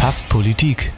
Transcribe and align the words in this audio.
Fast 0.00 0.30
Politik. 0.30 0.92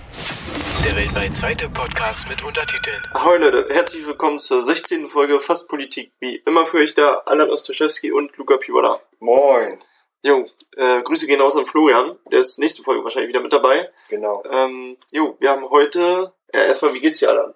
Der 0.85 0.95
weltweit 0.95 1.35
zweite 1.35 1.69
Podcast 1.69 2.29
mit 2.29 2.45
Untertiteln. 2.45 3.03
Ahoi 3.13 3.39
Leute, 3.39 3.67
herzlich 3.71 4.07
willkommen 4.07 4.39
zur 4.39 4.63
16. 4.63 5.09
Folge 5.09 5.41
Fast 5.41 5.69
Politik. 5.69 6.13
Wie 6.21 6.37
immer 6.47 6.67
für 6.67 6.77
euch 6.77 6.95
da 6.95 7.23
Alan 7.25 7.51
Ostoszewski 7.51 8.13
und 8.13 8.37
Luca 8.37 8.59
Pivola. 8.59 9.01
Moin. 9.19 9.79
Jo, 10.23 10.47
äh, 10.77 11.03
Grüße 11.03 11.27
gehen 11.27 11.41
aus 11.41 11.57
an 11.57 11.67
Florian. 11.67 12.19
Der 12.31 12.41
ist 12.41 12.59
nächste 12.59 12.83
Folge 12.83 13.03
wahrscheinlich 13.03 13.31
wieder 13.31 13.41
mit 13.41 13.53
dabei. 13.53 13.91
Genau. 14.11 14.45
Ähm, 14.49 14.97
jo, 15.11 15.37
wir 15.41 15.51
haben 15.51 15.69
heute, 15.71 16.33
ja, 16.53 16.61
erstmal, 16.65 16.95
wie 16.95 17.01
geht's 17.01 17.19
dir, 17.19 17.31
Alan? 17.31 17.55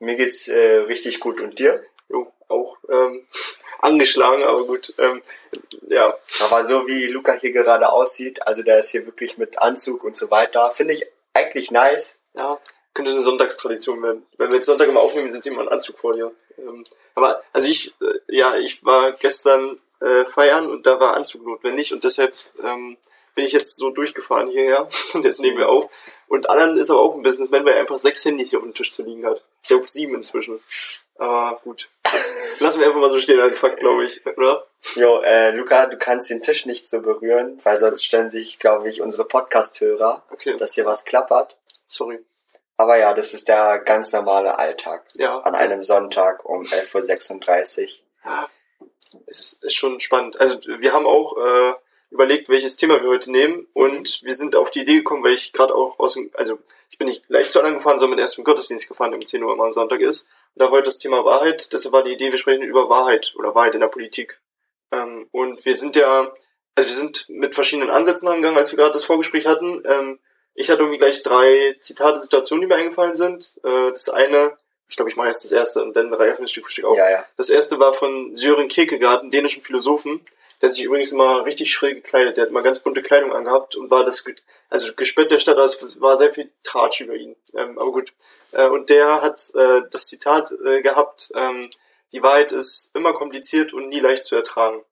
Mir 0.00 0.16
geht's 0.16 0.48
äh, 0.48 0.78
richtig 0.88 1.20
gut 1.20 1.40
und 1.40 1.58
dir? 1.58 1.82
Jo, 2.08 2.30
auch 2.48 2.76
ähm, 2.90 3.24
angeschlagen, 3.82 4.44
aber 4.44 4.64
gut. 4.64 4.94
Ähm, 4.98 5.22
ja, 5.88 6.16
Aber 6.40 6.64
so 6.64 6.86
wie 6.86 7.06
Luca 7.06 7.34
hier 7.34 7.52
gerade 7.52 7.90
aussieht, 7.90 8.46
also 8.46 8.62
der 8.62 8.80
ist 8.80 8.90
hier 8.90 9.04
wirklich 9.04 9.36
mit 9.36 9.58
Anzug 9.58 10.04
und 10.04 10.16
so 10.16 10.30
weiter, 10.30 10.70
finde 10.70 10.94
ich 10.94 11.04
eigentlich 11.34 11.70
nice. 11.70 12.20
ja, 12.34 12.58
könnte 12.94 13.10
eine 13.10 13.20
Sonntagstradition 13.20 14.02
werden. 14.02 14.26
Wenn 14.38 14.50
wir 14.50 14.56
jetzt 14.56 14.66
Sonntag 14.66 14.88
immer 14.88 15.00
aufnehmen, 15.00 15.32
sitzt 15.32 15.46
jemand 15.46 15.68
im 15.68 15.72
Anzug 15.72 15.98
vor 15.98 16.14
dir. 16.14 16.32
Ähm, 16.58 16.84
aber, 17.14 17.42
also 17.52 17.68
ich, 17.68 17.94
äh, 18.00 18.36
ja, 18.36 18.56
ich 18.56 18.84
war 18.84 19.12
gestern 19.12 19.78
äh, 20.00 20.24
feiern 20.24 20.70
und 20.70 20.86
da 20.86 21.00
war 21.00 21.14
Anzug 21.14 21.44
notwendig 21.44 21.92
und 21.92 22.04
deshalb 22.04 22.34
ähm, 22.62 22.96
bin 23.34 23.44
ich 23.44 23.52
jetzt 23.52 23.76
so 23.76 23.90
durchgefahren 23.90 24.48
hierher 24.48 24.88
und 25.14 25.24
jetzt 25.24 25.40
nehmen 25.40 25.58
wir 25.58 25.68
auf. 25.68 25.90
Und 26.28 26.48
Alan 26.48 26.76
ist 26.78 26.90
aber 26.90 27.00
auch 27.00 27.14
ein 27.14 27.22
Businessman, 27.22 27.64
weil 27.64 27.74
er 27.74 27.80
einfach 27.80 27.98
sechs 27.98 28.24
Handys 28.24 28.50
hier 28.50 28.58
auf 28.58 28.64
dem 28.64 28.74
Tisch 28.74 28.92
zu 28.92 29.02
liegen 29.02 29.26
hat. 29.26 29.42
Ich 29.62 29.68
glaube 29.68 29.88
sieben 29.88 30.14
inzwischen. 30.14 30.60
Aber 31.16 31.60
gut, 31.62 31.88
das 32.02 32.34
lassen 32.58 32.80
wir 32.80 32.86
einfach 32.88 33.00
mal 33.00 33.10
so 33.10 33.18
stehen 33.18 33.40
als 33.40 33.58
Fakt, 33.58 33.80
glaube 33.80 34.04
ich, 34.04 34.26
oder? 34.26 34.64
Jo, 34.96 35.20
äh, 35.22 35.50
Luca, 35.52 35.86
du 35.86 35.96
kannst 35.96 36.30
den 36.30 36.42
Tisch 36.42 36.66
nicht 36.66 36.88
so 36.88 37.00
berühren, 37.00 37.60
weil 37.62 37.78
sonst 37.78 38.04
stellen 38.04 38.30
sich, 38.30 38.58
glaube 38.58 38.88
ich, 38.88 39.00
unsere 39.00 39.24
Podcast-Hörer, 39.24 40.24
Okay, 40.30 40.56
dass 40.56 40.74
hier 40.74 40.84
was 40.86 41.04
klappert. 41.04 41.56
sorry. 41.86 42.18
Aber 42.78 42.96
ja, 42.96 43.14
das 43.14 43.32
ist 43.34 43.46
der 43.48 43.78
ganz 43.78 44.12
normale 44.12 44.58
Alltag. 44.58 45.04
Ja, 45.14 45.38
An 45.40 45.54
einem 45.54 45.84
Sonntag 45.84 46.44
um 46.44 46.64
11.36 46.64 47.82
Uhr. 47.82 47.88
Ja, 48.24 48.48
ist, 49.26 49.62
ist 49.62 49.74
schon 49.74 50.00
spannend. 50.00 50.40
Also 50.40 50.58
wir 50.64 50.92
haben 50.92 51.06
auch 51.06 51.36
äh, 51.36 51.74
überlegt, 52.10 52.48
welches 52.48 52.76
Thema 52.76 53.00
wir 53.02 53.08
heute 53.10 53.30
nehmen 53.30 53.68
und 53.74 54.20
wir 54.24 54.34
sind 54.34 54.56
auf 54.56 54.70
die 54.70 54.80
Idee 54.80 54.96
gekommen, 54.96 55.22
weil 55.22 55.34
ich 55.34 55.52
gerade 55.52 55.74
auch 55.74 55.98
aus 56.00 56.14
dem, 56.14 56.30
also 56.34 56.58
ich 56.90 56.98
bin 56.98 57.06
nicht 57.06 57.28
gleich 57.28 57.50
zu 57.50 57.58
anderen 57.60 57.76
gefahren, 57.76 57.98
sondern 57.98 58.18
erst 58.18 58.38
im 58.38 58.44
Gottesdienst 58.44 58.88
gefahren, 58.88 59.10
der 59.12 59.20
um 59.20 59.26
10 59.26 59.42
Uhr 59.44 59.52
immer 59.52 59.64
am 59.64 59.72
Sonntag 59.72 60.00
ist. 60.00 60.28
Da 60.54 60.66
war 60.66 60.72
heute 60.72 60.84
das 60.84 60.98
Thema 60.98 61.24
Wahrheit, 61.24 61.72
deshalb 61.72 61.92
war 61.92 62.04
die 62.04 62.12
Idee, 62.12 62.30
wir 62.30 62.38
sprechen 62.38 62.62
über 62.62 62.88
Wahrheit 62.88 63.32
oder 63.36 63.54
Wahrheit 63.54 63.74
in 63.74 63.80
der 63.80 63.88
Politik. 63.88 64.40
Ähm, 64.90 65.28
und 65.32 65.64
wir 65.64 65.76
sind 65.76 65.96
ja, 65.96 66.30
also 66.74 66.88
wir 66.88 66.96
sind 66.96 67.28
mit 67.28 67.54
verschiedenen 67.54 67.90
Ansätzen 67.90 68.28
angegangen, 68.28 68.58
als 68.58 68.70
wir 68.70 68.76
gerade 68.76 68.92
das 68.92 69.04
Vorgespräch 69.04 69.46
hatten. 69.46 69.82
Ähm, 69.86 70.18
ich 70.54 70.70
hatte 70.70 70.80
irgendwie 70.80 70.98
gleich 70.98 71.22
drei 71.22 71.76
Zitate, 71.80 72.20
Situationen, 72.20 72.62
die 72.62 72.66
mir 72.66 72.76
eingefallen 72.78 73.16
sind. 73.16 73.58
Äh, 73.64 73.90
das 73.90 74.10
eine, 74.10 74.58
ich 74.88 74.96
glaube, 74.96 75.10
ich 75.10 75.16
mache 75.16 75.28
erst 75.28 75.44
das 75.44 75.52
erste 75.52 75.82
und 75.82 75.96
dann 75.96 76.12
reifen 76.12 76.42
wir 76.42 76.48
Stück 76.48 76.66
für 76.66 76.72
Stück 76.72 76.84
auf. 76.84 76.98
Ja, 76.98 77.10
ja. 77.10 77.24
Das 77.38 77.48
erste 77.48 77.78
war 77.78 77.94
von 77.94 78.36
Sören 78.36 78.68
Kierkegaard, 78.68 79.22
einem 79.22 79.30
dänischen 79.30 79.62
Philosophen. 79.62 80.20
Der 80.60 80.68
hat 80.68 80.74
sich 80.74 80.84
übrigens 80.84 81.12
immer 81.12 81.44
richtig 81.46 81.72
schräg 81.72 82.04
gekleidet. 82.04 82.36
Der 82.36 82.42
hat 82.42 82.50
immer 82.50 82.62
ganz 82.62 82.78
bunte 82.78 83.02
Kleidung 83.02 83.32
angehabt 83.32 83.74
und 83.74 83.90
war 83.90 84.04
das, 84.04 84.24
also 84.68 84.92
Gespött 84.94 85.30
der 85.30 85.38
Stadt, 85.38 85.58
es 85.58 86.00
war 86.00 86.16
sehr 86.18 86.32
viel 86.32 86.50
Tratsch 86.62 87.00
über 87.00 87.14
ihn. 87.14 87.34
Ähm, 87.54 87.78
aber 87.78 87.90
gut. 87.90 88.12
Äh, 88.52 88.66
und 88.68 88.90
der 88.90 89.22
hat 89.22 89.52
äh, 89.54 89.82
das 89.90 90.06
Zitat 90.06 90.52
äh, 90.64 90.82
gehabt, 90.82 91.30
ähm, 91.34 91.70
die 92.12 92.22
Wahrheit 92.22 92.52
ist 92.52 92.90
immer 92.94 93.14
kompliziert 93.14 93.72
und 93.72 93.88
nie 93.88 94.00
leicht 94.00 94.26
zu 94.26 94.36
ertragen. 94.36 94.82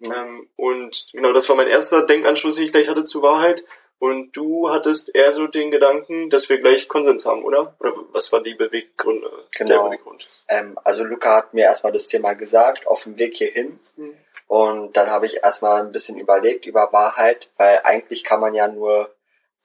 Mhm. 0.00 0.12
Ähm, 0.12 0.48
und 0.56 1.08
genau, 1.12 1.32
das 1.32 1.48
war 1.48 1.56
mein 1.56 1.68
erster 1.68 2.02
Denkanschluss, 2.04 2.56
den 2.56 2.64
ich 2.64 2.72
gleich 2.72 2.88
hatte 2.88 3.04
zur 3.04 3.22
Wahrheit. 3.22 3.64
Und 3.98 4.32
du 4.36 4.68
hattest 4.68 5.14
eher 5.14 5.32
so 5.32 5.46
den 5.46 5.70
Gedanken, 5.70 6.28
dass 6.28 6.50
wir 6.50 6.58
gleich 6.58 6.86
Konsens 6.86 7.24
haben, 7.24 7.42
oder? 7.44 7.74
Oder 7.80 7.94
was 8.12 8.30
war 8.30 8.42
die 8.42 8.54
Beweggründe? 8.54 9.30
Der 9.58 9.66
Genau. 9.66 9.84
Beweggrund? 9.88 10.26
Ähm, 10.48 10.78
also 10.84 11.02
Luca 11.02 11.36
hat 11.36 11.54
mir 11.54 11.64
erstmal 11.64 11.92
das 11.94 12.06
Thema 12.06 12.34
gesagt, 12.34 12.86
auf 12.86 13.04
dem 13.04 13.18
Weg 13.18 13.36
hierhin. 13.36 13.80
Mhm. 13.96 14.14
Und 14.48 14.96
dann 14.96 15.10
habe 15.10 15.26
ich 15.26 15.42
erstmal 15.42 15.80
ein 15.80 15.92
bisschen 15.92 16.18
überlegt 16.18 16.66
über 16.66 16.92
Wahrheit, 16.92 17.48
weil 17.56 17.80
eigentlich 17.84 18.22
kann 18.22 18.40
man 18.40 18.54
ja 18.54 18.68
nur 18.68 19.10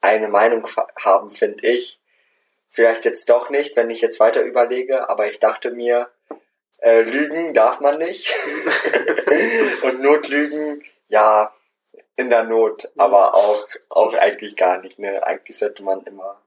eine 0.00 0.28
Meinung 0.28 0.66
haben, 1.04 1.30
finde 1.30 1.66
ich. 1.66 2.00
Vielleicht 2.74 3.04
jetzt 3.04 3.28
doch 3.28 3.50
nicht, 3.50 3.76
wenn 3.76 3.90
ich 3.90 4.00
jetzt 4.00 4.18
weiter 4.18 4.42
überlege, 4.42 5.10
aber 5.10 5.26
ich 5.26 5.38
dachte 5.38 5.70
mir, 5.72 6.08
äh, 6.78 7.02
lügen 7.02 7.52
darf 7.52 7.80
man 7.80 7.98
nicht. 7.98 8.32
Und 9.82 10.00
Notlügen, 10.00 10.82
ja, 11.08 11.54
in 12.16 12.30
der 12.30 12.44
Not, 12.44 12.90
aber 12.96 13.34
auch, 13.34 13.66
auch 13.90 14.14
eigentlich 14.14 14.56
gar 14.56 14.78
nicht. 14.78 14.98
Ne? 14.98 15.24
Eigentlich 15.26 15.58
sollte 15.58 15.82
man 15.82 16.02
immer, 16.04 16.42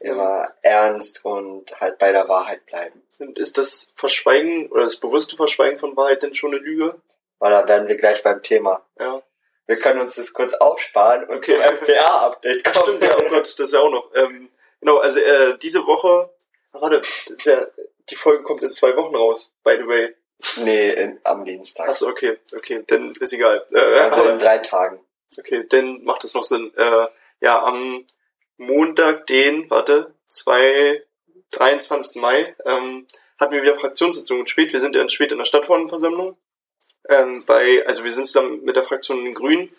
immer 0.00 0.44
ernst 0.62 1.24
und 1.24 1.80
halt 1.80 1.98
bei 1.98 2.10
der 2.12 2.28
Wahrheit 2.28 2.66
bleiben. 2.66 3.02
Und 3.20 3.38
ist 3.38 3.58
das 3.58 3.92
Verschweigen 3.96 4.70
oder 4.70 4.82
das 4.82 4.96
bewusste 4.96 5.36
Verschweigen 5.36 5.78
von 5.78 5.96
Wahrheit 5.96 6.22
denn 6.22 6.34
schon 6.34 6.52
eine 6.52 6.60
Lüge? 6.60 7.00
Weil 7.38 7.52
da 7.52 7.68
werden 7.68 7.88
wir 7.88 7.96
gleich 7.96 8.22
beim 8.22 8.42
Thema. 8.42 8.84
Ja. 8.98 9.22
Wir 9.66 9.76
können 9.76 10.00
uns 10.00 10.16
das 10.16 10.32
kurz 10.32 10.54
aufsparen 10.54 11.24
und 11.28 11.36
Okay. 11.38 11.52
zum 11.52 11.60
FPA-Update 11.60 12.62
Ach, 12.66 12.72
kommen. 12.72 12.96
stimmt, 12.98 13.04
ja, 13.04 13.16
oh 13.18 13.28
Gott, 13.30 13.42
das 13.42 13.58
ist 13.60 13.72
ja 13.72 13.80
auch 13.80 13.90
noch. 13.90 14.10
Ähm, 14.14 14.48
genau, 14.82 14.98
also 14.98 15.18
äh, 15.18 15.56
diese 15.58 15.86
Woche, 15.86 16.28
warte, 16.72 17.00
das 17.00 17.44
ja, 17.44 17.66
die 18.10 18.16
Folge 18.16 18.42
kommt 18.42 18.62
in 18.62 18.72
zwei 18.72 18.94
Wochen 18.96 19.14
raus, 19.16 19.50
by 19.64 19.76
the 19.80 19.86
way. 19.86 20.14
Nee, 20.56 20.90
in, 20.90 21.20
am 21.22 21.44
Dienstag. 21.44 21.88
Achso, 21.88 22.08
okay, 22.08 22.36
okay, 22.54 22.82
dann 22.88 23.12
ist 23.12 23.32
egal. 23.32 23.64
Äh, 23.70 23.78
also 23.78 24.20
aber- 24.22 24.32
in 24.32 24.38
drei 24.38 24.58
Tagen. 24.58 25.00
Okay, 25.38 25.64
dann 25.68 26.02
macht 26.04 26.24
es 26.24 26.34
noch 26.34 26.44
Sinn. 26.44 26.72
Äh, 26.76 27.06
ja, 27.40 27.62
am 27.64 28.04
Montag, 28.58 29.26
den, 29.28 29.70
warte, 29.70 30.12
zwei, 30.26 31.02
23. 31.52 32.20
Mai, 32.20 32.54
ähm, 32.66 33.06
hatten 33.38 33.54
wir 33.54 33.62
wieder 33.62 33.76
Fraktionssitzung 33.78 34.40
in 34.40 34.46
Schwedt. 34.46 34.72
Wir 34.72 34.80
sind 34.80 34.94
ja 34.94 35.02
in 35.02 35.08
Schwedt 35.08 35.32
in 35.32 35.38
der 35.38 35.44
Stadtverordnetenversammlung. 35.44 36.36
Ähm, 37.08 37.44
bei, 37.46 37.84
also 37.86 38.04
wir 38.04 38.12
sind 38.12 38.26
zusammen 38.26 38.62
mit 38.64 38.76
der 38.76 38.84
Fraktion 38.84 39.24
den 39.24 39.34
Grünen, 39.34 39.70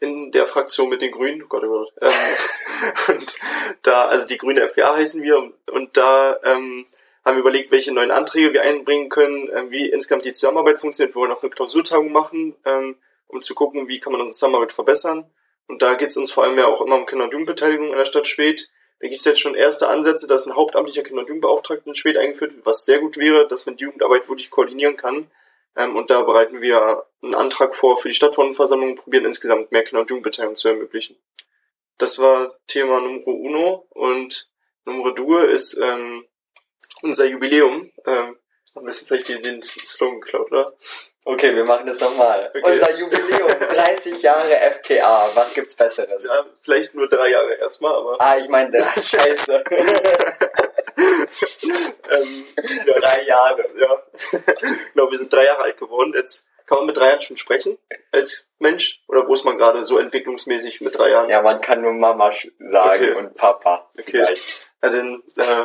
in 0.00 0.32
der 0.32 0.46
Fraktion 0.46 0.88
mit 0.88 1.02
den 1.02 1.12
Grünen, 1.12 1.42
oh 1.42 1.46
Gott, 1.48 1.62
oh 1.64 1.68
Gott. 1.68 1.92
Ähm, 2.00 2.92
und 3.16 3.36
da, 3.82 4.06
also 4.06 4.26
die 4.26 4.38
grüne 4.38 4.62
FPA 4.62 4.96
heißen 4.96 5.22
wir, 5.22 5.52
und, 5.70 5.96
da 5.96 6.38
ähm, 6.42 6.86
haben 7.24 7.36
wir 7.36 7.40
überlegt, 7.40 7.70
welche 7.70 7.92
neuen 7.92 8.10
Anträge 8.10 8.52
wir 8.52 8.62
einbringen 8.62 9.10
können, 9.10 9.50
ähm, 9.54 9.70
wie 9.70 9.90
insgesamt 9.90 10.24
die 10.24 10.32
Zusammenarbeit 10.32 10.80
funktioniert. 10.80 11.14
Wir 11.14 11.20
wollen 11.20 11.32
auch 11.32 11.42
eine 11.42 11.50
Klausurtagung 11.50 12.10
machen, 12.10 12.56
ähm, 12.64 12.96
um 13.28 13.42
zu 13.42 13.54
gucken, 13.54 13.88
wie 13.88 14.00
kann 14.00 14.12
man 14.12 14.22
unsere 14.22 14.34
Zusammenarbeit 14.34 14.72
verbessern. 14.72 15.30
Und 15.68 15.82
da 15.82 15.94
geht 15.94 16.10
es 16.10 16.16
uns 16.16 16.32
vor 16.32 16.44
allem 16.44 16.58
ja 16.58 16.66
auch 16.66 16.80
immer 16.80 16.96
um 16.96 17.06
Kinder- 17.06 17.24
und 17.24 17.32
Jugendbeteiligung 17.32 17.88
in 17.88 17.96
der 17.96 18.06
Stadt 18.06 18.26
Schwedt. 18.26 18.70
Da 19.00 19.08
gibt 19.08 19.20
es 19.20 19.26
jetzt 19.26 19.40
schon 19.40 19.54
erste 19.54 19.88
Ansätze, 19.88 20.26
dass 20.26 20.46
ein 20.46 20.56
hauptamtlicher 20.56 21.02
Kinder- 21.02 21.22
und 21.22 21.28
Jugendbeauftragter 21.28 21.86
in 21.86 21.94
Schwedt 21.94 22.16
eingeführt 22.16 22.54
wird, 22.56 22.66
was 22.66 22.84
sehr 22.84 22.98
gut 22.98 23.18
wäre, 23.18 23.46
dass 23.46 23.66
man 23.66 23.76
die 23.76 23.84
Jugendarbeit 23.84 24.28
wirklich 24.28 24.50
koordinieren 24.50 24.96
kann. 24.96 25.30
Ähm, 25.76 25.96
und 25.96 26.10
da 26.10 26.22
bereiten 26.22 26.60
wir 26.60 27.06
einen 27.22 27.34
Antrag 27.34 27.74
vor 27.74 27.96
für 27.96 28.08
die 28.08 28.14
Stadtverordnetenversammlung 28.14 28.90
und 28.90 28.96
probieren 29.02 29.24
insgesamt 29.24 29.70
mehr 29.72 29.84
Kinder- 29.84 30.00
und 30.02 30.10
Jugendbeteiligung 30.10 30.56
zu 30.56 30.68
ermöglichen. 30.68 31.16
Das 31.98 32.18
war 32.18 32.54
Thema 32.66 33.00
Numero 33.00 33.30
Uno 33.32 33.86
und 33.90 34.48
Numero 34.84 35.10
Due 35.10 35.44
ist 35.44 35.74
ähm, 35.76 36.24
unser 37.02 37.26
Jubiläum. 37.26 37.92
Ähm, 38.06 38.36
haben 38.74 38.86
wir 38.86 38.92
jetzt 38.92 39.10
richtig 39.12 39.42
den 39.42 39.62
Slogan 39.62 40.20
geklaut, 40.20 40.50
oder? 40.50 40.72
Okay, 41.24 41.54
wir 41.54 41.64
machen 41.64 41.86
das 41.86 42.00
nochmal. 42.00 42.48
Okay. 42.54 42.62
Unser 42.72 42.98
Jubiläum, 42.98 43.48
30 43.68 44.22
Jahre 44.22 44.56
FPA. 44.56 45.28
Was 45.34 45.52
gibt's 45.52 45.76
Besseres? 45.76 46.24
Ja, 46.26 46.46
vielleicht 46.62 46.94
nur 46.94 47.08
drei 47.08 47.28
Jahre 47.30 47.52
erstmal, 47.54 47.94
aber 47.94 48.16
Ah, 48.20 48.38
ich 48.38 48.48
meine, 48.48 48.82
scheiße. 49.02 49.62
ähm, 52.10 52.44
ja, 52.86 52.98
drei 52.98 53.22
Jahre. 53.24 53.64
ja. 53.78 54.02
genau, 54.92 55.10
wir 55.10 55.18
sind 55.18 55.32
drei 55.32 55.44
Jahre 55.44 55.62
alt 55.62 55.78
geworden. 55.78 56.12
Jetzt 56.14 56.48
kann 56.66 56.78
man 56.78 56.86
mit 56.86 56.96
drei 56.96 57.08
Jahren 57.08 57.20
schon 57.20 57.36
sprechen 57.36 57.78
als 58.12 58.46
Mensch? 58.60 59.02
Oder 59.08 59.26
wo 59.26 59.32
ist 59.32 59.44
man 59.44 59.58
gerade 59.58 59.84
so 59.84 59.98
entwicklungsmäßig 59.98 60.80
mit 60.80 60.96
drei 60.96 61.10
Jahren? 61.10 61.28
Ja, 61.28 61.42
man 61.42 61.60
kann 61.60 61.82
nur 61.82 61.92
Mama 61.92 62.32
sagen 62.58 63.04
Okay. 63.04 63.14
und 63.14 63.34
Papa. 63.34 63.90
Okay. 63.98 64.04
Vielleicht. 64.10 64.70
Ja, 64.82 64.88
dann 64.90 65.22
äh, 65.36 65.64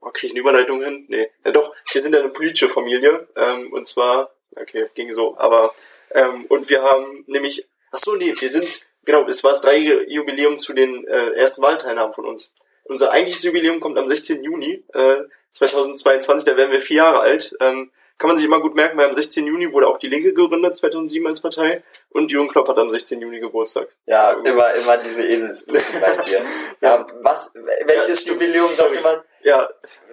oh, 0.00 0.10
kriege 0.10 0.28
ich 0.28 0.32
eine 0.32 0.40
Überleitung 0.40 0.82
hin? 0.82 1.04
Nee. 1.08 1.30
Ja 1.44 1.50
doch, 1.50 1.74
wir 1.92 2.00
sind 2.00 2.14
ja 2.14 2.20
eine 2.20 2.30
politische 2.30 2.68
Familie. 2.68 3.28
Ähm, 3.36 3.72
und 3.72 3.86
zwar, 3.86 4.30
okay, 4.56 4.88
ging 4.94 5.12
so, 5.12 5.36
aber 5.36 5.74
ähm, 6.12 6.46
und 6.48 6.70
wir 6.70 6.82
haben 6.82 7.24
nämlich, 7.26 7.66
ach 7.90 7.98
so, 7.98 8.14
nee, 8.14 8.34
wir 8.34 8.50
sind, 8.50 8.86
genau, 9.04 9.28
es 9.28 9.44
war 9.44 9.52
das 9.52 9.60
drei 9.60 9.76
Jubiläum 9.76 10.58
zu 10.58 10.72
den 10.72 11.06
äh, 11.06 11.32
ersten 11.32 11.62
Wahlteilnahmen 11.62 12.14
von 12.14 12.24
uns. 12.24 12.52
Unser 12.84 13.10
eigentliches 13.10 13.42
Jubiläum 13.42 13.80
kommt 13.80 13.98
am 13.98 14.08
16. 14.08 14.42
Juni 14.42 14.84
äh, 14.94 15.16
2022, 15.56 16.44
da 16.44 16.56
werden 16.56 16.72
wir 16.72 16.80
vier 16.80 16.98
Jahre 16.98 17.20
alt. 17.20 17.54
Ähm, 17.60 17.90
kann 18.18 18.28
man 18.28 18.36
sich 18.38 18.46
immer 18.46 18.60
gut 18.60 18.74
merken, 18.74 18.96
weil 18.96 19.06
am 19.06 19.12
16. 19.12 19.46
Juni 19.46 19.72
wurde 19.72 19.88
auch 19.88 19.98
die 19.98 20.08
Linke 20.08 20.32
gegründet, 20.32 20.74
2007 20.76 21.26
als 21.26 21.40
Partei. 21.40 21.82
Und 22.10 22.30
Jürgen 22.32 22.48
Klopp 22.48 22.66
hat 22.68 22.78
am 22.78 22.90
16. 22.90 23.20
Juni 23.20 23.40
Geburtstag. 23.40 23.88
Ja, 24.06 24.32
immer, 24.32 24.72
immer 24.74 24.96
diese 24.96 25.22
Eselsbrüche 25.26 26.00
bei 26.00 26.16
dir. 26.24 26.42
Ja, 26.80 27.06
was, 27.20 27.52
welches 27.84 28.24
Ja, 28.24 28.32
Jubiläum 28.32 28.70
sollte 28.70 29.02
man, 29.02 29.20
Ja, 29.42 29.68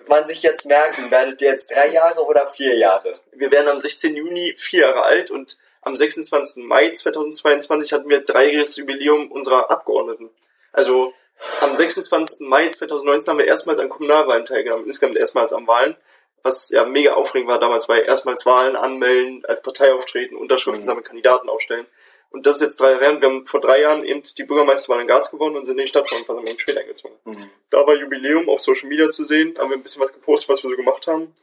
man 0.07 0.25
sich 0.27 0.43
jetzt 0.43 0.65
merken? 0.65 1.09
Werdet 1.11 1.41
ihr 1.41 1.49
jetzt 1.51 1.71
drei 1.73 1.87
Jahre 1.89 2.25
oder 2.25 2.47
vier 2.47 2.75
Jahre? 2.75 3.13
wir 3.31 3.51
werden 3.51 3.69
am 3.69 3.79
16. 3.79 4.15
Juni 4.17 4.53
vier 4.57 4.81
Jahre 4.81 5.03
alt 5.03 5.31
und 5.31 5.57
am 5.81 5.95
26. 5.95 6.65
Mai 6.65 6.89
2022 6.89 7.93
hatten 7.93 8.09
wir 8.09 8.19
dreijähriges 8.21 8.75
Jubiläum 8.75 9.31
unserer 9.31 9.71
Abgeordneten. 9.71 10.29
Also 10.73 11.13
am 11.61 11.73
26. 11.75 12.47
Mai 12.47 12.69
2019 12.69 13.31
haben 13.31 13.37
wir 13.39 13.45
erstmals 13.45 13.79
an 13.79 13.89
Kommunalwahlen 13.89 14.45
teilgenommen, 14.45 14.85
insgesamt 14.85 15.17
erstmals 15.17 15.53
an 15.53 15.67
Wahlen, 15.67 15.95
was 16.41 16.69
ja 16.69 16.85
mega 16.85 17.13
aufregend 17.13 17.49
war 17.49 17.59
damals, 17.59 17.87
weil 17.87 18.03
erstmals 18.03 18.45
Wahlen 18.45 18.75
anmelden, 18.75 19.43
als 19.45 19.61
Partei 19.61 19.93
auftreten, 19.93 20.35
Unterschriften 20.35 20.81
Mhm. 20.83 20.85
sammeln, 20.85 21.03
Kandidaten 21.05 21.49
aufstellen. 21.49 21.85
Und 22.31 22.47
das 22.47 22.55
ist 22.57 22.61
jetzt 22.63 22.79
drei 22.81 22.91
Jahre 22.91 23.05
her. 23.05 23.21
Wir 23.21 23.29
haben 23.29 23.45
vor 23.45 23.61
drei 23.61 23.81
Jahren 23.81 24.03
eben 24.03 24.23
die 24.23 24.43
Bürgermeisterwahl 24.43 25.01
in 25.01 25.07
Garz 25.07 25.29
gewonnen 25.29 25.55
und 25.55 25.65
sind 25.65 25.77
in 25.77 25.85
die 25.85 25.87
Stadtversammlung 25.89 26.45
in 26.47 26.57
Schwedt 26.59 26.77
eingezogen. 26.79 27.15
Mhm. 27.25 27.49
Da 27.69 27.85
war 27.85 27.93
Jubiläum 27.95 28.49
auf 28.49 28.59
Social 28.59 28.89
Media 28.89 29.07
zu 29.09 29.23
sehen, 29.23 29.55
haben 29.59 29.69
wir 29.69 29.77
ein 29.77 29.83
bisschen 29.83 30.01
was 30.01 30.11
gepostet, 30.11 30.49
was 30.49 30.63
wir 30.63 30.71
so 30.71 30.75
gemacht 30.75 31.05
haben. 31.07 31.35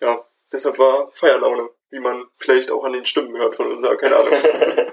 Ja, 0.00 0.24
deshalb 0.52 0.78
war 0.78 1.10
Feierlaune, 1.12 1.68
wie 1.90 2.00
man 2.00 2.26
vielleicht 2.38 2.70
auch 2.70 2.82
an 2.84 2.94
den 2.94 3.04
Stimmen 3.04 3.36
hört 3.36 3.56
von 3.56 3.70
unserer, 3.70 3.96
keine 3.96 4.16
Ahnung. 4.16 4.32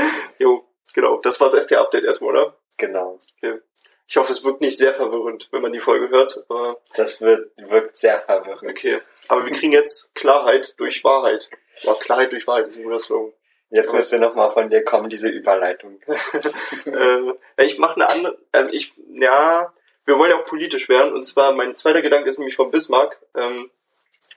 jo, 0.38 0.64
genau. 0.94 1.18
Das 1.18 1.40
war 1.40 1.48
das 1.50 1.58
FP-Update 1.64 2.04
erstmal, 2.04 2.30
oder? 2.30 2.56
Genau. 2.78 3.18
Okay. 3.42 3.58
Ich 4.08 4.16
hoffe, 4.16 4.32
es 4.32 4.44
wirkt 4.44 4.60
nicht 4.60 4.78
sehr 4.78 4.94
verwirrend, 4.94 5.48
wenn 5.50 5.62
man 5.62 5.72
die 5.72 5.80
Folge 5.80 6.08
hört. 6.10 6.38
Aber 6.48 6.78
Das 6.94 7.20
wird, 7.20 7.50
wirkt 7.56 7.96
sehr 7.96 8.20
verwirrend. 8.20 8.70
okay. 8.70 8.98
Aber 9.28 9.44
wir 9.44 9.52
kriegen 9.52 9.72
jetzt 9.72 10.14
Klarheit 10.14 10.78
durch 10.78 11.02
Wahrheit. 11.02 11.50
Ja, 11.82 11.94
Klarheit 11.94 12.32
durch 12.32 12.46
Wahrheit 12.46 12.66
ist 12.66 12.76
ein 12.76 12.84
guter 12.84 12.98
Slogan. 12.98 13.32
Jetzt 13.70 13.92
müsste 13.92 14.18
nochmal 14.20 14.52
von 14.52 14.70
dir 14.70 14.84
kommen, 14.84 15.10
diese 15.10 15.28
Überleitung. 15.28 16.00
äh, 16.86 17.64
ich 17.64 17.78
mache 17.78 17.96
eine 17.96 18.08
andere, 18.08 18.38
ähm, 18.52 18.68
ich, 18.70 18.92
ja, 19.08 19.72
wir 20.04 20.18
wollen 20.18 20.30
ja 20.30 20.36
auch 20.38 20.44
politisch 20.44 20.88
werden. 20.88 21.12
Und 21.12 21.24
zwar, 21.24 21.52
mein 21.52 21.74
zweiter 21.74 22.00
Gedanke 22.00 22.30
ist 22.30 22.38
nämlich 22.38 22.54
von 22.54 22.70
Bismarck. 22.70 23.20
Ähm, 23.34 23.70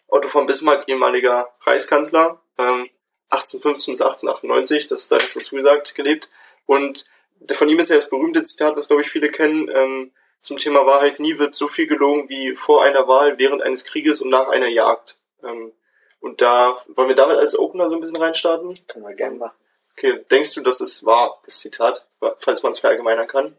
Otto 0.07 0.27
von 0.27 0.47
Bismarck, 0.47 0.89
ehemaliger 0.89 1.47
Reichskanzler, 1.61 2.41
ähm, 2.57 2.89
1815 3.29 3.93
bis 3.93 4.01
1898, 4.01 4.87
das 4.87 5.07
sei 5.07 5.19
dazu 5.19 5.55
gesagt, 5.55 5.93
gelebt. 5.93 6.29
Und 6.65 7.05
von 7.51 7.69
ihm 7.69 7.79
ist 7.79 7.89
ja 7.89 7.95
das 7.95 8.09
berühmte 8.09 8.43
Zitat, 8.43 8.75
was 8.75 8.87
glaube 8.87 9.01
ich 9.01 9.09
viele 9.09 9.29
kennen, 9.29 9.69
ähm, 9.73 10.11
zum 10.41 10.57
Thema 10.57 10.85
Wahrheit, 10.85 11.19
nie 11.19 11.37
wird 11.37 11.55
so 11.55 11.67
viel 11.67 11.87
gelogen 11.87 12.29
wie 12.29 12.55
vor 12.55 12.83
einer 12.83 13.07
Wahl, 13.07 13.37
während 13.37 13.61
eines 13.61 13.83
Krieges 13.83 14.21
und 14.21 14.29
nach 14.29 14.47
einer 14.47 14.67
Jagd. 14.69 15.17
Ähm, 15.43 15.73
und 16.21 16.41
da 16.41 16.77
wollen 16.95 17.09
wir 17.09 17.15
damit 17.15 17.37
als 17.37 17.57
Opener 17.57 17.89
so 17.89 17.95
ein 17.95 18.01
bisschen 18.01 18.17
reinstarten. 18.17 18.73
Können 18.87 19.05
wir 19.07 19.15
gerne 19.15 19.35
machen. 19.37 19.55
Okay, 19.97 20.23
denkst 20.31 20.53
du, 20.53 20.61
das 20.61 20.79
ist 20.79 21.05
wahr, 21.05 21.41
das 21.45 21.59
Zitat, 21.59 22.05
falls 22.37 22.63
man 22.63 22.71
es 22.71 22.79
verallgemeinern 22.79 23.27
kann? 23.27 23.57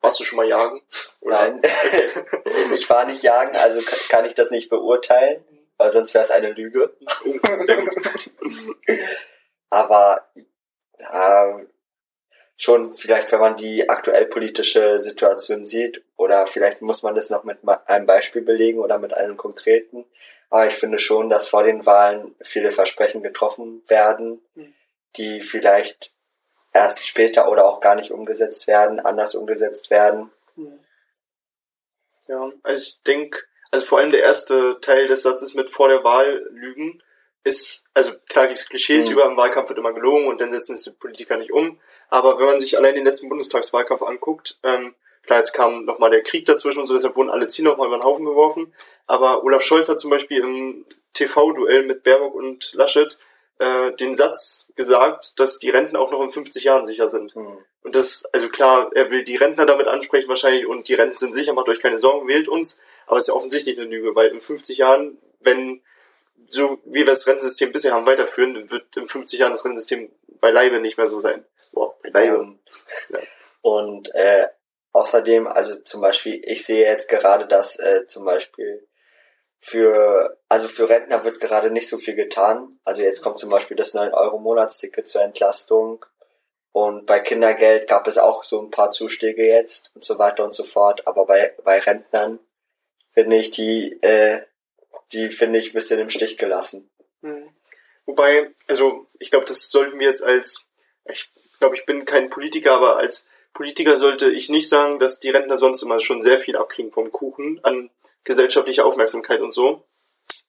Warst 0.00 0.18
du 0.20 0.24
schon 0.24 0.36
mal 0.36 0.46
jagen? 0.48 0.82
Nein, 1.20 1.62
ich 2.74 2.88
war 2.90 3.04
nicht 3.06 3.22
jagen, 3.22 3.56
also 3.56 3.80
ka- 3.80 3.96
kann 4.08 4.24
ich 4.24 4.34
das 4.34 4.50
nicht 4.50 4.68
beurteilen, 4.68 5.44
weil 5.76 5.90
sonst 5.90 6.12
wäre 6.14 6.24
es 6.24 6.30
eine 6.30 6.50
Lüge. 6.52 6.92
Oh, 7.24 7.54
sehr 7.54 7.76
gut. 7.76 8.30
Aber 9.70 10.26
äh, 10.98 11.66
schon 12.56 12.94
vielleicht, 12.94 13.30
wenn 13.32 13.40
man 13.40 13.56
die 13.56 13.88
aktuell 13.88 14.26
politische 14.26 14.98
Situation 15.00 15.64
sieht, 15.64 16.02
oder 16.16 16.46
vielleicht 16.46 16.80
muss 16.80 17.02
man 17.02 17.14
das 17.14 17.28
noch 17.30 17.44
mit 17.44 17.58
einem 17.86 18.06
Beispiel 18.06 18.42
belegen 18.42 18.78
oder 18.78 18.98
mit 18.98 19.14
einem 19.14 19.36
konkreten. 19.36 20.04
Aber 20.48 20.66
ich 20.66 20.74
finde 20.74 20.98
schon, 20.98 21.28
dass 21.28 21.48
vor 21.48 21.62
den 21.64 21.84
Wahlen 21.84 22.34
viele 22.40 22.70
Versprechen 22.70 23.22
getroffen 23.22 23.82
werden, 23.88 24.40
Mhm. 24.54 24.74
die 25.16 25.42
vielleicht 25.42 26.12
erst 26.72 27.04
später 27.06 27.50
oder 27.50 27.66
auch 27.66 27.80
gar 27.80 27.94
nicht 27.94 28.10
umgesetzt 28.10 28.66
werden, 28.66 29.00
anders 29.00 29.34
umgesetzt 29.34 29.90
werden. 29.90 30.30
Ja, 32.28 32.50
also 32.62 32.82
ich 32.82 33.02
denke, 33.02 33.38
also 33.70 33.84
vor 33.86 33.98
allem 33.98 34.10
der 34.10 34.22
erste 34.22 34.78
Teil 34.80 35.06
des 35.06 35.22
Satzes 35.22 35.54
mit 35.54 35.70
vor 35.70 35.88
der 35.88 36.02
Wahl 36.04 36.46
lügen 36.50 37.00
ist, 37.46 37.84
also 37.94 38.12
klar 38.28 38.48
gibt's 38.48 38.68
Klischees 38.68 39.06
Mhm. 39.06 39.12
über 39.12 39.26
im 39.26 39.36
Wahlkampf 39.36 39.68
wird 39.68 39.78
immer 39.78 39.92
gelogen 39.92 40.26
und 40.26 40.40
dann 40.40 40.50
setzen 40.50 40.74
es 40.74 40.82
die 40.82 40.90
Politiker 40.90 41.36
nicht 41.36 41.52
um. 41.52 41.78
Aber 42.08 42.38
wenn 42.38 42.46
man 42.46 42.60
sich 42.60 42.76
allein 42.76 42.94
den 42.94 43.04
letzten 43.04 43.28
Bundestagswahlkampf 43.28 44.02
anguckt, 44.02 44.58
ähm, 44.64 44.94
klar, 45.24 45.38
jetzt 45.38 45.52
kam 45.52 45.84
nochmal 45.84 46.10
der 46.10 46.22
Krieg 46.22 46.44
dazwischen 46.44 46.80
und 46.80 46.86
so, 46.86 46.94
deshalb 46.94 47.16
wurden 47.16 47.30
alle 47.30 47.48
Ziele 47.48 47.70
nochmal 47.70 47.86
über 47.86 47.98
den 47.98 48.04
Haufen 48.04 48.24
geworfen. 48.24 48.74
Aber 49.06 49.44
Olaf 49.44 49.62
Scholz 49.62 49.88
hat 49.88 50.00
zum 50.00 50.10
Beispiel 50.10 50.40
im 50.40 50.84
TV-Duell 51.14 51.84
mit 51.86 52.02
Baerbock 52.02 52.34
und 52.34 52.72
Laschet 52.74 53.16
äh, 53.58 53.92
den 53.92 54.16
Satz 54.16 54.72
gesagt, 54.74 55.38
dass 55.38 55.58
die 55.58 55.70
Renten 55.70 55.96
auch 55.96 56.10
noch 56.10 56.22
in 56.22 56.30
50 56.30 56.64
Jahren 56.64 56.86
sicher 56.86 57.08
sind. 57.08 57.34
Hm. 57.34 57.58
Und 57.82 57.94
das, 57.94 58.24
also 58.32 58.48
klar, 58.48 58.90
er 58.94 59.10
will 59.10 59.22
die 59.22 59.36
Rentner 59.36 59.66
damit 59.66 59.86
ansprechen 59.86 60.28
wahrscheinlich 60.28 60.66
und 60.66 60.88
die 60.88 60.94
Renten 60.94 61.16
sind 61.16 61.32
sicher, 61.32 61.52
macht 61.52 61.68
euch 61.68 61.80
keine 61.80 62.00
Sorgen, 62.00 62.26
wählt 62.26 62.48
uns. 62.48 62.78
Aber 63.06 63.18
es 63.18 63.24
ist 63.24 63.28
ja 63.28 63.34
offensichtlich 63.34 63.78
eine 63.78 63.88
Lüge, 63.88 64.16
weil 64.16 64.30
in 64.30 64.40
50 64.40 64.78
Jahren, 64.78 65.16
wenn 65.40 65.80
so 66.50 66.80
wie 66.84 67.00
wir 67.00 67.06
das 67.06 67.26
Rentensystem 67.26 67.72
bisher 67.72 67.92
haben 67.92 68.06
weiterführen, 68.06 68.70
wird 68.70 68.96
in 68.96 69.06
50 69.06 69.40
Jahren 69.40 69.52
das 69.52 69.64
Rentensystem 69.64 70.10
beileibe 70.40 70.80
nicht 70.80 70.98
mehr 70.98 71.08
so 71.08 71.20
sein. 71.20 71.44
Boah, 71.72 71.94
beileibe. 72.02 72.38
Und, 72.38 72.58
Ja. 73.08 73.18
und 73.62 74.14
äh, 74.14 74.46
außerdem, 74.92 75.46
also 75.46 75.76
zum 75.76 76.00
Beispiel, 76.00 76.40
ich 76.44 76.64
sehe 76.64 76.84
jetzt 76.86 77.08
gerade, 77.08 77.46
dass 77.46 77.76
äh, 77.78 78.06
zum 78.06 78.24
Beispiel 78.24 78.86
für, 79.60 80.38
also 80.48 80.68
für 80.68 80.88
Rentner 80.88 81.24
wird 81.24 81.40
gerade 81.40 81.70
nicht 81.70 81.88
so 81.88 81.98
viel 81.98 82.14
getan. 82.14 82.78
Also 82.84 83.02
jetzt 83.02 83.20
kommt 83.22 83.38
zum 83.38 83.50
Beispiel 83.50 83.76
das 83.76 83.94
9-Euro-Monatsticket 83.94 85.08
zur 85.08 85.22
Entlastung. 85.22 86.04
Und 86.72 87.06
bei 87.06 87.20
Kindergeld 87.20 87.88
gab 87.88 88.06
es 88.06 88.18
auch 88.18 88.44
so 88.44 88.60
ein 88.60 88.70
paar 88.70 88.90
Zuschläge 88.90 89.46
jetzt 89.46 89.90
und 89.94 90.04
so 90.04 90.18
weiter 90.18 90.44
und 90.44 90.54
so 90.54 90.62
fort. 90.62 91.06
Aber 91.06 91.26
bei, 91.26 91.54
bei 91.64 91.78
Rentnern 91.78 92.38
finde 93.12 93.36
ich 93.36 93.50
die, 93.50 93.98
äh, 94.02 94.42
die 95.16 95.30
finde 95.30 95.58
ich 95.58 95.70
ein 95.70 95.74
bisschen 95.74 95.98
im 95.98 96.10
Stich 96.10 96.38
gelassen. 96.38 96.90
Mhm. 97.22 97.48
Wobei, 98.04 98.52
also 98.68 99.06
ich 99.18 99.30
glaube, 99.30 99.46
das 99.46 99.68
sollten 99.70 99.98
wir 99.98 100.06
jetzt 100.06 100.22
als, 100.22 100.68
ich 101.10 101.28
glaube, 101.58 101.74
ich 101.74 101.86
bin 101.86 102.04
kein 102.04 102.30
Politiker, 102.30 102.74
aber 102.74 102.96
als 102.96 103.28
Politiker 103.52 103.96
sollte 103.96 104.30
ich 104.30 104.48
nicht 104.48 104.68
sagen, 104.68 104.98
dass 104.98 105.18
die 105.18 105.30
Rentner 105.30 105.56
sonst 105.56 105.82
immer 105.82 105.98
schon 106.00 106.22
sehr 106.22 106.38
viel 106.38 106.56
abkriegen 106.56 106.92
vom 106.92 107.10
Kuchen 107.10 107.58
an 107.64 107.90
gesellschaftlicher 108.24 108.84
Aufmerksamkeit 108.84 109.40
und 109.40 109.52
so. 109.52 109.84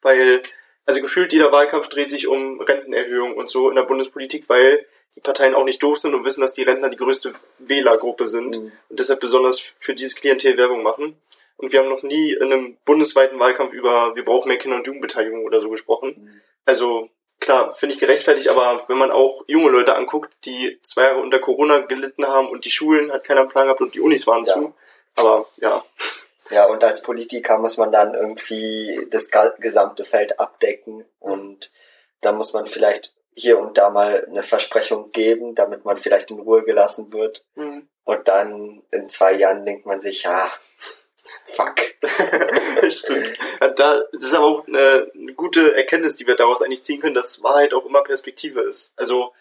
Weil, 0.02 0.42
also 0.86 1.02
gefühlt 1.02 1.34
jeder 1.34 1.52
Wahlkampf 1.52 1.88
dreht 1.88 2.10
sich 2.10 2.28
um 2.28 2.60
Rentenerhöhung 2.62 3.36
und 3.36 3.50
so 3.50 3.70
in 3.70 3.76
der 3.76 3.84
Bundespolitik, 3.84 4.50
weil 4.50 4.86
die 5.16 5.22
Parteien 5.22 5.56
auch 5.56 5.64
nicht 5.64 5.82
doof 5.82 5.98
sind 5.98 6.14
und 6.14 6.26
wissen, 6.26 6.42
dass 6.42 6.54
die 6.54 6.64
Rentner 6.64 6.90
die 6.90 6.98
größte 6.98 7.34
Wählergruppe 7.58 8.28
sind 8.28 8.58
Mhm. 8.58 8.72
und 8.90 9.00
deshalb 9.00 9.20
besonders 9.20 9.60
für 9.80 9.96
dieses 9.96 10.16
Klientel 10.16 10.58
Werbung 10.58 10.84
machen. 10.84 11.18
Und 11.58 11.74
wir 11.74 11.80
haben 11.80 11.90
noch 11.90 12.04
nie 12.04 12.34
in 12.34 12.44
einem 12.44 12.78
bundesweiten 12.86 13.40
Wahlkampf 13.40 13.74
über 13.74 14.16
wir 14.16 14.24
brauchen 14.24 14.48
mehr 14.48 14.58
Kinder- 14.58 14.78
und 14.78 14.88
Jugendbeteiligung 14.88 15.44
oder 15.44 15.60
so 15.60 15.70
gesprochen. 15.70 16.16
Mhm. 16.18 16.42
Also 16.66 17.10
klar, 17.40 17.74
finde 17.76 17.94
ich 17.96 18.00
gerechtfertigt, 18.00 18.50
aber 18.50 18.84
wenn 18.88 18.98
man 18.98 19.12
auch 19.12 19.44
junge 19.48 19.70
Leute 19.70 19.96
anguckt, 19.96 20.34
die 20.46 20.80
zwei 20.84 21.04
Jahre 21.04 21.20
unter 21.20 21.40
Corona 21.40 21.80
gelitten 21.80 22.28
haben 22.28 22.50
und 22.50 22.66
die 22.66 22.72
Schulen 22.72 23.12
hat 23.12 23.24
keiner 23.24 23.42
einen 23.42 23.50
Plan 23.50 23.66
gehabt 23.66 23.82
und 23.82 23.96
die 23.96 24.02
Unis 24.02 24.28
waren 24.28 24.44
Ja. 24.44 24.54
zu. 24.54 24.74
Aber 25.16 25.46
ja, 25.58 25.84
Ja, 26.50 26.66
und 26.68 26.84
als 26.84 27.02
Politiker 27.02 27.58
muss 27.58 27.76
man 27.78 27.92
dann 27.92 28.14
irgendwie 28.14 29.06
das 29.10 29.30
gesamte 29.60 30.06
Feld 30.06 30.40
abdecken 30.40 31.04
und 31.20 31.72
da 32.22 32.32
muss 32.32 32.54
man 32.54 32.66
vielleicht 32.66 33.14
hier 33.34 33.60
und 33.60 33.78
da 33.78 33.90
mal 33.90 34.26
eine 34.26 34.44
Versprechung 34.44 35.12
geben, 35.12 35.56
damit 35.56 35.86
man 35.86 35.98
vielleicht 35.98 36.32
in 36.32 36.40
Ruhe 36.40 36.64
gelassen 36.64 37.12
wird. 37.14 37.46
Mhm. 37.56 37.88
Und 38.06 38.28
dann 38.28 38.82
in 38.92 39.10
zwei 39.10 39.34
Jahren 39.34 39.66
denkt 39.66 39.86
man 39.86 40.00
sich, 40.00 40.24
ja, 40.24 40.50
fuck. 41.56 41.76
stimmt. 42.92 43.34
Da, 43.60 44.02
das 44.12 44.24
ist 44.24 44.34
aber 44.34 44.46
auch 44.46 44.68
eine, 44.68 45.12
gute 45.36 45.76
Erkenntnis, 45.76 46.16
die 46.16 46.28
wir 46.28 46.36
daraus 46.36 46.62
eigentlich 46.62 46.84
ziehen 46.84 47.02
können, 47.02 47.16
dass 47.16 47.44
Wahrheit 47.44 47.74
auch 47.74 47.86
immer 47.86 48.04
Perspektive 48.04 48.62
ist. 48.62 48.94
Also 48.96 49.34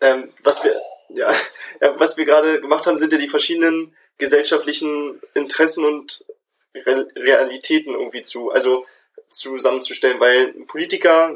ähm, 0.00 0.32
was 0.42 0.64
wir 0.64 0.80
ja, 1.14 1.32
ja, 1.80 1.98
was 1.98 2.16
wir 2.16 2.24
gerade 2.24 2.60
gemacht 2.60 2.86
haben, 2.86 2.98
sind 2.98 3.12
ja 3.12 3.18
die 3.18 3.28
verschiedenen 3.28 3.94
gesellschaftlichen 4.18 5.20
Interessen 5.34 5.84
und 5.84 6.24
Re 6.74 7.08
Realitäten 7.16 7.94
irgendwie 7.94 8.22
zu, 8.22 8.50
also 8.52 8.86
zusammenzustellen, 9.28 10.20
weil 10.20 10.54
ein 10.56 10.66
Politiker 10.66 11.34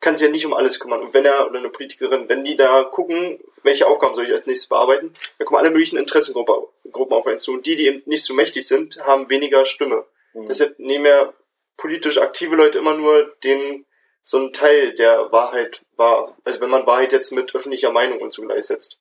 kann 0.00 0.14
sich 0.14 0.26
ja 0.26 0.30
nicht 0.30 0.46
um 0.46 0.54
alles 0.54 0.78
kümmern. 0.78 1.00
Und 1.00 1.14
wenn 1.14 1.24
er 1.24 1.48
oder 1.48 1.58
eine 1.58 1.70
Politikerin, 1.70 2.28
wenn 2.28 2.44
die 2.44 2.56
da 2.56 2.84
gucken, 2.84 3.38
welche 3.62 3.86
Aufgaben 3.86 4.14
soll 4.14 4.26
ich 4.26 4.32
als 4.32 4.46
nächstes 4.46 4.68
bearbeiten, 4.68 5.12
da 5.38 5.44
kommen 5.44 5.58
alle 5.58 5.70
möglichen 5.70 5.96
Interessengruppen 5.96 6.66
Gruppen 6.92 7.14
auf 7.14 7.26
einen 7.26 7.38
zu. 7.38 7.52
Und 7.52 7.66
die, 7.66 7.76
die 7.76 7.86
eben 7.86 8.02
nicht 8.06 8.24
so 8.24 8.34
mächtig 8.34 8.66
sind, 8.66 8.98
haben 9.04 9.28
weniger 9.28 9.64
Stimme. 9.64 10.04
Mhm. 10.34 10.48
Deshalb 10.48 10.78
nehmen 10.78 11.06
ja 11.06 11.32
politisch 11.76 12.18
aktive 12.18 12.56
Leute 12.56 12.78
immer 12.78 12.94
nur 12.94 13.34
den 13.44 13.84
so 14.22 14.38
einen 14.38 14.52
Teil 14.52 14.94
der 14.94 15.30
Wahrheit 15.30 15.82
wahr. 15.96 16.36
Also 16.44 16.60
wenn 16.60 16.70
man 16.70 16.86
Wahrheit 16.86 17.12
jetzt 17.12 17.32
mit 17.32 17.54
öffentlicher 17.54 17.90
Meinung 17.90 18.20
und 18.20 18.32
so 18.32 18.42
gleichsetzt. 18.42 18.98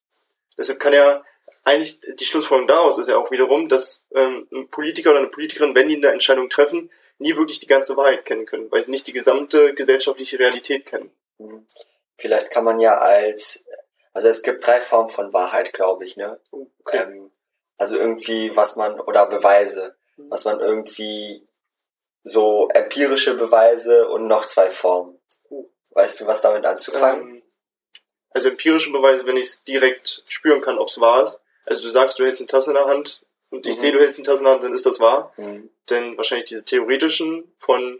Deshalb 0.57 0.79
kann 0.79 0.93
ja 0.93 1.23
eigentlich 1.63 1.99
die 2.19 2.25
Schlussfolgerung 2.25 2.67
daraus 2.67 2.99
ist 2.99 3.09
ja 3.09 3.17
auch 3.17 3.31
wiederum, 3.31 3.67
dass 3.67 4.05
ähm, 4.13 4.47
ein 4.53 4.69
Politiker 4.69 5.09
oder 5.09 5.19
eine 5.19 5.29
Politikerin, 5.29 5.73
wenn 5.73 5.89
die 5.89 5.95
eine 5.95 6.09
Entscheidung 6.09 6.49
treffen, 6.49 6.91
nie 7.17 7.35
wirklich 7.35 7.59
die 7.59 7.67
ganze 7.67 7.95
Wahrheit 7.97 8.25
kennen 8.25 8.45
können, 8.45 8.71
weil 8.71 8.81
sie 8.81 8.91
nicht 8.91 9.07
die 9.07 9.13
gesamte 9.13 9.73
gesellschaftliche 9.73 10.39
Realität 10.39 10.85
kennen. 10.85 11.11
Mhm. 11.37 11.67
Vielleicht 12.17 12.51
kann 12.51 12.63
man 12.63 12.79
ja 12.79 12.97
als, 12.97 13.65
also 14.13 14.27
es 14.27 14.41
gibt 14.41 14.65
drei 14.65 14.81
Formen 14.81 15.09
von 15.09 15.33
Wahrheit, 15.33 15.73
glaube 15.73 16.05
ich, 16.05 16.17
ne? 16.17 16.39
Okay. 16.51 17.03
Ähm, 17.03 17.31
also 17.77 17.97
irgendwie, 17.97 18.55
was 18.55 18.75
man, 18.75 18.99
oder 18.99 19.25
Beweise, 19.25 19.95
Mhm. 20.17 20.31
was 20.31 20.45
man 20.45 20.59
irgendwie 20.59 21.47
so 22.23 22.69
empirische 22.69 23.35
Beweise 23.35 24.09
und 24.09 24.27
noch 24.27 24.45
zwei 24.45 24.69
Formen. 24.71 25.19
Oh. 25.49 25.69
Weißt 25.91 26.21
du, 26.21 26.25
was 26.25 26.41
damit 26.41 26.65
anzufangen? 26.65 27.35
Ähm, 27.37 27.43
also 28.31 28.49
empirische 28.49 28.91
Beweise, 28.91 29.25
wenn 29.25 29.37
ich 29.37 29.47
es 29.47 29.63
direkt 29.63 30.23
spüren 30.27 30.61
kann, 30.61 30.77
ob 30.79 30.89
es 30.89 30.99
wahr 30.99 31.23
ist. 31.23 31.39
Also 31.65 31.83
du 31.83 31.89
sagst, 31.89 32.19
du 32.19 32.23
hältst 32.23 32.41
eine 32.41 32.47
Tasse 32.47 32.71
in 32.71 32.75
der 32.75 32.85
Hand, 32.85 33.24
und 33.51 33.65
ich 33.65 33.75
Mhm. 33.77 33.79
sehe, 33.81 33.91
du 33.91 33.99
hältst 33.99 34.17
die 34.17 34.23
Tasse 34.23 34.39
in 34.39 34.45
der 34.45 34.53
Hand, 34.53 34.63
dann 34.63 34.73
ist 34.73 34.85
das 34.85 34.99
wahr. 34.99 35.31
Mhm. 35.37 35.69
Denn 35.89 36.17
wahrscheinlich 36.17 36.49
diese 36.49 36.65
theoretischen 36.65 37.51
von, 37.57 37.99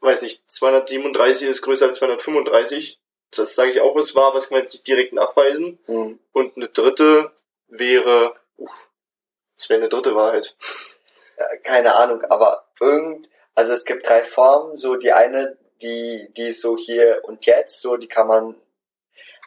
weiß 0.00 0.22
nicht, 0.22 0.42
237 0.50 1.48
ist 1.48 1.62
größer 1.62 1.86
als 1.86 1.98
235. 1.98 2.98
Das 3.30 3.54
sage 3.54 3.70
ich 3.70 3.80
auch, 3.80 3.96
ist 3.96 4.14
wahr, 4.14 4.34
was 4.34 4.48
kann 4.48 4.56
man 4.56 4.62
jetzt 4.64 4.72
nicht 4.72 4.86
direkt 4.86 5.12
nachweisen. 5.12 5.78
Mhm. 5.86 6.18
Und 6.32 6.56
eine 6.56 6.68
dritte 6.68 7.32
wäre, 7.68 8.34
uff, 8.56 8.70
das 9.56 9.68
wäre 9.68 9.80
eine 9.80 9.88
dritte 9.88 10.14
Wahrheit. 10.14 10.54
Ja, 11.36 11.48
keine 11.64 11.96
Ahnung, 11.96 12.22
aber 12.26 12.64
irgend, 12.80 13.28
also 13.56 13.72
es 13.72 13.84
gibt 13.84 14.08
drei 14.08 14.22
Formen, 14.22 14.78
so 14.78 14.94
die 14.94 15.10
eine, 15.12 15.58
die, 15.82 16.28
die 16.36 16.50
ist 16.50 16.60
so 16.60 16.76
hier 16.76 17.22
und 17.24 17.44
jetzt, 17.44 17.80
so 17.80 17.96
die 17.96 18.06
kann 18.06 18.28
man, 18.28 18.54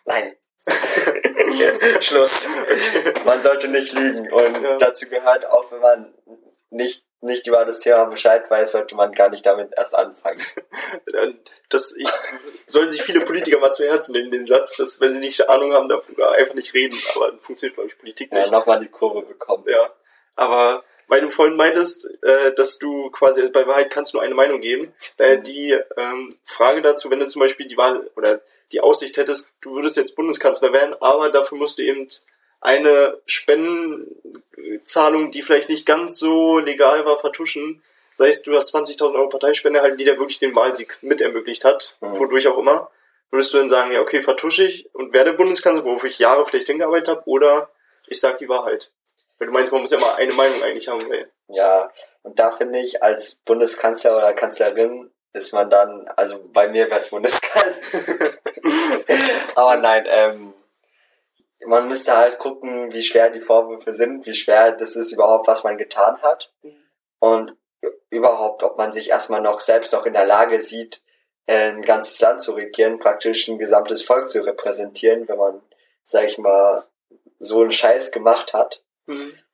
nein. 0.03 0.35
Schluss. 2.01 2.45
Man 3.25 3.41
sollte 3.41 3.67
nicht 3.67 3.93
lügen 3.93 4.31
und 4.31 4.63
Ja. 4.63 4.77
dazu 4.77 5.07
gehört 5.07 5.45
auch, 5.45 5.71
wenn 5.71 5.79
man 5.79 6.13
nicht, 6.69 7.03
nicht 7.21 7.47
über 7.47 7.63
das 7.65 7.79
Thema 7.79 8.05
Bescheid 8.05 8.49
weiß, 8.49 8.73
sollte 8.73 8.95
man 8.95 9.11
gar 9.13 9.29
nicht 9.29 9.45
damit 9.45 9.71
erst 9.75 9.95
anfangen. 9.95 10.41
Das 11.69 11.95
ich, 11.97 12.07
sollen 12.67 12.89
sich 12.89 13.01
viele 13.01 13.21
Politiker 13.21 13.59
mal 13.59 13.71
zu 13.71 13.83
Herzen 13.85 14.11
nehmen, 14.13 14.31
den 14.31 14.47
Satz, 14.47 14.75
dass 14.77 14.99
wenn 15.01 15.13
sie 15.13 15.19
nicht 15.19 15.47
Ahnung 15.49 15.73
haben, 15.73 15.89
darüber 15.89 16.31
einfach 16.33 16.53
nicht 16.53 16.73
reden. 16.73 16.97
Aber 17.15 17.27
dann 17.31 17.39
funktioniert, 17.39 17.75
glaube 17.75 17.89
ich, 17.89 17.97
Politik 17.97 18.31
Ja, 18.31 18.39
nicht. 18.39 18.51
nochmal 18.51 18.79
die 18.79 18.87
Kurve 18.89 19.21
bekommen. 19.23 19.63
Ja, 19.67 19.89
aber 20.35 20.83
weil 21.09 21.21
du 21.21 21.29
vorhin 21.29 21.55
meintest, 21.55 22.05
äh, 22.21 22.53
dass 22.53 22.77
du 22.79 23.09
quasi 23.11 23.47
bei 23.49 23.65
Wahrheit 23.65 23.89
kannst 23.91 24.13
nur 24.13 24.23
eine 24.23 24.35
Meinung 24.35 24.59
geben, 24.59 24.93
daher 25.17 25.37
die 25.37 25.71
ähm, 25.95 26.37
Frage 26.45 26.81
dazu, 26.81 27.09
wenn 27.09 27.19
du 27.19 27.27
zum 27.27 27.39
Beispiel 27.39 27.67
die 27.67 27.77
Wahl 27.77 28.09
oder 28.17 28.41
die 28.71 28.81
Aussicht 28.81 29.17
hättest, 29.17 29.53
du 29.61 29.75
würdest 29.75 29.97
jetzt 29.97 30.15
Bundeskanzler 30.15 30.73
werden, 30.73 30.95
aber 30.99 31.29
dafür 31.29 31.57
musst 31.57 31.77
du 31.77 31.83
eben 31.83 32.07
eine 32.61 33.17
Spendenzahlung, 33.25 35.31
die 35.31 35.43
vielleicht 35.43 35.69
nicht 35.69 35.85
ganz 35.85 36.17
so 36.17 36.59
legal 36.59 37.05
war, 37.05 37.19
vertuschen. 37.19 37.81
Sei 38.11 38.29
es, 38.29 38.41
du 38.41 38.55
hast 38.55 38.73
20.000 38.73 39.13
Euro 39.13 39.29
Parteispende 39.29 39.79
erhalten, 39.79 39.97
die 39.97 40.05
dir 40.05 40.17
wirklich 40.17 40.39
den 40.39 40.55
Wahlsieg 40.55 40.97
mit 41.01 41.21
ermöglicht 41.21 41.63
hat, 41.65 41.95
Mhm. 42.01 42.17
wodurch 42.17 42.47
auch 42.47 42.57
immer. 42.57 42.89
Würdest 43.29 43.53
du 43.53 43.57
dann 43.57 43.69
sagen, 43.69 43.91
ja, 43.91 43.99
okay, 44.01 44.21
vertusche 44.21 44.63
ich 44.63 44.89
und 44.95 45.13
werde 45.13 45.33
Bundeskanzler, 45.33 45.83
worauf 45.83 46.03
ich 46.05 46.17
Jahre 46.17 46.45
vielleicht 46.45 46.67
hingearbeitet 46.67 47.09
habe, 47.09 47.21
oder 47.25 47.69
ich 48.07 48.19
sag 48.19 48.37
die 48.39 48.49
Wahrheit? 48.49 48.89
Weil 49.37 49.47
du 49.47 49.53
meinst, 49.53 49.71
man 49.71 49.81
muss 49.81 49.91
ja 49.91 49.99
mal 49.99 50.15
eine 50.15 50.33
Meinung 50.33 50.63
eigentlich 50.63 50.87
haben. 50.87 51.07
Weil, 51.09 51.29
Ja, 51.49 51.91
und 52.23 52.39
da 52.39 52.51
finde 52.51 52.79
ich, 52.79 53.03
als 53.03 53.35
Bundeskanzler 53.45 54.17
oder 54.17 54.33
Kanzlerin 54.33 55.11
ist 55.33 55.53
man 55.53 55.69
dann, 55.69 56.07
also 56.15 56.39
bei 56.51 56.67
mir 56.69 56.89
wäre 56.89 56.99
es 56.99 57.09
Bundeskanzler. 57.09 57.75
Aber 59.57 59.75
nein, 59.77 60.05
ähm, 60.07 60.53
man 61.65 61.87
müsste 61.87 62.15
halt 62.15 62.37
gucken, 62.37 62.93
wie 62.93 63.01
schwer 63.01 63.31
die 63.31 63.41
Vorwürfe 63.41 63.91
sind, 63.91 64.27
wie 64.27 64.35
schwer 64.35 64.71
das 64.71 64.95
ist 64.95 65.11
überhaupt, 65.11 65.47
was 65.47 65.63
man 65.63 65.79
getan 65.79 66.21
hat. 66.21 66.53
Und 67.17 67.55
überhaupt, 68.11 68.61
ob 68.61 68.77
man 68.77 68.93
sich 68.93 69.09
erstmal 69.09 69.41
noch 69.41 69.59
selbst 69.61 69.93
noch 69.93 70.05
in 70.05 70.13
der 70.13 70.27
Lage 70.27 70.59
sieht, 70.59 71.01
ein 71.47 71.81
ganzes 71.81 72.19
Land 72.21 72.43
zu 72.43 72.51
regieren, 72.51 72.99
praktisch 72.99 73.47
ein 73.47 73.57
gesamtes 73.57 74.03
Volk 74.03 74.29
zu 74.29 74.45
repräsentieren, 74.45 75.27
wenn 75.27 75.37
man, 75.39 75.61
sag 76.05 76.25
ich 76.25 76.37
mal, 76.37 76.83
so 77.39 77.61
einen 77.61 77.71
Scheiß 77.71 78.11
gemacht 78.11 78.53
hat 78.53 78.83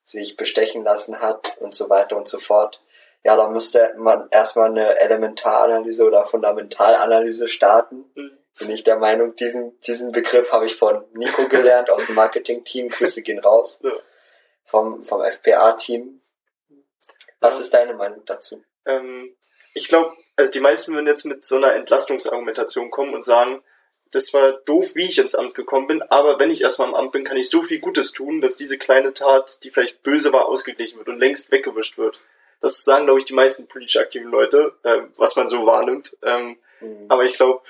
sich 0.03 0.36
bestechen 0.36 0.83
lassen 0.83 1.22
hat 1.22 1.57
und 1.60 1.74
so 1.74 1.89
weiter 1.89 2.17
und 2.17 2.27
so 2.27 2.39
fort. 2.39 2.81
Ja, 3.24 3.38
da 3.38 3.48
müsste 3.48 3.93
man 3.98 4.27
erstmal 4.31 4.69
eine 4.69 5.00
Elementaranalyse 5.00 6.03
oder 6.03 6.25
Fundamentalanalyse 6.25 7.48
starten. 7.48 8.12
Mhm. 8.15 8.38
Bin 8.60 8.69
ich 8.69 8.83
der 8.83 8.98
Meinung, 8.98 9.36
diesen, 9.36 9.79
diesen 9.81 10.12
Begriff 10.12 10.51
habe 10.51 10.65
ich 10.65 10.75
von 10.75 11.03
Nico 11.13 11.48
gelernt 11.50 11.89
aus 11.89 12.05
dem 12.05 12.15
Marketing-Team. 12.15 12.89
Grüße 12.89 13.22
gehen 13.24 13.39
raus. 13.39 13.79
Ja. 13.81 13.91
Vom, 14.65 15.03
vom 15.03 15.22
FPA-Team. 15.24 16.22
Was 17.39 17.55
Ja. 17.55 17.62
ist 17.62 17.74
deine 17.74 17.93
Meinung 17.95 18.24
dazu? 18.25 18.63
Ähm, 18.86 19.36
ich 19.74 19.88
glaube, 19.88 20.13
also 20.36 20.51
die 20.51 20.60
meisten 20.60 20.93
würden 20.93 21.07
jetzt 21.07 21.25
mit 21.25 21.43
so 21.45 21.55
einer 21.55 21.74
Entlastungsargumentation 21.74 22.91
kommen 22.91 23.13
und 23.13 23.24
sagen, 23.24 23.63
das 24.12 24.31
war 24.33 24.51
doof, 24.65 24.91
wie 24.93 25.05
ich 25.10 25.17
ins 25.17 25.33
Amt 25.33 25.55
gekommen 25.55 25.88
bin, 25.88 26.03
aber 26.03 26.39
wenn 26.39 26.51
ich 26.51 26.62
erstmal 26.62 26.88
im 26.89 26.93
Amt 26.93 27.12
bin, 27.13 27.24
kann 27.24 27.36
ich 27.38 27.50
so 27.50 27.63
viel 27.63 27.79
Gutes 27.79 28.12
tun, 28.12 28.41
dass 28.41 28.55
diese 28.55 28.77
kleine 28.77 29.13
Tat, 29.15 29.63
die 29.63 29.72
vielleicht 29.72 30.03
böse 30.03 30.31
war, 30.31 30.45
ausgeglichen 30.45 31.00
wird 31.00 31.10
und 31.10 31.17
längst 31.17 31.51
weggewischt 31.51 31.98
wird. 31.98 32.19
Das 32.62 32.83
sagen, 32.83 33.05
glaube 33.05 33.19
ich, 33.19 33.25
die 33.25 33.33
meisten 33.33 33.67
politisch 33.67 33.98
aktiven 33.98 34.29
Leute, 34.29 34.74
äh, 34.83 35.01
was 35.17 35.36
man 35.36 35.50
so 35.50 35.65
wahrnimmt. 35.65 36.15
Ähm, 36.22 36.60
Hm. 36.79 37.05
aber 37.10 37.24
ich 37.24 37.33
glaube, 37.33 37.62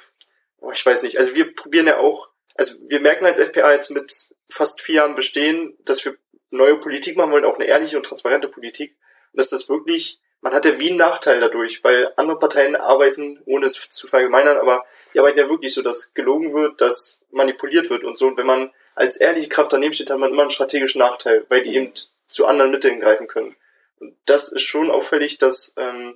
oh, 0.64 0.72
ich 0.72 0.86
weiß 0.86 1.04
nicht, 1.04 1.18
also 1.18 1.36
wir 1.36 1.54
probieren 1.54 1.88
ja 1.88 2.00
auch, 2.00 2.30
also 2.56 2.76
wir 2.88 3.02
merken 3.02 3.26
als 3.26 3.38
FPA 3.38 3.72
jetzt 3.74 3.92
mit 3.92 4.12
fast 4.50 4.82
vier 4.82 4.96
Jahren 4.96 5.16
bestehen, 5.16 5.78
dass 5.86 6.04
wir 6.06 6.16
neue 6.52 6.78
Politik 6.78 7.18
machen 7.18 7.32
wollen, 7.32 7.46
auch 7.46 7.56
eine 7.56 7.66
ehrliche 7.66 7.98
und 7.98 8.06
transparente 8.06 8.48
Politik. 8.48 8.96
Und 9.34 9.40
dass 9.40 9.50
das 9.50 9.68
wirklich, 9.68 10.22
man 10.42 10.54
hat 10.54 10.66
ja 10.66 10.80
wie 10.80 10.90
einen 10.90 10.98
Nachteil 10.98 11.40
dadurch, 11.40 11.84
weil 11.84 12.14
andere 12.16 12.40
Parteien 12.40 12.76
arbeiten, 12.76 13.42
ohne 13.46 13.66
es 13.66 13.90
zu 13.90 14.08
verallgemeinern, 14.08 14.58
aber 14.58 14.86
die 15.14 15.20
arbeiten 15.20 15.40
ja 15.40 15.50
wirklich 15.50 15.74
so, 15.74 15.82
dass 15.82 16.14
gelogen 16.14 16.54
wird, 16.54 16.80
dass 16.80 17.26
manipuliert 17.32 17.90
wird 17.90 18.04
und 18.04 18.18
so. 18.18 18.28
Und 18.28 18.38
wenn 18.38 18.46
man 18.46 18.72
als 18.96 19.18
ehrliche 19.18 19.50
Kraft 19.50 19.74
daneben 19.74 19.94
steht, 19.94 20.12
hat 20.12 20.20
man 20.20 20.32
immer 20.32 20.44
einen 20.44 20.52
strategischen 20.52 21.00
Nachteil, 21.00 21.46
weil 21.50 21.64
die 21.64 21.76
eben 21.76 21.94
zu 22.28 22.46
anderen 22.46 22.72
Mitteln 22.72 23.00
greifen 23.00 23.28
können. 23.28 23.56
Und 24.00 24.16
das 24.26 24.52
ist 24.52 24.62
schon 24.62 24.92
auffällig, 24.92 25.40
dass, 25.40 25.74
ähm, 25.78 26.16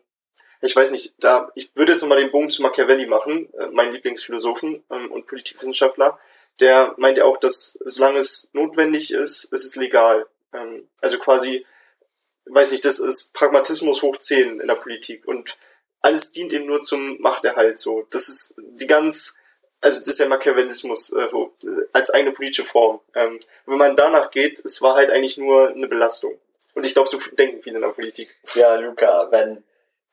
ich 0.62 0.76
weiß 0.76 0.92
nicht, 0.92 1.14
da, 1.20 1.52
ich 1.56 1.70
würde 1.76 1.94
jetzt 1.94 2.02
nochmal 2.02 2.20
den 2.20 2.32
Bogen 2.32 2.50
zu 2.50 2.62
Machiavelli 2.62 3.06
machen, 3.06 3.54
äh, 3.54 3.68
mein 3.68 3.92
Lieblingsphilosophen 3.92 4.84
ähm, 4.90 5.12
und 5.12 5.28
Politikwissenschaftler, 5.28 6.20
der 6.60 6.96
meint 6.98 7.18
ja 7.18 7.26
auch, 7.26 7.38
dass 7.38 7.78
solange 7.86 8.20
es 8.20 8.50
notwendig 8.54 9.12
ist, 9.12 9.46
ist 9.46 9.66
es 9.66 9.76
legal. 9.76 10.26
Ähm, 10.54 10.88
also 11.02 11.20
quasi, 11.20 11.66
weiß 12.46 12.72
nicht, 12.72 12.86
das 12.86 13.00
ist 13.00 13.34
Pragmatismus 13.34 14.02
hoch 14.02 14.18
10 14.18 14.60
in 14.60 14.68
der 14.68 14.76
Politik 14.76 15.28
und 15.28 15.58
alles 16.02 16.32
dient 16.32 16.54
eben 16.54 16.66
nur 16.66 16.82
zum 16.82 17.20
Machterhalt 17.22 17.78
so. 17.78 18.08
Das 18.12 18.30
ist 18.30 18.56
die 18.58 18.88
ganz, 18.88 19.36
also 19.82 20.00
das 20.00 20.10
ist 20.10 20.20
der 20.20 20.30
Machiavellismus 20.30 21.12
äh, 21.12 21.24
äh, 21.26 21.88
als 21.94 22.10
eigene 22.10 22.32
politische 22.32 22.66
Form. 22.66 23.00
Ähm, 23.14 23.40
wenn 23.66 23.78
man 23.78 23.96
danach 23.96 24.32
geht, 24.32 24.64
es 24.64 24.82
war 24.82 24.96
halt 24.96 25.12
eigentlich 25.12 25.38
nur 25.38 25.70
eine 25.70 25.88
Belastung. 25.88 26.40
Und 26.74 26.86
ich 26.86 26.94
glaube, 26.94 27.10
so 27.10 27.20
denken 27.38 27.62
viele 27.62 27.78
in 27.78 27.84
der 27.84 27.90
Politik. 27.90 28.36
Ja, 28.54 28.76
Luca, 28.76 29.28
wenn, 29.32 29.64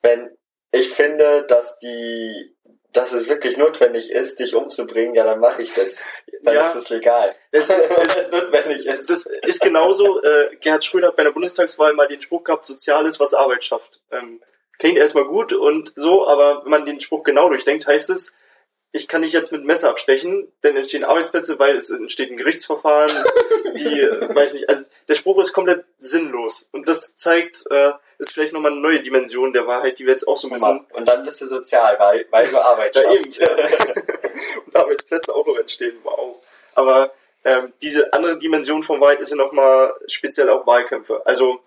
wenn 0.05 0.37
ich 0.71 0.89
finde, 0.89 1.45
dass 1.47 1.77
die, 1.77 2.55
dass 2.93 3.11
es 3.13 3.27
wirklich 3.29 3.57
notwendig 3.57 4.11
ist, 4.11 4.39
dich 4.39 4.55
umzubringen, 4.55 5.15
ja, 5.15 5.23
dann 5.23 5.39
mache 5.39 5.61
ich 5.63 5.73
das. 5.73 5.99
Dann 6.43 6.55
Ja. 6.55 6.67
ist 6.67 6.75
es 6.75 6.89
legal. 6.89 7.33
Es- 7.51 7.69
Wenn 7.69 8.09
es 8.09 8.31
notwendig 8.31 8.85
ist. 8.85 9.09
Das 9.09 9.25
ist 9.25 9.61
genauso, 9.61 10.21
äh, 10.21 10.55
Gerhard 10.61 10.83
Schröder 10.85 11.07
hat 11.07 11.15
bei 11.15 11.21
einer 11.23 11.31
Bundestagswahl 11.31 11.93
mal 11.93 12.07
den 12.07 12.21
Spruch 12.21 12.43
gehabt, 12.43 12.65
Soziales, 12.65 13.19
was 13.19 13.33
Arbeit 13.33 13.63
schafft. 13.63 14.01
Ähm, 14.11 14.41
klingt 14.79 14.97
erstmal 14.97 15.25
gut 15.25 15.53
und 15.53 15.93
so, 15.95 16.27
aber 16.27 16.63
wenn 16.63 16.71
man 16.71 16.85
den 16.85 16.99
Spruch 17.01 17.23
genau 17.23 17.47
durchdenkt, 17.49 17.87
heißt 17.87 18.09
es, 18.09 18.33
ich 18.91 19.07
kann 19.09 19.21
nicht 19.21 19.33
jetzt 19.33 19.51
mit 19.51 19.63
Messer 19.65 19.89
abstechen, 19.89 20.51
denn 20.63 20.77
entstehen 20.77 21.03
Arbeitsplätze, 21.03 21.59
weil 21.59 21.75
es 21.75 21.89
entsteht 21.89 22.31
ein 22.31 22.37
Gerichtsverfahren, 22.37 23.11
die, 23.75 23.99
äh, 24.01 24.33
weiß 24.35 24.53
nicht, 24.53 24.69
also 24.69 24.83
der 25.09 25.15
Spruch 25.15 25.39
ist 25.39 25.51
komplett 25.53 25.83
sinnlos 25.97 26.69
und 26.71 26.87
das 26.87 27.15
zeigt, 27.17 27.63
äh, 27.71 27.91
ist 28.17 28.31
vielleicht 28.33 28.53
nochmal 28.53 28.71
eine 28.71 28.81
neue 28.81 29.01
Dimension 29.01 29.53
der 29.53 29.67
Wahrheit, 29.67 29.99
die 29.99 30.05
wir 30.05 30.11
jetzt 30.11 30.27
auch 30.27 30.37
so 30.37 30.47
ein 30.47 30.53
bisschen 30.53 30.85
Und 30.93 31.07
dann 31.07 31.23
bist 31.23 31.41
du 31.41 31.47
sozial, 31.47 31.97
weil, 31.99 32.25
weil 32.29 32.47
du 32.47 32.57
Arbeit 32.59 32.95
Ja, 32.95 33.03
schaffst. 33.03 33.41
eben. 33.41 33.49
und 34.65 34.75
Arbeitsplätze 34.75 35.33
auch 35.33 35.45
noch 35.45 35.57
entstehen. 35.57 35.97
Wow. 36.03 36.37
Aber 36.75 37.11
ähm, 37.43 37.73
diese 37.81 38.11
andere 38.13 38.39
Dimension 38.39 38.83
von 38.83 38.99
Wahrheit 38.99 39.19
ist 39.19 39.29
ja 39.31 39.35
nochmal 39.37 39.93
speziell 40.07 40.49
auch 40.49 40.65
Wahlkämpfe. 40.65 41.21
Also 41.25 41.61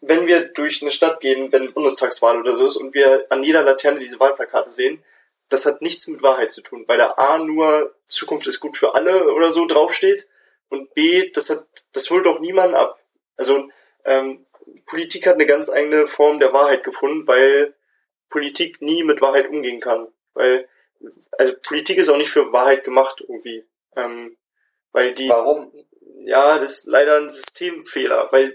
wenn 0.00 0.26
wir 0.26 0.48
durch 0.48 0.82
eine 0.82 0.90
Stadt 0.92 1.20
gehen, 1.20 1.50
wenn 1.52 1.72
Bundestagswahl 1.72 2.38
oder 2.38 2.54
so 2.54 2.66
ist 2.66 2.76
und 2.76 2.94
wir 2.94 3.26
an 3.30 3.42
jeder 3.42 3.62
Laterne 3.62 3.98
diese 3.98 4.20
Wahlplakate 4.20 4.70
sehen, 4.70 5.02
das 5.48 5.66
hat 5.66 5.82
nichts 5.82 6.06
mit 6.08 6.22
Wahrheit 6.22 6.52
zu 6.52 6.60
tun, 6.60 6.84
weil 6.86 6.98
da 6.98 7.12
A 7.16 7.38
nur 7.38 7.94
Zukunft 8.06 8.46
ist 8.46 8.60
gut 8.60 8.76
für 8.76 8.94
alle 8.94 9.32
oder 9.32 9.50
so 9.52 9.66
draufsteht 9.66 10.26
und 10.68 10.94
B, 10.94 11.30
das 11.30 11.50
hat, 11.50 11.64
das 11.92 12.10
holt 12.10 12.26
doch 12.26 12.40
niemanden 12.40 12.74
ab. 12.76 12.98
Also 13.36 13.68
ähm, 14.04 14.45
Politik 14.86 15.26
hat 15.26 15.34
eine 15.34 15.46
ganz 15.46 15.68
eigene 15.68 16.06
Form 16.06 16.38
der 16.38 16.52
Wahrheit 16.52 16.84
gefunden, 16.84 17.26
weil 17.26 17.74
Politik 18.28 18.80
nie 18.82 19.04
mit 19.04 19.20
Wahrheit 19.20 19.48
umgehen 19.48 19.80
kann. 19.80 20.08
Weil, 20.34 20.68
also 21.32 21.52
Politik 21.62 21.98
ist 21.98 22.08
auch 22.08 22.16
nicht 22.16 22.30
für 22.30 22.52
Wahrheit 22.52 22.84
gemacht 22.84 23.20
irgendwie. 23.20 23.64
Ähm, 23.96 24.36
weil 24.92 25.14
die, 25.14 25.28
Warum? 25.28 25.72
ja, 26.24 26.58
das 26.58 26.78
ist 26.78 26.86
leider 26.86 27.18
ein 27.18 27.30
Systemfehler, 27.30 28.28
weil, 28.30 28.54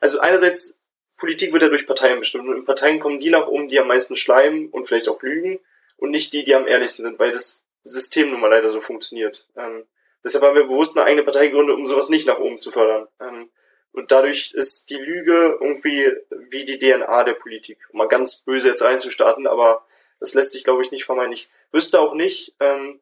also 0.00 0.20
einerseits, 0.20 0.78
Politik 1.16 1.52
wird 1.52 1.62
ja 1.62 1.68
durch 1.68 1.86
Parteien 1.86 2.18
bestimmt 2.18 2.46
und 2.46 2.56
in 2.58 2.64
Parteien 2.66 3.00
kommen 3.00 3.20
die 3.20 3.30
nach 3.30 3.46
oben, 3.46 3.68
die 3.68 3.80
am 3.80 3.88
meisten 3.88 4.16
schleimen 4.16 4.68
und 4.68 4.86
vielleicht 4.86 5.08
auch 5.08 5.22
lügen 5.22 5.58
und 5.96 6.10
nicht 6.10 6.34
die, 6.34 6.44
die 6.44 6.54
am 6.54 6.66
ehrlichsten 6.66 7.04
sind, 7.04 7.18
weil 7.18 7.32
das 7.32 7.64
System 7.84 8.30
nun 8.30 8.40
mal 8.40 8.50
leider 8.50 8.68
so 8.68 8.82
funktioniert. 8.82 9.46
Ähm, 9.56 9.86
deshalb 10.22 10.44
haben 10.44 10.56
wir 10.56 10.64
bewusst 10.64 10.96
eine 10.96 11.06
eigene 11.06 11.22
Partei 11.22 11.46
gegründet, 11.46 11.76
um 11.76 11.86
sowas 11.86 12.10
nicht 12.10 12.26
nach 12.26 12.38
oben 12.38 12.60
zu 12.60 12.70
fördern. 12.70 13.08
Ähm, 13.20 13.50
und 13.96 14.12
dadurch 14.12 14.52
ist 14.52 14.90
die 14.90 14.98
Lüge 14.98 15.56
irgendwie 15.58 16.12
wie 16.50 16.66
die 16.66 16.78
DNA 16.78 17.24
der 17.24 17.32
Politik. 17.32 17.78
Um 17.90 17.98
mal 17.98 18.08
ganz 18.08 18.36
böse 18.36 18.68
jetzt 18.68 18.82
reinzustarten, 18.82 19.46
aber 19.46 19.86
das 20.20 20.34
lässt 20.34 20.50
sich, 20.50 20.64
glaube 20.64 20.82
ich, 20.82 20.90
nicht 20.90 21.06
vermeiden. 21.06 21.32
Ich 21.32 21.48
wüsste 21.72 21.98
auch 21.98 22.12
nicht, 22.12 22.54
ähm, 22.60 23.00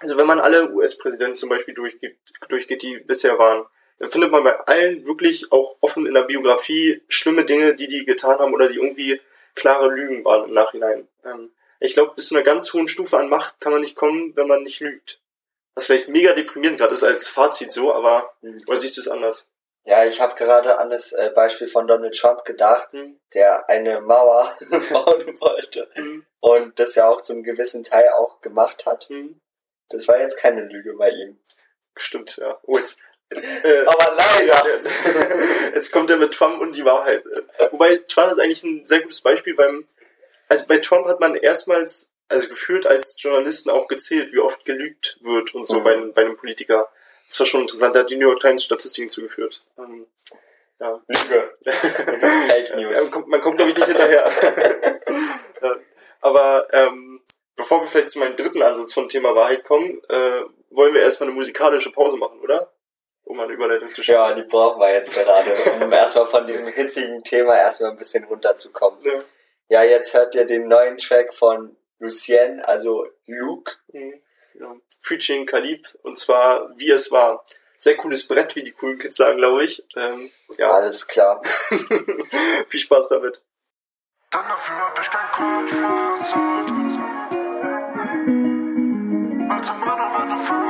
also 0.00 0.18
wenn 0.18 0.26
man 0.26 0.40
alle 0.40 0.72
US-Präsidenten 0.72 1.36
zum 1.36 1.48
Beispiel 1.48 1.74
durchgeht, 1.74 2.18
durchgeht, 2.48 2.82
die 2.82 2.98
bisher 2.98 3.38
waren, 3.38 3.66
dann 3.98 4.10
findet 4.10 4.32
man 4.32 4.42
bei 4.42 4.58
allen 4.66 5.06
wirklich 5.06 5.52
auch 5.52 5.76
offen 5.80 6.06
in 6.06 6.14
der 6.14 6.24
Biografie 6.24 7.02
schlimme 7.08 7.44
Dinge, 7.44 7.76
die 7.76 7.86
die 7.86 8.04
getan 8.04 8.40
haben 8.40 8.52
oder 8.52 8.68
die 8.68 8.76
irgendwie 8.76 9.20
klare 9.54 9.88
Lügen 9.88 10.24
waren 10.24 10.48
im 10.48 10.54
Nachhinein. 10.54 11.06
Ähm, 11.24 11.52
ich 11.78 11.94
glaube, 11.94 12.14
bis 12.16 12.26
zu 12.26 12.34
einer 12.34 12.44
ganz 12.44 12.72
hohen 12.72 12.88
Stufe 12.88 13.16
an 13.16 13.28
Macht 13.28 13.60
kann 13.60 13.70
man 13.70 13.80
nicht 13.80 13.94
kommen, 13.94 14.34
wenn 14.34 14.48
man 14.48 14.64
nicht 14.64 14.80
lügt. 14.80 15.20
Was 15.76 15.86
vielleicht 15.86 16.08
mega 16.08 16.32
deprimierend 16.32 16.78
gerade 16.78 16.94
ist 16.94 17.04
als 17.04 17.28
Fazit 17.28 17.70
so, 17.70 17.94
aber 17.94 18.28
mhm. 18.42 18.60
oder 18.66 18.76
siehst 18.76 18.96
du 18.96 19.02
es 19.02 19.08
anders? 19.08 19.48
Ja, 19.86 20.04
ich 20.04 20.20
habe 20.20 20.34
gerade 20.34 20.78
an 20.78 20.90
das 20.90 21.12
äh, 21.12 21.30
Beispiel 21.32 21.68
von 21.68 21.86
Donald 21.86 22.18
Trump 22.18 22.44
gedacht, 22.44 22.92
mhm. 22.92 23.20
der 23.34 23.68
eine 23.70 24.00
Mauer 24.00 24.52
bauen 24.90 25.40
wollte 25.40 25.88
mhm. 25.94 26.26
und 26.40 26.78
das 26.80 26.96
ja 26.96 27.08
auch 27.08 27.20
zum 27.20 27.44
gewissen 27.44 27.84
Teil 27.84 28.08
auch 28.18 28.40
gemacht 28.40 28.84
hat. 28.84 29.08
Mhm. 29.08 29.40
Das 29.88 30.08
war 30.08 30.18
jetzt 30.18 30.38
keine 30.38 30.62
Lüge 30.62 30.94
bei 30.94 31.10
ihm. 31.10 31.38
Stimmt, 31.96 32.36
ja. 32.36 32.58
Oh, 32.64 32.76
jetzt, 32.76 33.00
jetzt 33.30 33.46
äh, 33.64 33.84
Aber 33.86 34.12
leider. 34.16 34.64
jetzt 35.74 35.92
kommt 35.92 36.10
er 36.10 36.16
mit 36.16 36.34
Trump 36.34 36.60
und 36.60 36.74
die 36.74 36.84
Wahrheit. 36.84 37.22
Wobei 37.70 37.98
Trump 38.08 38.32
ist 38.32 38.40
eigentlich 38.40 38.64
ein 38.64 38.84
sehr 38.84 39.02
gutes 39.02 39.20
Beispiel 39.20 39.54
beim, 39.54 39.86
also 40.48 40.66
bei 40.66 40.78
Trump 40.78 41.06
hat 41.06 41.20
man 41.20 41.36
erstmals, 41.36 42.10
also 42.26 42.48
gefühlt 42.48 42.88
als 42.88 43.22
Journalisten 43.22 43.70
auch 43.70 43.86
gezählt, 43.86 44.32
wie 44.32 44.40
oft 44.40 44.64
gelügt 44.64 45.18
wird 45.20 45.54
und 45.54 45.66
so 45.66 45.78
mhm. 45.78 45.84
bei, 45.84 45.96
bei 46.12 46.22
einem 46.22 46.36
Politiker. 46.36 46.88
Das 47.28 47.40
war 47.40 47.46
schon 47.46 47.62
interessant. 47.62 47.94
Da 47.94 48.00
hat 48.00 48.10
die 48.10 48.16
New 48.16 48.28
York 48.28 48.40
Times 48.40 48.64
Statistiken 48.64 49.08
zugeführt. 49.08 49.60
Ähm, 49.78 50.06
ja. 50.80 51.02
Lüge. 51.08 51.56
Fake 51.64 52.76
News. 52.76 53.10
Ja, 53.12 53.22
man 53.26 53.40
kommt, 53.40 53.56
glaube 53.56 53.70
ich, 53.70 53.76
nicht 53.76 53.86
hinterher. 53.86 54.30
Aber 56.20 56.66
ähm, 56.72 57.22
bevor 57.54 57.80
wir 57.80 57.88
vielleicht 57.88 58.10
zu 58.10 58.18
meinem 58.18 58.36
dritten 58.36 58.62
Ansatz 58.62 58.92
von 58.92 59.08
Thema 59.08 59.34
Wahrheit 59.34 59.64
kommen, 59.64 60.00
äh, 60.08 60.42
wollen 60.70 60.94
wir 60.94 61.02
erstmal 61.02 61.28
eine 61.28 61.36
musikalische 61.36 61.92
Pause 61.92 62.16
machen, 62.16 62.40
oder? 62.40 62.72
Um 63.24 63.40
eine 63.40 63.52
Überleitung 63.52 63.88
zu 63.88 64.02
schaffen. 64.02 64.18
Ja, 64.18 64.34
die 64.34 64.48
brauchen 64.48 64.80
wir 64.80 64.92
jetzt 64.92 65.12
gerade, 65.12 65.54
um 65.82 65.92
erstmal 65.92 66.26
von 66.26 66.46
diesem 66.46 66.66
hitzigen 66.68 67.24
Thema 67.24 67.56
erstmal 67.56 67.90
ein 67.90 67.96
bisschen 67.96 68.24
runterzukommen. 68.24 69.00
Ja. 69.04 69.22
ja, 69.68 69.82
jetzt 69.82 70.14
hört 70.14 70.34
ihr 70.34 70.44
den 70.44 70.68
neuen 70.68 70.98
Track 70.98 71.34
von 71.34 71.76
Lucien, 71.98 72.60
also 72.60 73.06
Luke. 73.26 73.72
Mhm. 73.92 74.20
Ja 74.60 74.76
featuring 75.06 75.46
Kalib 75.46 75.86
und 76.02 76.18
zwar 76.18 76.76
Wie 76.76 76.90
es 76.90 77.10
war. 77.10 77.44
Sehr 77.78 77.96
cooles 77.96 78.26
Brett, 78.26 78.56
wie 78.56 78.64
die 78.64 78.72
coolen 78.72 78.98
Kids 78.98 79.18
sagen, 79.18 79.36
glaube 79.36 79.64
ich. 79.64 79.84
Ähm, 79.96 80.30
ja. 80.56 80.68
Alles 80.68 81.06
klar. 81.06 81.42
Viel 82.68 82.80
Spaß 82.80 83.08
damit. 83.08 83.42
Dann 84.30 84.48
dafür 84.48 84.76
hab 84.76 84.98
ich 84.98 85.10
kein 85.10 85.28
Kopf 85.30 85.70
versorgt. 85.70 86.70
Also 89.50 89.72
meine 89.74 90.02
Werte 90.14 90.38
voll, 90.46 90.65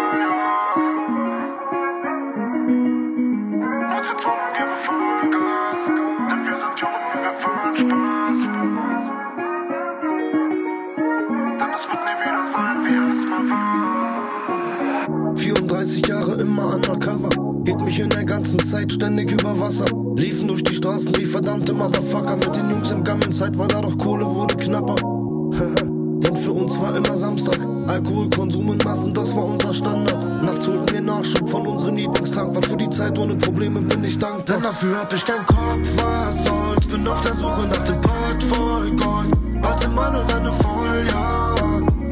wird 12.56 12.82
nie 12.82 12.88
wieder 12.88 13.06
sein, 13.12 13.12
wie 13.12 13.12
es 13.12 13.24
mal 13.26 13.48
war. 13.50 15.36
34 15.36 16.06
Jahre 16.06 16.34
immer 16.34 16.74
undercover. 16.74 17.30
Geht 17.64 17.80
mich 17.80 17.98
in 17.98 18.08
der 18.08 18.24
ganzen 18.24 18.58
Zeit 18.60 18.92
ständig 18.92 19.30
über 19.32 19.58
Wasser. 19.58 19.86
Liefen 20.16 20.48
durch 20.48 20.64
die 20.64 20.74
Straßen 20.74 21.16
wie 21.16 21.24
verdammte 21.24 21.72
Motherfucker. 21.74 22.36
Mit 22.36 22.56
den 22.56 22.70
Jungs 22.70 22.90
im 22.90 23.04
Gammelzeit 23.04 23.58
war 23.58 23.68
da 23.68 23.80
doch 23.80 23.98
Kohle 23.98 24.24
wurde 24.24 24.56
knapper. 24.56 24.96
Denn 26.22 26.36
für 26.36 26.52
uns 26.52 26.80
war 26.80 26.96
immer 26.96 27.16
Samstag. 27.16 27.58
Alkoholkonsum 27.86 28.72
in 28.72 28.78
Massen, 28.78 29.14
das 29.14 29.34
war 29.36 29.44
unser 29.44 29.72
Standard. 29.74 30.42
Nachts 30.42 30.66
holten 30.66 30.92
wir 30.92 31.00
Nachschub 31.00 31.48
von 31.48 31.66
unserem 31.66 31.96
Lieblingstag. 31.96 32.54
War 32.54 32.62
für 32.62 32.76
die 32.76 32.90
Zeit 32.90 33.18
ohne 33.18 33.36
Probleme, 33.36 33.80
bin 33.82 34.02
ich 34.02 34.18
dankbar. 34.18 34.56
Denn 34.56 34.62
dafür 34.62 35.00
hab 35.00 35.12
ich 35.12 35.24
keinen 35.24 35.46
Kopf, 35.46 35.88
was 36.02 36.44
soll's. 36.44 36.86
Bin 36.86 37.06
auf 37.06 37.20
der 37.20 37.34
Suche 37.34 37.66
nach 37.68 37.84
dem 37.84 38.00
Port 38.00 38.42
voll 38.42 38.90
Gold. 38.90 39.62
Warte 39.62 39.88
meine 39.88 40.18
Wände 40.28 40.52
voll, 40.52 41.06
ja. 41.10 41.46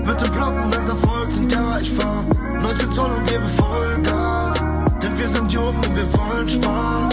Mit 0.07 0.21
den 0.21 0.31
Blocken 0.33 0.71
des 0.71 0.89
Erfolgs 0.89 1.39
und 1.39 1.51
ja, 1.51 1.79
ich 1.81 1.91
fahr 1.91 2.25
19 2.61 2.93
Zoll 2.93 3.11
und 3.11 3.27
gebe 3.27 3.47
Vollgas. 3.57 4.63
Denn 5.03 5.19
wir 5.19 5.29
sind 5.29 5.51
jung 5.51 5.75
und 5.77 5.97
wir 5.97 6.13
wollen 6.13 6.49
Spaß. 6.49 7.11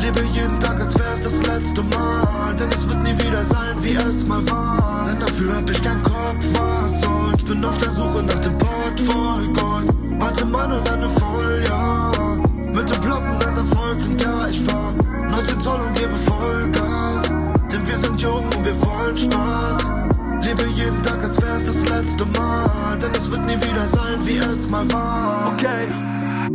Lebe 0.00 0.22
jeden 0.32 0.58
Tag, 0.60 0.80
als 0.80 0.96
wär's 0.96 1.22
das 1.22 1.44
letzte 1.46 1.82
Mal. 1.82 2.54
Denn 2.54 2.68
es 2.70 2.88
wird 2.88 3.02
nie 3.02 3.14
wieder 3.24 3.44
sein, 3.44 3.82
wie 3.82 3.94
es 3.94 4.24
mal 4.24 4.48
war. 4.48 5.06
Denn 5.08 5.18
dafür 5.18 5.56
hab 5.56 5.68
ich 5.68 5.82
keinen 5.82 6.02
Kopf, 6.04 6.44
was 6.54 7.00
soll's. 7.00 7.42
Bin 7.42 7.64
auf 7.64 7.76
der 7.78 7.90
Suche 7.90 8.22
nach 8.22 8.40
dem 8.40 8.56
Port 8.58 9.00
voll 9.00 9.52
Gold. 9.52 9.88
Warte 10.20 10.46
meine 10.46 10.76
Wände 10.88 11.08
voll, 11.08 11.64
ja. 11.66 12.12
Mit 12.72 12.94
den 12.94 13.00
Blocken 13.00 13.40
des 13.40 13.56
Erfolgs 13.56 14.06
und 14.06 14.22
ja, 14.22 14.46
ich 14.46 14.60
fahr 14.62 14.94
19 15.30 15.58
Zoll 15.58 15.80
und 15.80 15.98
gebe 15.98 16.14
Vollgas. 16.14 17.28
Denn 17.72 17.86
wir 17.86 17.96
sind 17.96 18.20
jung 18.20 18.44
und 18.44 18.64
wir 18.64 18.80
wollen 18.82 19.18
Spaß. 19.18 19.99
Lebe 20.42 20.66
jeden 20.74 21.02
Tag, 21.02 21.22
als 21.22 21.40
wär's 21.40 21.64
das 21.64 21.88
letzte 21.88 22.24
Mal. 22.26 22.98
Denn 22.98 23.12
es 23.12 23.30
wird 23.30 23.46
nie 23.46 23.56
wieder 23.56 23.86
sein, 23.86 24.26
wie 24.26 24.38
es 24.38 24.68
mal 24.68 24.90
war. 24.92 25.52
Okay. 25.54 25.88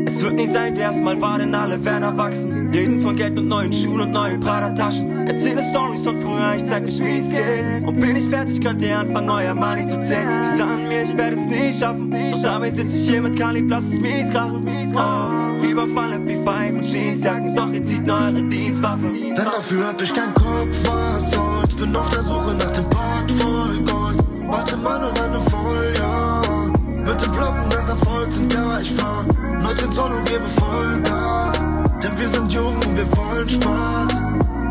Es 0.06 0.22
wird 0.22 0.34
nie 0.34 0.48
sein, 0.48 0.76
wie 0.76 0.82
es 0.82 1.00
mal 1.00 1.20
war, 1.22 1.38
denn 1.38 1.54
alle 1.56 1.84
werden 1.84 2.04
erwachsen. 2.04 2.70
Reden 2.72 3.00
von 3.00 3.16
Geld 3.16 3.38
und 3.38 3.48
neuen 3.48 3.72
Schuhen 3.72 4.02
und 4.02 4.12
neuen 4.12 4.40
Prada-Taschen. 4.40 5.28
Erzähle 5.28 5.64
Stories 5.70 6.04
von 6.04 6.22
früher, 6.22 6.56
ich 6.56 6.66
zeig 6.66 6.84
euch, 6.84 7.00
wie 7.00 7.18
es 7.18 7.30
geht. 7.30 7.88
Und 7.88 8.00
bin 8.00 8.16
ich 8.16 8.26
fertig, 8.26 8.62
könnt 8.62 8.82
ihr 8.82 8.98
anfangen, 8.98 9.30
euer 9.30 9.54
Money 9.54 9.86
zu 9.86 10.02
zählen. 10.02 10.44
Sie 10.44 10.58
sagen 10.58 10.88
mir, 10.88 11.02
ich 11.04 11.18
werde 11.18 11.38
es 11.38 11.46
nie 11.46 11.74
schaffen. 11.74 12.14
Und 12.14 12.44
dabei 12.44 12.72
sitze 12.72 12.98
ich 12.98 13.10
hier 13.10 13.22
mit 13.22 13.40
Kalib, 13.40 13.70
lass 13.70 13.84
es 13.86 14.00
mies 14.00 14.30
krachen. 14.32 14.68
Oh, 14.96 15.66
Überfall, 15.66 16.14
MP5 16.14 16.76
und 16.76 16.84
Jeansjacken, 16.84 17.56
doch 17.56 17.72
ihr 17.72 17.84
zieht 17.84 18.10
eure 18.10 18.44
Dienstwaffe. 18.44 19.12
Denn 19.14 19.36
dafür 19.36 19.88
hab 19.88 20.02
ich 20.02 20.14
keinen 20.14 20.34
Kopf, 20.34 20.78
was 20.86 21.45
soll's. 21.76 21.82
Bin 21.82 21.96
auf 21.96 22.10
der 22.10 22.24
Suche 22.24 22.54
nach 22.56 22.72
dem 22.72 22.90
Part 22.90 23.32
voll 23.32 23.80
Gold. 23.80 24.18
Warte 24.48 24.78
meine 24.78 25.08
Wände 25.18 25.40
voll, 25.50 25.94
ja. 25.98 26.42
Mit 26.88 27.22
den 27.22 27.32
Blocken 27.32 27.70
des 27.70 27.90
Erfolgs 27.90 28.38
und 28.38 28.54
ja, 28.54 28.80
ich 28.80 28.92
fahr 28.94 29.26
19 29.62 29.92
Zoll 29.92 30.12
und 30.12 30.26
gebe 30.26 30.46
Vollgas. 30.60 31.60
Denn 32.04 32.18
wir 32.18 32.30
sind 32.30 32.52
jung 32.52 32.76
und 32.76 32.98
wir 32.98 33.18
wollen 33.18 33.50
Spaß. 33.50 34.10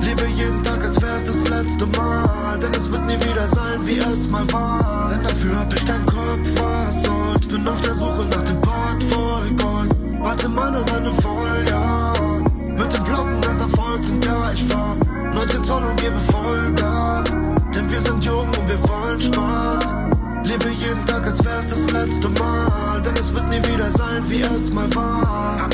Lebe 0.01 0.27
jeden 0.35 0.63
Tag, 0.63 0.83
als 0.83 1.01
wär's 1.01 1.25
das 1.25 1.49
letzte 1.49 1.87
Mal. 1.87 2.59
Denn 2.61 2.73
es 2.77 2.91
wird 2.91 3.07
nie 3.07 3.17
wieder 3.17 3.49
sein, 3.49 3.87
wie 3.87 3.99
es 3.99 4.29
mal 4.29 4.51
war. 4.53 5.11
Denn 5.13 5.23
dafür 5.23 5.59
hab 5.61 5.73
ich 5.73 5.87
keinen 5.87 6.07
Kopf, 6.07 6.49
was 6.61 7.03
soll's. 7.03 7.47
Bin 7.47 7.67
auf 7.69 7.81
der 7.81 7.95
Suche 7.95 8.27
nach 8.31 8.43
dem 8.43 8.61
Part 8.61 9.03
voll 9.05 9.51
Gold. 9.51 9.95
Warte 10.21 10.49
meine 10.49 10.81
Wände 10.91 11.13
voll, 11.23 11.65
ja. 11.69 12.13
Mit 12.77 12.93
den 12.93 13.05
Blocken 13.05 13.41
des 13.41 13.61
Erfolgs 13.61 14.11
und 14.11 14.25
ja, 14.25 14.53
ich 14.53 14.65
fahr 14.65 14.97
19 15.35 15.65
Zoll 15.65 15.83
und 15.83 16.01
gebe 16.01 16.19
Vollgas. 16.31 17.27
Denn 17.75 17.91
wir 17.91 18.01
sind 18.01 18.25
jung 18.25 18.47
und 18.47 18.69
wir 18.69 18.81
wollen 18.89 19.21
Spaß. 19.21 19.95
Lebe 20.45 20.71
jeden 20.71 21.05
Tag, 21.07 21.27
als 21.27 21.45
wär's 21.45 21.69
das 21.69 21.91
letzte 21.91 22.29
Mal. 22.29 23.03
Denn 23.03 23.15
es 23.15 23.35
wird 23.35 23.49
nie 23.49 23.63
wieder 23.67 23.91
sein, 23.91 24.29
wie 24.29 24.43
es 24.43 24.71
mal 24.71 24.95
war. 24.95 25.69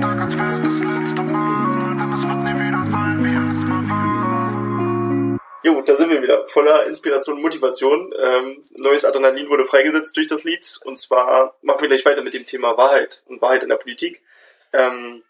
Tag, 0.00 0.20
als 0.20 0.36
wär's 0.36 0.62
das 0.62 0.80
letzte 0.80 1.22
Mal. 1.22 1.96
Denn 1.96 2.12
es 2.12 2.22
wird 2.22 2.38
nie 2.38 2.54
wieder 2.54 2.84
sein, 2.90 3.24
wie 3.24 3.52
es 3.52 3.64
mal 3.64 3.88
war. 3.88 5.38
Jo, 5.64 5.82
da 5.82 5.96
sind 5.96 6.10
wir 6.10 6.22
wieder. 6.22 6.46
Voller 6.46 6.86
Inspiration 6.86 7.36
und 7.36 7.42
Motivation. 7.42 8.14
Ähm, 8.16 8.62
neues 8.76 9.04
Adrenalin 9.04 9.48
wurde 9.48 9.64
freigesetzt 9.64 10.16
durch 10.16 10.28
das 10.28 10.44
Lied. 10.44 10.78
Und 10.84 10.98
zwar 10.98 11.56
machen 11.62 11.80
wir 11.80 11.88
gleich 11.88 12.04
weiter 12.04 12.22
mit 12.22 12.34
dem 12.34 12.46
Thema 12.46 12.76
Wahrheit 12.76 13.22
und 13.26 13.42
Wahrheit 13.42 13.62
in 13.64 13.70
der 13.70 13.76
Politik. 13.76 14.22
Ähm, 14.72 15.24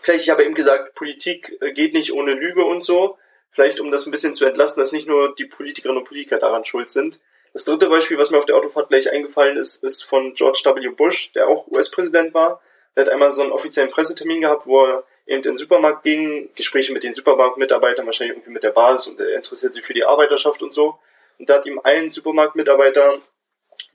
vielleicht, 0.00 0.24
ich 0.24 0.30
habe 0.30 0.44
eben 0.44 0.54
gesagt, 0.54 0.94
Politik 0.94 1.56
äh, 1.60 1.72
geht 1.72 1.94
nicht 1.94 2.12
ohne 2.12 2.34
Lüge 2.34 2.64
und 2.64 2.82
so. 2.82 3.18
Vielleicht, 3.50 3.80
um 3.80 3.90
das 3.90 4.06
ein 4.06 4.10
bisschen 4.10 4.34
zu 4.34 4.46
entlasten, 4.46 4.82
dass 4.82 4.92
nicht 4.92 5.06
nur 5.06 5.34
die 5.34 5.44
Politikerinnen 5.44 5.98
und 5.98 6.08
Politiker 6.08 6.38
daran 6.38 6.64
schuld 6.64 6.88
sind. 6.88 7.20
Das 7.52 7.64
dritte 7.64 7.88
Beispiel, 7.88 8.18
was 8.18 8.30
mir 8.30 8.38
auf 8.38 8.46
der 8.46 8.56
Autofahrt 8.56 8.88
gleich 8.88 9.12
eingefallen 9.12 9.58
ist, 9.58 9.84
ist 9.84 10.02
von 10.02 10.34
George 10.34 10.62
W. 10.64 10.88
Bush, 10.88 11.30
der 11.32 11.48
auch 11.48 11.68
US-Präsident 11.68 12.32
war. 12.34 12.60
Der 12.96 13.06
hat 13.06 13.12
einmal 13.12 13.32
so 13.32 13.42
einen 13.42 13.52
offiziellen 13.52 13.90
Pressetermin 13.90 14.40
gehabt, 14.40 14.66
wo 14.66 14.84
er 14.84 15.04
eben 15.26 15.38
in 15.38 15.42
den 15.42 15.56
Supermarkt 15.56 16.02
ging, 16.02 16.50
Gespräche 16.54 16.92
mit 16.92 17.04
den 17.04 17.14
Supermarktmitarbeitern, 17.14 18.06
wahrscheinlich 18.06 18.36
irgendwie 18.36 18.52
mit 18.52 18.62
der 18.62 18.70
Basis 18.70 19.08
und 19.08 19.20
er 19.20 19.36
interessiert 19.36 19.72
sich 19.74 19.84
für 19.84 19.94
die 19.94 20.04
Arbeiterschaft 20.04 20.62
und 20.62 20.72
so. 20.72 20.98
Und 21.38 21.48
da 21.48 21.54
hat 21.54 21.66
ihm 21.66 21.80
allen 21.82 22.10
Supermarktmitarbeitern 22.10 23.20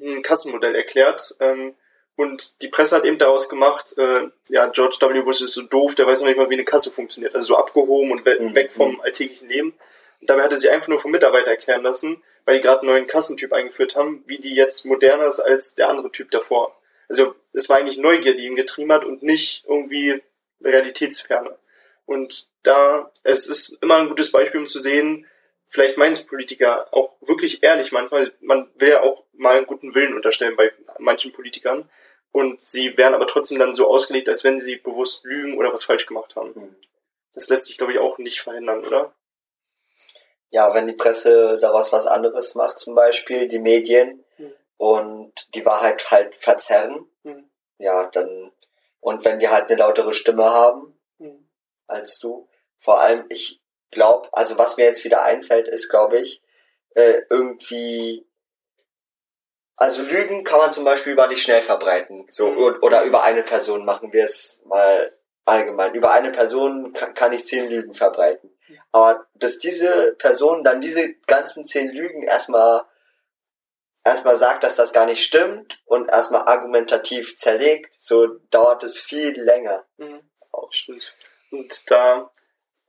ein 0.02 0.22
Kassenmodell 0.22 0.76
erklärt. 0.76 1.36
Ähm, 1.40 1.76
und 2.16 2.62
die 2.64 2.68
Presse 2.68 2.96
hat 2.96 3.06
eben 3.06 3.20
daraus 3.20 3.48
gemacht, 3.48 3.96
äh, 3.98 4.30
ja, 4.48 4.66
George 4.68 4.98
W. 5.00 5.22
Bush 5.22 5.42
ist 5.42 5.54
so 5.54 5.62
doof, 5.62 5.94
der 5.96 6.08
weiß 6.08 6.22
noch 6.22 6.28
nicht 6.28 6.38
mal, 6.38 6.50
wie 6.50 6.56
eine 6.56 6.66
Kasse 6.66 6.92
funktioniert. 6.92 7.36
Also 7.36 7.50
so 7.50 7.58
abgehoben 7.58 8.12
und 8.12 8.26
we 8.26 8.38
mhm. 8.40 8.56
weg 8.56 8.72
vom 8.72 9.00
alltäglichen 9.02 9.48
Leben. 9.48 9.74
Und 10.20 10.30
dabei 10.30 10.44
hat 10.44 10.52
er 10.52 10.58
sich 10.58 10.72
einfach 10.72 10.88
nur 10.88 11.00
vom 11.00 11.12
Mitarbeiter 11.12 11.52
erklären 11.52 11.84
lassen, 11.84 12.24
weil 12.46 12.56
die 12.56 12.62
gerade 12.62 12.82
einen 12.82 12.90
neuen 12.90 13.08
Kassentyp 13.08 13.54
eingeführt 13.54 13.96
haben, 13.96 14.24
wie 14.26 14.40
die 14.40 14.56
jetzt 14.56 14.86
moderner 14.86 15.28
ist 15.28 15.40
als 15.40 15.76
der 15.76 15.90
andere 15.90 16.12
Typ 16.12 16.32
davor. 16.32 16.76
Also 17.08 17.36
es 17.54 17.70
war 17.70 17.78
eigentlich 17.78 17.98
Neugier, 17.98 18.36
die 18.36 18.46
ihn 18.46 18.56
getrieben 18.56 18.91
hat 18.91 19.06
und 19.06 19.24
nicht 19.24 19.63
irgendwie 19.67 20.22
realitätsferne. 20.62 21.58
Und 22.06 22.48
da, 22.63 23.12
es 23.24 23.48
ist 23.48 23.82
immer 23.82 23.96
ein 23.96 24.08
gutes 24.08 24.32
Beispiel, 24.32 24.62
um 24.62 24.67
zu 24.67 24.80
sehen, 24.80 25.26
vielleicht 25.67 25.98
meinen 25.98 26.13
es 26.13 26.26
Politiker 26.26 26.88
auch 26.93 27.15
wirklich 27.22 27.63
ehrlich 27.63 27.91
manchmal. 27.91 28.32
Man 28.41 28.70
will 28.76 28.89
ja 28.89 29.04
auch 29.04 29.26
mal 29.34 29.58
einen 29.58 29.65
guten 29.65 29.93
Willen 29.93 30.15
unterstellen 30.15 30.56
bei 30.56 30.72
manchen 31.00 31.32
Politikern. 31.32 31.89
Und 32.32 32.62
sie 32.62 32.98
werden 32.98 33.15
aber 33.15 33.28
trotzdem 33.28 33.60
dann 33.60 33.76
so 33.76 33.88
ausgelegt, 33.88 34.30
als 34.30 34.43
wenn 34.43 34.60
sie 34.60 34.76
bewusst 34.76 35.26
lügen 35.26 35.58
oder 35.58 35.74
was 35.74 35.84
falsch 35.84 36.06
gemacht 36.06 36.36
haben. 36.36 36.54
Hm. 36.56 36.76
Das 37.34 37.50
lässt 37.50 37.65
sich, 37.65 37.78
glaube 37.78 37.93
ich, 37.93 38.00
auch 38.00 38.17
nicht 38.17 38.41
verhindern, 38.41 38.86
oder? 38.86 39.13
Ja, 40.50 40.74
wenn 40.74 40.88
die 40.88 40.93
Presse 40.93 41.58
daraus 41.60 41.91
was 41.91 42.08
anderes 42.08 42.56
macht, 42.56 42.80
zum 42.80 42.96
Beispiel 42.96 43.48
die 43.48 43.60
Medien. 43.60 44.24
Und 44.78 45.34
die 45.56 45.66
Wahrheit 45.66 46.12
halt 46.12 46.36
verzerren, 46.38 47.10
Hm. 47.24 47.50
ja, 47.80 48.08
dann 48.08 48.52
und 49.00 49.24
wenn 49.26 49.40
die 49.40 49.50
halt 49.50 49.70
eine 49.70 49.80
lautere 49.80 50.13
Stimme 50.13 50.46
haben 50.46 50.98
Hm. 51.20 51.48
als 51.88 52.20
du, 52.20 52.48
vor 52.78 53.00
allem 53.02 53.26
ich 53.30 53.62
glaube, 53.92 54.30
also 54.34 54.58
was 54.58 54.78
mir 54.78 54.86
jetzt 54.86 55.04
wieder 55.04 55.24
einfällt, 55.24 55.68
ist, 55.68 55.90
glaube 55.90 56.20
ich, 56.20 56.42
äh, 56.96 57.22
irgendwie 57.30 58.28
also 59.80 60.02
Lügen 60.02 60.44
kann 60.44 60.58
man 60.60 60.72
zum 60.72 60.84
Beispiel 60.86 61.13
über 61.13 61.28
dich 61.28 61.44
schnell 61.44 61.62
verbreiten. 61.62 62.26
So, 62.32 62.50
Mhm. 62.50 62.80
oder 62.82 63.04
über 63.04 63.24
eine 63.24 63.44
Person 63.44 63.86
machen 63.86 64.12
wir 64.12 64.26
es 64.26 64.60
mal 64.66 65.13
allgemein. 65.46 65.94
Über 65.94 66.12
eine 66.12 66.32
Person 66.32 66.94
kann, 66.94 67.13
kann 67.13 67.32
ich 67.32 67.46
zehn 67.46 67.70
Lügen 67.70 67.94
verbreiten. 67.94 68.50
Aber 68.92 69.28
dass 69.36 69.60
diese 69.60 70.16
Person 70.16 70.63
dann 70.63 70.82
diese 70.82 71.13
ganzen 71.28 71.63
zehn 71.63 71.90
Lügen 71.92 72.24
erstmal 72.24 72.86
erstmal 74.08 74.38
sagt, 74.38 74.63
dass 74.63 74.76
das 74.76 74.93
gar 74.93 75.06
nicht 75.06 75.24
stimmt 75.24 75.80
und 75.86 76.10
erstmal 76.10 76.41
argumentativ 76.43 77.38
zerlegt, 77.38 77.96
so 78.00 78.28
dauert 78.50 78.84
es 78.84 79.00
viel 79.00 79.39
länger. 79.39 79.86
Mhm. 79.98 80.22
Auch 80.52 80.72
stimmt. 80.72 81.13
Und 81.52 81.91
da, 81.91 82.32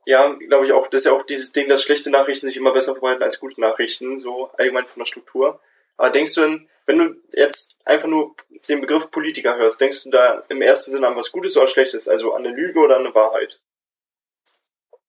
ja, 0.05 0.29
glaube 0.33 0.65
ich 0.65 0.71
auch, 0.71 0.87
das 0.87 1.01
ist 1.01 1.05
ja 1.05 1.11
auch 1.11 1.23
dieses 1.23 1.51
Ding, 1.51 1.67
dass 1.69 1.83
schlechte 1.83 2.09
Nachrichten 2.09 2.47
sich 2.47 2.57
immer 2.57 2.73
besser 2.73 2.93
verbreiten 2.93 3.23
als 3.23 3.39
gute 3.39 3.59
Nachrichten, 3.61 4.19
so 4.19 4.49
allgemein 4.57 4.87
von 4.87 5.01
der 5.01 5.07
Struktur. 5.07 5.59
Aber 5.97 6.09
denkst 6.09 6.33
du 6.35 6.41
denn, 6.41 6.69
wenn 6.85 6.97
du 6.97 7.15
jetzt 7.33 7.77
einfach 7.85 8.07
nur 8.07 8.35
den 8.67 8.81
Begriff 8.81 9.11
Politiker 9.11 9.57
hörst, 9.57 9.79
denkst 9.81 10.03
du 10.03 10.09
da 10.09 10.43
im 10.49 10.61
ersten 10.61 10.91
Sinne 10.91 11.07
an 11.07 11.17
was 11.17 11.31
Gutes 11.31 11.55
oder 11.57 11.67
Schlechtes? 11.67 12.07
Also 12.07 12.33
an 12.33 12.45
eine 12.45 12.55
Lüge 12.55 12.79
oder 12.79 12.95
an 12.95 13.05
eine 13.05 13.15
Wahrheit? 13.15 13.59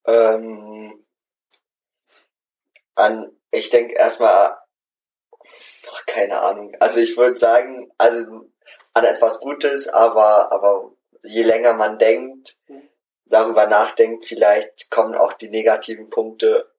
Ähm, 0.07 1.05
an, 2.97 3.33
ich 3.51 3.71
denke 3.71 3.95
erstmal, 3.95 4.60
ach, 5.93 6.07
keine 6.07 6.41
Ahnung. 6.41 6.75
Also 6.81 7.01
ich 7.01 7.17
würde 7.17 7.39
sagen, 7.39 7.91
also 7.99 8.47
an 8.95 9.05
etwas 9.05 9.41
Gutes, 9.41 9.89
aber, 9.89 10.53
aber 10.53 10.93
je 11.23 11.43
länger 11.43 11.75
man 11.75 11.99
denkt, 11.99 12.57
Mhm. 12.69 12.83
darüber 13.27 13.67
nachdenkt, 13.67 14.27
vielleicht 14.27 14.91
kommen 14.91 15.15
auch 15.15 15.33
die 15.35 15.49
negativen 15.51 16.11
Punkte. 16.11 16.71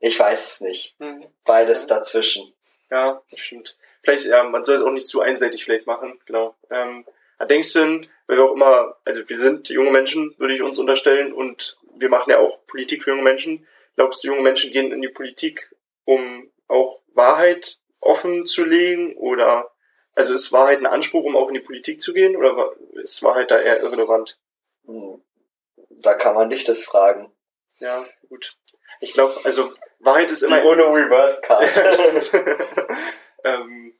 Ich 0.00 0.18
weiß 0.18 0.54
es 0.54 0.60
nicht. 0.60 0.96
Beides 1.44 1.86
dazwischen. 1.86 2.52
Ja, 2.90 3.22
das 3.30 3.40
stimmt. 3.40 3.76
Vielleicht, 4.02 4.24
ja, 4.26 4.42
man 4.42 4.64
soll 4.64 4.74
es 4.74 4.82
auch 4.82 4.90
nicht 4.90 5.06
zu 5.06 5.20
einseitig 5.20 5.64
vielleicht 5.64 5.86
machen, 5.86 6.20
genau. 6.26 6.56
Ähm, 6.70 7.06
denkst 7.48 7.72
du 7.72 7.78
denn, 7.78 8.06
weil 8.26 8.36
wir 8.36 8.44
auch 8.44 8.52
immer, 8.52 8.96
also 9.04 9.26
wir 9.28 9.38
sind 9.38 9.68
junge 9.70 9.90
Menschen, 9.90 10.34
würde 10.38 10.54
ich 10.54 10.62
uns 10.62 10.78
unterstellen, 10.78 11.32
und 11.32 11.78
wir 11.96 12.08
machen 12.08 12.30
ja 12.30 12.38
auch 12.38 12.66
Politik 12.66 13.04
für 13.04 13.10
junge 13.10 13.22
Menschen. 13.22 13.66
Glaubst 13.96 14.22
du, 14.24 14.28
junge 14.28 14.42
Menschen 14.42 14.70
gehen 14.72 14.92
in 14.92 15.00
die 15.00 15.08
Politik, 15.08 15.74
um 16.04 16.50
auch 16.68 17.02
Wahrheit 17.14 17.78
offen 18.00 18.46
zu 18.46 18.64
legen? 18.64 19.16
Oder, 19.16 19.70
also 20.14 20.34
ist 20.34 20.52
Wahrheit 20.52 20.78
ein 20.78 20.86
Anspruch, 20.86 21.24
um 21.24 21.36
auch 21.36 21.48
in 21.48 21.54
die 21.54 21.60
Politik 21.60 22.00
zu 22.00 22.12
gehen? 22.12 22.36
Oder 22.36 22.72
ist 23.02 23.22
Wahrheit 23.22 23.50
da 23.50 23.60
eher 23.60 23.80
irrelevant? 23.80 24.38
Hm. 24.86 25.22
Da 25.90 26.14
kann 26.14 26.34
man 26.34 26.50
dich 26.50 26.64
das 26.64 26.84
fragen. 26.84 27.32
Ja, 27.78 28.04
gut. 28.28 28.56
Ich 29.00 29.12
glaube, 29.12 29.34
also 29.44 29.72
Wahrheit 30.00 30.30
ist 30.30 30.42
immer... 30.42 30.64
ohne 30.64 30.84
Reverse 30.84 31.40
Card. 31.42 31.64
ähm, 33.44 33.94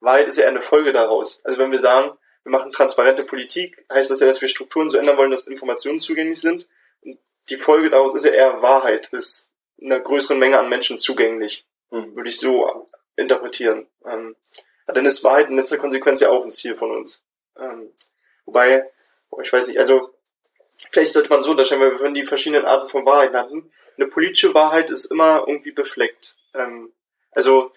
Wahrheit 0.00 0.28
ist 0.28 0.38
ja 0.38 0.46
eine 0.46 0.60
Folge 0.60 0.92
daraus. 0.92 1.44
Also 1.44 1.58
wenn 1.58 1.72
wir 1.72 1.80
sagen, 1.80 2.16
wir 2.44 2.50
machen 2.50 2.72
transparente 2.72 3.24
Politik, 3.24 3.84
heißt 3.90 4.10
das 4.10 4.20
ja, 4.20 4.26
dass 4.26 4.40
wir 4.40 4.48
Strukturen 4.48 4.90
so 4.90 4.98
ändern 4.98 5.16
wollen, 5.16 5.30
dass 5.30 5.46
Informationen 5.46 5.98
zugänglich 5.98 6.40
sind. 6.40 6.68
Und 7.02 7.18
die 7.48 7.56
Folge 7.56 7.90
daraus 7.90 8.14
ist 8.14 8.24
ja 8.24 8.32
eher 8.32 8.62
Wahrheit, 8.62 9.08
ist 9.08 9.50
einer 9.80 10.00
größeren 10.00 10.38
Menge 10.38 10.58
an 10.58 10.68
Menschen 10.68 10.98
zugänglich. 10.98 11.66
Würde 11.94 12.28
ich 12.28 12.38
so 12.38 12.88
interpretieren. 13.16 13.86
Ähm, 14.04 14.36
dann 14.86 15.06
ist 15.06 15.24
Wahrheit 15.24 15.48
in 15.48 15.56
letzter 15.56 15.78
Konsequenz 15.78 16.20
ja 16.20 16.28
auch 16.28 16.44
ein 16.44 16.52
Ziel 16.52 16.76
von 16.76 16.90
uns. 16.90 17.22
Ähm, 17.58 17.92
wobei, 18.44 18.90
ich 19.42 19.52
weiß 19.52 19.66
nicht, 19.68 19.78
also 19.78 20.14
vielleicht 20.90 21.12
sollte 21.12 21.30
man 21.30 21.42
so 21.42 21.52
unterscheiden, 21.52 21.82
weil 21.82 21.92
wir 21.92 21.98
vorhin 21.98 22.14
die 22.14 22.26
verschiedenen 22.26 22.64
Arten 22.64 22.88
von 22.88 23.06
Wahrheiten 23.06 23.36
hatten. 23.36 23.72
Eine 23.96 24.08
politische 24.08 24.54
Wahrheit 24.54 24.90
ist 24.90 25.06
immer 25.06 25.44
irgendwie 25.46 25.70
befleckt. 25.70 26.36
Ähm, 26.54 26.92
also 27.30 27.72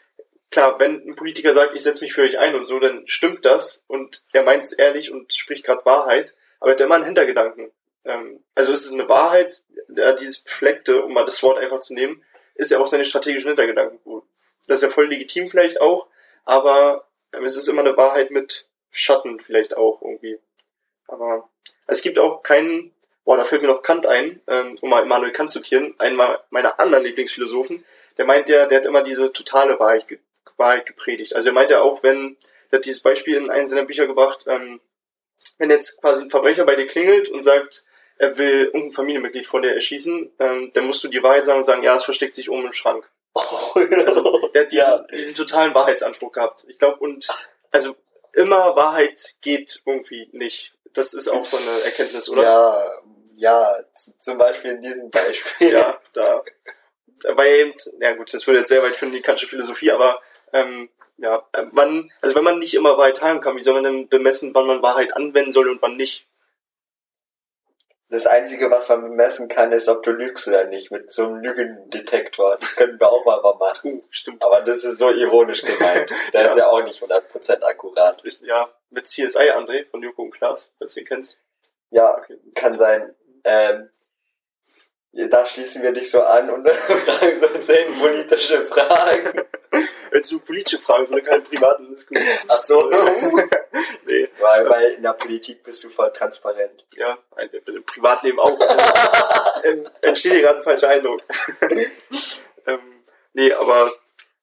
klar, 0.51 0.79
wenn 0.79 1.07
ein 1.07 1.15
Politiker 1.15 1.53
sagt, 1.53 1.75
ich 1.75 1.83
setze 1.83 2.03
mich 2.03 2.13
für 2.13 2.23
euch 2.23 2.39
ein 2.39 2.55
und 2.55 2.65
so, 2.65 2.79
dann 2.79 3.07
stimmt 3.07 3.45
das 3.45 3.83
und 3.87 4.23
er 4.33 4.43
meint 4.43 4.65
es 4.65 4.73
ehrlich 4.73 5.11
und 5.11 5.33
spricht 5.33 5.65
gerade 5.65 5.85
Wahrheit, 5.85 6.35
aber 6.59 6.71
er 6.71 6.73
hat 6.73 6.81
immer 6.81 6.95
einen 6.95 7.05
Hintergedanken. 7.05 7.71
Ähm, 8.05 8.43
also 8.55 8.71
ist 8.71 8.85
es 8.85 8.91
eine 8.91 9.07
Wahrheit, 9.07 9.63
dieses 9.87 10.43
Befleckte, 10.43 11.03
um 11.03 11.13
mal 11.13 11.25
das 11.25 11.41
Wort 11.43 11.59
einfach 11.59 11.79
zu 11.79 11.93
nehmen, 11.93 12.23
ist 12.57 12.71
ja 12.71 12.79
auch 12.79 12.87
seine 12.87 13.05
strategischen 13.05 13.49
Hintergedanken. 13.49 13.99
Das 14.67 14.79
ist 14.79 14.83
ja 14.83 14.89
voll 14.89 15.07
legitim 15.07 15.49
vielleicht 15.49 15.79
auch, 15.79 16.07
aber 16.45 17.07
ähm, 17.33 17.45
es 17.45 17.55
ist 17.55 17.67
immer 17.67 17.81
eine 17.81 17.95
Wahrheit 17.97 18.31
mit 18.31 18.67
Schatten 18.91 19.39
vielleicht 19.39 19.77
auch 19.77 20.01
irgendwie. 20.01 20.39
Aber 21.07 21.49
es 21.85 22.01
gibt 22.01 22.19
auch 22.19 22.43
keinen, 22.43 22.93
boah, 23.23 23.37
da 23.37 23.45
fällt 23.45 23.61
mir 23.61 23.69
noch 23.69 23.81
Kant 23.81 24.05
ein, 24.05 24.41
ähm, 24.47 24.77
um 24.81 24.89
mal 24.89 25.03
Immanuel 25.03 25.31
Kant 25.31 25.51
zu 25.51 25.61
zitieren, 25.61 25.95
einen 25.99 26.19
meiner 26.49 26.79
anderen 26.79 27.05
Lieblingsphilosophen, 27.05 27.85
der 28.17 28.25
meint 28.25 28.49
ja, 28.49 28.65
der 28.65 28.79
hat 28.79 28.85
immer 28.85 29.03
diese 29.03 29.31
totale 29.31 29.79
Wahrheit, 29.79 30.05
Wahrheit 30.57 30.85
gepredigt. 30.85 31.35
Also 31.35 31.49
er 31.49 31.53
meint 31.53 31.69
ja 31.69 31.81
auch, 31.81 32.03
wenn, 32.03 32.37
der 32.71 32.79
hat 32.79 32.85
dieses 32.85 33.01
Beispiel 33.01 33.35
in 33.35 33.49
einem 33.49 33.67
seiner 33.67 33.85
Bücher 33.85 34.07
gebracht, 34.07 34.45
ähm, 34.47 34.81
wenn 35.57 35.69
jetzt 35.69 36.01
quasi 36.01 36.23
ein 36.23 36.29
Verbrecher 36.29 36.65
bei 36.65 36.75
dir 36.75 36.87
klingelt 36.87 37.29
und 37.29 37.43
sagt, 37.43 37.85
er 38.19 38.37
will 38.37 38.65
irgendein 38.65 38.93
Familienmitglied 38.93 39.47
von 39.47 39.61
dir 39.61 39.73
erschießen, 39.73 40.31
ähm, 40.39 40.71
dann 40.73 40.85
musst 40.85 41.03
du 41.03 41.07
die 41.07 41.21
Wahrheit 41.21 41.45
sagen 41.45 41.59
und 41.59 41.65
sagen, 41.65 41.83
ja, 41.83 41.95
es 41.95 42.03
versteckt 42.03 42.35
sich 42.35 42.49
oben 42.49 42.65
im 42.65 42.73
Schrank. 42.73 43.09
Also, 44.05 44.49
der 44.53 44.63
hat 44.63 44.71
diesen, 44.71 44.85
ja. 44.85 45.05
diesen 45.13 45.35
totalen 45.35 45.73
Wahrheitsanspruch 45.73 46.31
gehabt. 46.31 46.65
Ich 46.67 46.79
glaube, 46.79 46.97
und 46.97 47.27
also 47.71 47.95
immer 48.33 48.75
Wahrheit 48.75 49.35
geht 49.41 49.81
irgendwie 49.85 50.29
nicht. 50.31 50.73
Das 50.93 51.13
ist 51.13 51.27
auch 51.27 51.45
so 51.45 51.57
eine 51.57 51.83
Erkenntnis, 51.85 52.29
oder? 52.29 52.43
Ja, 52.43 52.91
ja, 53.35 53.77
zum 54.19 54.37
Beispiel 54.39 54.71
in 54.71 54.81
diesem 54.81 55.09
Beispiel. 55.11 55.71
ja, 55.71 55.99
da. 56.13 56.43
Weil 57.29 57.55
eben, 57.59 57.73
ja 57.99 58.13
gut, 58.13 58.33
das 58.33 58.45
würde 58.47 58.59
jetzt 58.59 58.69
sehr 58.69 58.81
weit 58.81 58.95
führen, 58.95 59.11
die 59.11 59.21
kantische 59.21 59.47
Philosophie, 59.47 59.91
aber 59.91 60.21
ähm, 60.53 60.89
ja, 61.17 61.43
wann, 61.71 62.11
also 62.21 62.35
wenn 62.35 62.43
man 62.43 62.59
nicht 62.59 62.75
immer 62.75 62.97
Wahrheit 62.97 63.21
haben 63.21 63.41
kann, 63.41 63.55
wie 63.55 63.61
soll 63.61 63.75
man 63.75 63.83
denn 63.83 64.07
bemessen, 64.07 64.53
wann 64.53 64.67
man 64.67 64.81
Wahrheit 64.81 65.15
anwenden 65.15 65.51
soll 65.51 65.67
und 65.69 65.81
wann 65.81 65.97
nicht? 65.97 66.27
Das 68.09 68.25
Einzige, 68.25 68.71
was 68.71 68.87
man 68.87 69.01
bemessen 69.01 69.49
kann, 69.49 69.71
ist, 69.73 69.89
ob 69.89 70.01
du 70.03 70.11
lügst 70.11 70.47
oder 70.47 70.63
nicht, 70.63 70.91
mit 70.91 71.11
so 71.11 71.25
einem 71.25 71.39
Lügendetektor. 71.41 72.55
Das 72.59 72.75
können 72.77 72.97
wir 72.99 73.11
auch 73.11 73.25
mal 73.25 73.41
machen. 73.59 74.01
Stimmt. 74.11 74.43
Aber 74.43 74.61
das 74.61 74.83
ist 74.85 74.97
so 74.97 75.09
ironisch 75.11 75.61
gemeint. 75.61 76.09
Der 76.33 76.41
Ja. 76.43 76.47
ist 76.49 76.57
ja 76.57 76.67
auch 76.69 76.81
nicht 76.83 77.01
100% 77.03 77.63
akkurat. 77.63 78.23
Ja, 78.43 78.69
mit 78.91 79.07
CSI 79.07 79.51
André 79.51 79.85
von 79.89 80.01
Joko 80.01 80.21
und 80.23 80.31
Klaas, 80.31 80.73
falls 80.79 80.93
du 80.93 81.01
ihn 81.01 81.05
kennst. 81.05 81.37
Ja, 81.89 82.17
Okay. 82.17 82.37
kann 82.55 82.75
sein. 82.75 83.13
Ähm, 83.43 83.89
da 85.25 85.45
schließen 85.45 85.81
wir 85.81 85.91
dich 85.91 86.11
so 86.11 86.21
an 86.21 86.49
und 86.49 86.69
fragen 86.71 87.39
so 87.39 87.47
zehn 87.59 87.93
politische 87.99 88.65
Fragen. 88.65 89.41
Wenn 90.11 90.21
du 90.21 90.39
politische 90.39 90.79
Fragen 90.79 91.07
sind, 91.07 91.25
keine 91.25 91.41
privaten, 91.41 91.91
ist 91.93 92.07
gut. 92.07 92.19
Ach 92.47 92.59
so. 92.59 92.89
nee, 94.05 94.29
weil, 94.39 94.69
weil 94.69 94.91
in 94.93 95.01
der 95.01 95.13
Politik 95.13 95.63
bist 95.63 95.83
du 95.83 95.89
voll 95.89 96.11
transparent. 96.13 96.85
ja, 96.95 97.17
ein, 97.35 97.49
im 97.65 97.83
Privatleben 97.83 98.39
auch. 98.39 98.59
ähm, 99.63 99.87
entsteht 100.01 100.33
hier 100.33 100.41
gerade 100.41 100.57
ein 100.57 100.63
falscher 100.63 100.89
Eindruck. 100.89 101.21
ähm, 102.65 103.03
nee, 103.33 103.51
aber 103.53 103.91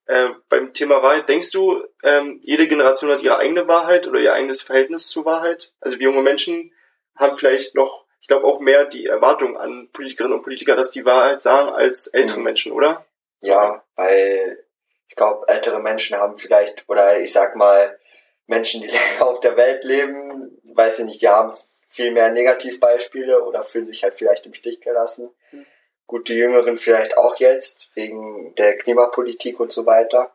äh, 0.07 0.29
beim 0.49 0.73
Thema 0.73 1.01
Wahrheit, 1.01 1.27
denkst 1.29 1.51
du, 1.51 1.83
ähm, 2.03 2.39
jede 2.43 2.67
Generation 2.67 3.09
hat 3.11 3.23
ihre 3.23 3.37
eigene 3.37 3.67
Wahrheit 3.67 4.07
oder 4.07 4.19
ihr 4.19 4.33
eigenes 4.33 4.61
Verhältnis 4.61 5.07
zur 5.07 5.25
Wahrheit? 5.25 5.73
Also 5.79 5.99
wir 5.99 6.05
junge 6.05 6.21
Menschen 6.21 6.71
haben 7.15 7.37
vielleicht 7.37 7.75
noch, 7.75 8.04
ich 8.25 8.27
glaube 8.27 8.47
auch 8.47 8.59
mehr 8.59 8.85
die 8.85 9.05
Erwartung 9.05 9.55
an 9.55 9.87
Politikerinnen 9.93 10.35
und 10.35 10.41
Politiker, 10.43 10.75
dass 10.75 10.89
die 10.89 11.05
Wahrheit 11.05 11.43
sagen, 11.43 11.69
als 11.69 12.07
ältere 12.07 12.39
Mhm. 12.39 12.43
Menschen, 12.45 12.71
oder? 12.71 13.05
Ja, 13.39 13.83
weil 13.95 14.65
ich 15.07 15.15
glaube, 15.15 15.47
ältere 15.47 15.79
Menschen 15.79 16.17
haben 16.17 16.35
vielleicht, 16.39 16.85
oder 16.89 17.19
ich 17.19 17.31
sag 17.31 17.55
mal, 17.55 17.99
Menschen, 18.47 18.81
die 18.81 18.87
länger 19.19 19.27
auf 19.27 19.41
der 19.41 19.55
Welt 19.57 19.83
leben, 19.83 20.59
weiß 20.73 20.97
ich 20.97 21.05
nicht, 21.05 21.21
die 21.21 21.27
haben 21.29 21.55
viel 21.87 22.09
mehr 22.09 22.31
Negativbeispiele 22.31 23.43
oder 23.43 23.63
fühlen 23.63 23.85
sich 23.85 24.01
halt 24.01 24.15
vielleicht 24.15 24.47
im 24.47 24.55
Stich 24.55 24.81
gelassen. 24.81 25.29
Mhm. 25.51 25.67
Gut, 26.07 26.27
die 26.27 26.33
Jüngeren 26.33 26.77
vielleicht 26.77 27.19
auch 27.19 27.35
jetzt, 27.35 27.89
wegen 27.93 28.55
der 28.55 28.75
Klimapolitik 28.79 29.59
und 29.59 29.71
so 29.71 29.85
weiter. 29.85 30.33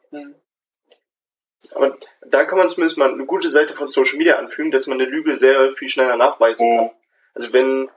Aber 1.72 1.98
da 2.24 2.44
kann 2.44 2.58
man 2.58 2.68
zumindest 2.68 2.98
mal 2.98 3.12
eine 3.12 3.26
gute 3.26 3.48
Seite 3.48 3.74
von 3.74 3.88
Social 3.88 4.16
Media 4.16 4.36
anfügen, 4.36 4.70
dass 4.70 4.86
man 4.86 5.00
eine 5.00 5.10
Lüge 5.10 5.34
sehr 5.34 5.72
viel 5.72 5.88
schneller 5.88 6.14
nachweisen 6.16 6.68
Mhm. 6.72 6.76
kann. 6.78 6.90
Also 7.34 7.52
wenn 7.52 7.88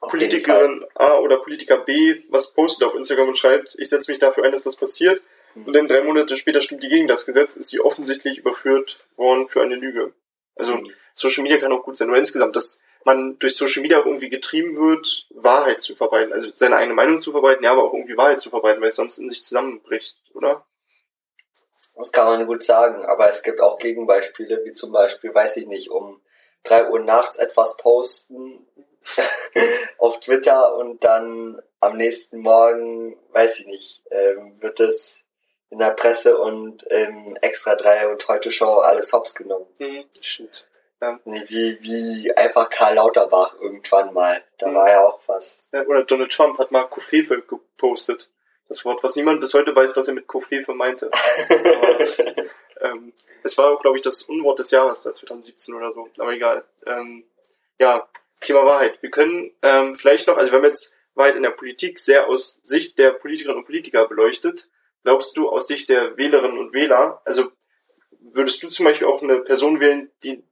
Auf 0.00 0.10
Politikerin 0.10 0.84
A 0.94 1.18
oder 1.18 1.38
Politiker 1.38 1.78
B 1.78 2.16
was 2.30 2.52
postet 2.52 2.86
auf 2.88 2.94
Instagram 2.94 3.28
und 3.28 3.38
schreibt, 3.38 3.76
ich 3.78 3.88
setze 3.88 4.10
mich 4.10 4.18
dafür 4.18 4.44
ein, 4.44 4.52
dass 4.52 4.62
das 4.62 4.76
passiert, 4.76 5.22
Mhm. 5.54 5.66
und 5.66 5.72
dann 5.74 5.88
drei 5.88 6.02
Monate 6.02 6.36
später 6.36 6.62
stimmt 6.62 6.82
die 6.82 6.88
gegen 6.88 7.06
das 7.08 7.26
Gesetz, 7.26 7.56
ist 7.56 7.68
sie 7.68 7.80
offensichtlich 7.80 8.38
überführt 8.38 8.98
worden 9.16 9.48
für 9.48 9.60
eine 9.60 9.74
Lüge. 9.74 10.14
Also 10.56 10.74
Mhm. 10.76 10.90
Social 11.14 11.42
Media 11.42 11.58
kann 11.58 11.72
auch 11.72 11.82
gut 11.82 11.96
sein, 11.96 12.08
nur 12.08 12.16
insgesamt, 12.16 12.56
dass 12.56 12.80
man 13.04 13.38
durch 13.38 13.54
Social 13.56 13.82
Media 13.82 14.00
auch 14.00 14.06
irgendwie 14.06 14.30
getrieben 14.30 14.76
wird, 14.76 15.26
Wahrheit 15.30 15.82
zu 15.82 15.94
verbreiten, 15.94 16.32
also 16.32 16.48
seine 16.54 16.76
eigene 16.76 16.94
Meinung 16.94 17.20
zu 17.20 17.32
verbreiten, 17.32 17.64
ja, 17.64 17.72
aber 17.72 17.84
auch 17.84 17.92
irgendwie 17.92 18.16
Wahrheit 18.16 18.40
zu 18.40 18.48
verbreiten, 18.48 18.80
weil 18.80 18.88
es 18.88 18.96
sonst 18.96 19.18
in 19.18 19.28
sich 19.28 19.44
zusammenbricht, 19.44 20.16
oder? 20.34 20.64
Das 21.96 22.10
kann 22.12 22.26
man 22.26 22.46
gut 22.46 22.62
sagen, 22.62 23.04
aber 23.04 23.28
es 23.28 23.42
gibt 23.42 23.60
auch 23.60 23.78
Gegenbeispiele, 23.78 24.62
wie 24.64 24.72
zum 24.72 24.92
Beispiel, 24.92 25.34
weiß 25.34 25.58
ich 25.58 25.66
nicht, 25.66 25.90
um 25.90 26.21
drei 26.64 26.88
Uhr 26.88 27.00
nachts 27.00 27.36
etwas 27.36 27.76
posten 27.76 28.66
auf 29.98 30.20
Twitter 30.20 30.76
und 30.76 31.02
dann 31.04 31.60
am 31.80 31.96
nächsten 31.96 32.38
Morgen, 32.40 33.18
weiß 33.32 33.60
ich 33.60 33.66
nicht, 33.66 34.02
ähm, 34.10 34.60
wird 34.60 34.78
es 34.80 35.24
in 35.70 35.78
der 35.78 35.90
Presse 35.90 36.38
und 36.38 36.82
im 36.84 37.36
Extra 37.40 37.74
3 37.74 38.08
und 38.08 38.28
Heute 38.28 38.52
Show 38.52 38.74
alles 38.78 39.12
hops 39.12 39.34
genommen. 39.34 39.66
Mhm, 39.78 40.04
stimmt. 40.20 40.68
Nee, 41.24 41.42
Wie, 41.48 41.78
wie 41.82 42.36
einfach 42.36 42.70
Karl 42.70 42.94
Lauterbach 42.94 43.54
irgendwann 43.60 44.12
mal. 44.12 44.40
Da 44.58 44.68
Mhm. 44.68 44.74
war 44.76 44.88
ja 44.88 45.04
auch 45.04 45.18
was. 45.26 45.62
Ja, 45.72 45.82
oder 45.82 46.04
Donald 46.04 46.30
Trump 46.30 46.58
hat 46.60 46.70
mal 46.70 46.84
Kofefe 46.84 47.42
gepostet. 47.42 48.30
Das 48.68 48.84
Wort, 48.84 49.02
was 49.02 49.16
niemand 49.16 49.40
bis 49.40 49.52
heute 49.54 49.74
weiß, 49.74 49.96
was 49.96 50.06
er 50.06 50.14
mit 50.14 50.28
Kofefe 50.28 50.72
meinte. 50.74 51.10
Ähm, 52.82 53.12
es 53.42 53.56
war 53.58 53.72
auch, 53.72 53.80
glaube 53.80 53.96
ich, 53.96 54.02
das 54.02 54.22
Unwort 54.22 54.58
des 54.58 54.70
Jahres, 54.70 55.02
da 55.02 55.12
2017 55.12 55.74
oder 55.74 55.92
so. 55.92 56.08
Aber 56.18 56.32
egal. 56.32 56.64
Ähm, 56.86 57.24
ja, 57.78 58.08
Thema 58.40 58.64
Wahrheit. 58.64 59.02
Wir 59.02 59.10
können 59.10 59.52
ähm, 59.62 59.94
vielleicht 59.94 60.26
noch, 60.26 60.36
also 60.36 60.52
wir 60.52 60.58
haben 60.58 60.66
jetzt 60.66 60.96
Wahrheit 61.14 61.36
in 61.36 61.42
der 61.42 61.50
Politik 61.50 61.98
sehr 61.98 62.28
aus 62.28 62.60
Sicht 62.64 62.98
der 62.98 63.10
Politikerinnen 63.10 63.60
und 63.60 63.66
Politiker 63.66 64.06
beleuchtet. 64.06 64.68
Glaubst 65.04 65.36
du 65.36 65.48
aus 65.48 65.66
Sicht 65.66 65.88
der 65.88 66.16
Wählerinnen 66.16 66.58
und 66.58 66.72
Wähler, 66.72 67.20
also 67.24 67.50
würdest 68.32 68.62
du 68.62 68.68
zum 68.68 68.86
Beispiel 68.86 69.06
auch 69.06 69.22
eine 69.22 69.40
Person 69.40 69.80
wählen, 69.80 70.10
die, 70.22 70.42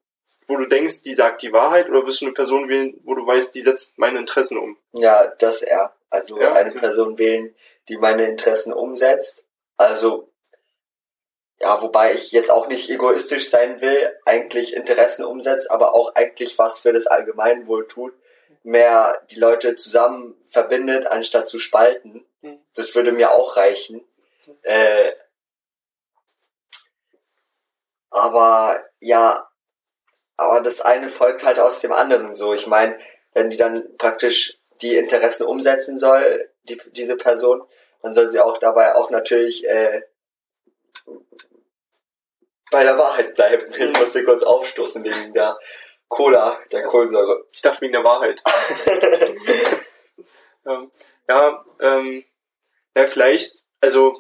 wo 0.47 0.57
du 0.57 0.66
denkst, 0.66 1.03
die 1.03 1.14
sagt 1.14 1.43
die 1.43 1.53
Wahrheit, 1.53 1.88
oder 1.88 2.05
wirst 2.07 2.21
du 2.21 2.27
eine 2.27 2.35
Person 2.35 2.69
wählen, 2.69 2.99
wo 3.05 3.14
du 3.14 3.27
weißt, 3.27 3.55
die 3.55 3.61
setzt 3.61 3.99
meine 3.99 4.19
Interessen 4.19 4.59
um? 4.59 4.77
Ja, 4.93 5.29
das 5.38 5.62
er. 5.62 5.95
Also 6.11 6.40
Ja, 6.40 6.55
eine 6.55 6.71
okay. 6.71 6.81
Person 6.81 7.19
wählen, 7.19 7.55
die 7.88 7.97
meine 7.97 8.29
Interessen 8.29 8.73
umsetzt. 8.73 9.45
Also, 9.77 10.30
ja, 11.61 11.81
wobei 11.83 12.14
ich 12.14 12.33
jetzt 12.33 12.51
auch 12.51 12.68
nicht 12.68 12.88
egoistisch 12.88 13.51
sein 13.51 13.83
will, 13.83 14.16
eigentlich 14.25 14.75
Interessen 14.75 15.25
umsetzt, 15.25 15.70
aber 15.70 15.94
auch 15.94 16.14
eigentlich 16.14 16.59
was 16.59 16.81
für 16.81 16.92
das 16.92 17.07
Allgemeinwohl 17.07 17.87
tut, 17.87 18.14
mehr 18.62 19.20
die 19.31 19.38
Leute 19.38 19.77
zusammen 19.77 20.42
verbindet, 20.49 21.07
anstatt 21.07 21.49
zu 21.49 21.59
spalten. 21.59 22.25
Mhm. 22.40 22.61
Das 22.75 22.94
würde 22.94 23.12
mir 23.12 23.33
auch 23.33 23.57
reichen. 23.57 24.03
Äh, 24.62 25.12
aber 28.09 28.83
ja, 29.01 29.46
aber 30.38 30.62
das 30.62 30.81
eine 30.81 31.11
folgt 31.11 31.44
halt 31.44 31.59
aus 31.59 31.81
dem 31.81 31.92
anderen 31.92 32.35
so. 32.35 32.55
Ich 32.55 32.66
meine, 32.66 32.99
wenn 33.35 33.51
die 33.51 33.59
dann 33.59 33.96
praktisch 33.99 34.59
die 34.81 34.96
Interessen 34.96 35.44
umsetzen 35.44 35.99
soll, 35.99 36.49
die, 36.64 36.81
diese 36.92 37.16
Person, 37.16 37.62
dann 38.03 38.14
soll 38.14 38.31
sie 38.31 38.40
auch 38.40 38.57
dabei 38.57 38.94
auch 38.94 39.11
natürlich 39.11 39.68
äh, 39.68 40.03
bei 42.70 42.85
der 42.85 42.96
Wahrheit 42.98 43.35
bleiben. 43.35 43.66
Ich 43.76 43.98
musste 43.98 44.24
kurz 44.24 44.42
aufstoßen 44.42 45.04
wegen 45.04 45.33
der 45.35 45.59
Cola, 46.09 46.59
der 46.72 46.85
Kohlensäure. 46.85 47.46
Ich 47.52 47.62
dachte 47.62 47.83
wegen 47.83 47.92
der 47.92 48.04
Wahrheit. 48.04 48.42
ähm, 50.66 50.90
ja, 51.28 51.64
ähm, 51.80 52.24
ja, 52.96 53.06
vielleicht, 53.06 53.62
also 53.80 54.18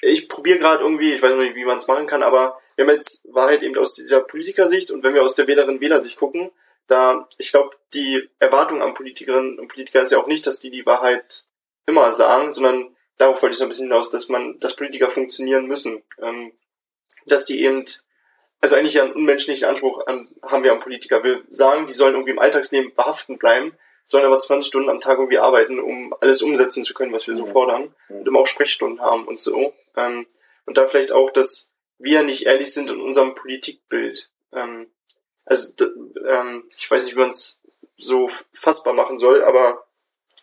ich 0.00 0.28
probiere 0.28 0.58
gerade 0.58 0.82
irgendwie, 0.82 1.12
ich 1.12 1.22
weiß 1.22 1.32
noch 1.32 1.38
nicht, 1.38 1.56
wie 1.56 1.64
man 1.64 1.78
es 1.78 1.86
machen 1.86 2.06
kann, 2.06 2.22
aber 2.22 2.58
wir 2.76 2.86
haben 2.86 2.94
jetzt 2.94 3.26
Wahrheit 3.32 3.62
eben 3.62 3.76
aus 3.76 3.94
dieser 3.94 4.20
Politikersicht 4.20 4.90
und 4.90 5.02
wenn 5.02 5.14
wir 5.14 5.22
aus 5.22 5.34
der 5.34 5.46
Wählerinnen-Wählersicht 5.46 6.16
gucken, 6.16 6.50
da, 6.86 7.28
ich 7.38 7.50
glaube, 7.50 7.76
die 7.94 8.28
Erwartung 8.38 8.82
an 8.82 8.94
Politikerinnen 8.94 9.58
und 9.58 9.68
Politiker 9.68 10.02
ist 10.02 10.12
ja 10.12 10.18
auch 10.18 10.26
nicht, 10.26 10.46
dass 10.46 10.58
die 10.58 10.70
die 10.70 10.86
Wahrheit 10.86 11.44
immer 11.86 12.12
sagen, 12.12 12.52
sondern 12.52 12.96
darauf 13.18 13.42
wollte 13.42 13.52
ich 13.52 13.58
so 13.58 13.64
ein 13.64 13.68
bisschen 13.68 13.88
hinaus, 13.88 14.10
dass 14.10 14.28
man, 14.28 14.58
dass 14.60 14.76
Politiker 14.76 15.10
funktionieren 15.10 15.66
müssen, 15.66 16.02
ähm, 16.20 16.52
dass 17.26 17.44
die 17.44 17.62
eben, 17.62 17.84
also 18.60 18.76
eigentlich 18.76 19.00
einen 19.00 19.12
unmenschlichen 19.12 19.68
Anspruch 19.68 20.06
an, 20.06 20.28
haben 20.42 20.64
wir 20.64 20.72
an 20.72 20.80
Politiker. 20.80 21.22
Wir 21.24 21.42
sagen, 21.48 21.86
die 21.86 21.92
sollen 21.92 22.14
irgendwie 22.14 22.32
im 22.32 22.38
Alltagsleben 22.38 22.94
behaften 22.94 23.38
bleiben, 23.38 23.72
sollen 24.06 24.24
aber 24.24 24.38
20 24.38 24.66
Stunden 24.68 24.90
am 24.90 25.00
Tag 25.00 25.18
irgendwie 25.18 25.38
arbeiten, 25.38 25.78
um 25.80 26.14
alles 26.20 26.42
umsetzen 26.42 26.84
zu 26.84 26.94
können, 26.94 27.12
was 27.12 27.26
wir 27.26 27.36
so 27.36 27.46
Mhm. 27.46 27.52
fordern 27.52 27.94
und 28.08 28.26
immer 28.26 28.40
auch 28.40 28.46
Sprechstunden 28.46 29.00
haben 29.00 29.26
und 29.26 29.40
so. 29.40 29.72
Ähm, 29.96 30.26
und 30.66 30.76
da 30.76 30.86
vielleicht 30.88 31.12
auch, 31.12 31.30
dass 31.30 31.72
wir 31.98 32.22
nicht 32.22 32.46
ehrlich 32.46 32.72
sind 32.72 32.90
in 32.90 33.00
unserem 33.00 33.34
Politikbild. 33.34 34.30
Ähm, 34.52 34.90
also 35.44 35.72
ähm, 36.26 36.64
ich 36.76 36.90
weiß 36.90 37.04
nicht, 37.04 37.14
wie 37.14 37.20
man 37.20 37.30
es 37.30 37.60
so 37.96 38.28
fassbar 38.52 38.94
machen 38.94 39.18
soll, 39.18 39.44
aber 39.44 39.84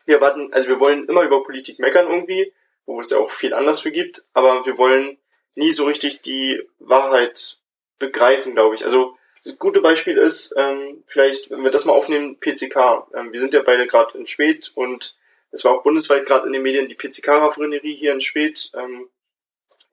wir 0.06 0.16
erwarten, 0.16 0.54
also 0.54 0.68
wir 0.68 0.80
wollen 0.80 1.08
immer 1.10 1.24
über 1.24 1.44
Politik 1.44 1.80
meckern 1.80 2.08
irgendwie, 2.08 2.54
wo 2.86 3.02
es 3.02 3.10
ja 3.10 3.18
auch 3.18 3.32
viel 3.32 3.54
Anlass 3.54 3.82
für 3.82 3.92
gibt, 3.92 4.24
aber 4.34 4.66
wir 4.66 4.78
wollen 4.78 5.18
nie 5.58 5.72
so 5.72 5.86
richtig 5.86 6.22
die 6.22 6.62
Wahrheit 6.80 7.58
begreifen, 8.00 8.54
glaube 8.54 8.76
ich. 8.76 8.84
Also 8.84 9.18
das 9.44 9.58
gute 9.58 9.82
Beispiel 9.82 10.18
ist, 10.18 10.54
ähm, 10.58 11.04
vielleicht, 11.08 11.50
wenn 11.50 11.64
wir 11.64 11.72
das 11.72 11.86
mal 11.86 11.94
aufnehmen, 11.94 12.38
PCK. 12.40 13.08
Ähm, 13.16 13.32
wir 13.32 13.40
sind 13.40 13.54
ja 13.54 13.64
beide 13.64 13.88
gerade 13.88 14.18
in 14.18 14.28
Schwedt 14.28 14.72
und 14.76 15.16
es 15.52 15.64
war 15.64 15.74
auch 15.74 15.84
bundesweit 15.84 16.26
gerade 16.26 16.46
in 16.46 16.54
den 16.54 16.62
Medien 16.62 16.88
die 16.88 16.96
PCK-Raffinerie 16.96 17.96
hier 17.96 18.14
in 18.14 18.22
Schwedt, 18.22 18.72
ähm, 18.76 19.10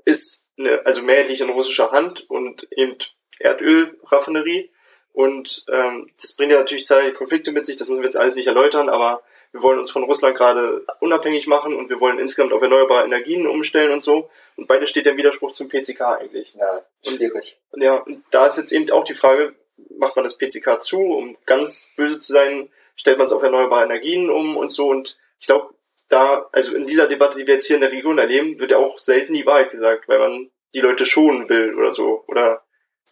ist 0.04 0.50
eine, 0.58 0.84
also 0.84 1.02
mehrheitlich 1.02 1.40
in 1.40 1.50
russischer 1.50 1.92
Hand 1.92 2.28
und 2.28 2.66
eben 2.72 2.96
Erdölraffinerie. 3.38 4.70
Und 5.12 5.64
ähm, 5.68 6.10
das 6.20 6.34
bringt 6.34 6.52
ja 6.52 6.58
natürlich 6.58 6.86
zahlreiche 6.86 7.14
Konflikte 7.14 7.52
mit 7.52 7.64
sich, 7.64 7.76
das 7.76 7.88
müssen 7.88 8.00
wir 8.00 8.06
jetzt 8.06 8.16
alles 8.16 8.34
nicht 8.34 8.48
erläutern, 8.48 8.88
aber 8.88 9.22
wir 9.54 9.62
wollen 9.62 9.78
uns 9.78 9.92
von 9.92 10.02
Russland 10.02 10.36
gerade 10.36 10.84
unabhängig 10.98 11.46
machen 11.46 11.76
und 11.76 11.88
wir 11.88 12.00
wollen 12.00 12.18
insgesamt 12.18 12.52
auf 12.52 12.60
erneuerbare 12.60 13.04
Energien 13.04 13.46
umstellen 13.46 13.92
und 13.92 14.02
so. 14.02 14.28
Und 14.56 14.66
beide 14.66 14.88
steht 14.88 15.06
im 15.06 15.16
Widerspruch 15.16 15.52
zum 15.52 15.68
PCK 15.68 16.00
eigentlich. 16.18 16.52
Ja, 16.54 16.82
schwierig. 17.08 17.56
Und 17.70 17.80
ja, 17.80 17.98
und 17.98 18.24
da 18.32 18.46
ist 18.46 18.58
jetzt 18.58 18.72
eben 18.72 18.90
auch 18.90 19.04
die 19.04 19.14
Frage, 19.14 19.54
macht 19.96 20.16
man 20.16 20.24
das 20.24 20.36
PCK 20.36 20.82
zu, 20.82 20.98
um 20.98 21.36
ganz 21.46 21.88
böse 21.96 22.18
zu 22.18 22.32
sein, 22.32 22.68
stellt 22.96 23.18
man 23.18 23.28
es 23.28 23.32
auf 23.32 23.44
erneuerbare 23.44 23.84
Energien 23.84 24.28
um 24.28 24.56
und 24.56 24.72
so. 24.72 24.88
Und 24.88 25.16
ich 25.38 25.46
glaube, 25.46 25.72
da, 26.08 26.48
also 26.50 26.74
in 26.74 26.88
dieser 26.88 27.06
Debatte, 27.06 27.38
die 27.38 27.46
wir 27.46 27.54
jetzt 27.54 27.68
hier 27.68 27.76
in 27.76 27.82
der 27.82 27.92
Region 27.92 28.18
erleben, 28.18 28.58
wird 28.58 28.72
ja 28.72 28.78
auch 28.78 28.98
selten 28.98 29.34
die 29.34 29.46
Wahrheit 29.46 29.70
gesagt, 29.70 30.08
weil 30.08 30.18
man 30.18 30.50
die 30.74 30.80
Leute 30.80 31.06
schonen 31.06 31.48
will 31.48 31.76
oder 31.76 31.92
so. 31.92 32.24
Oder 32.26 32.64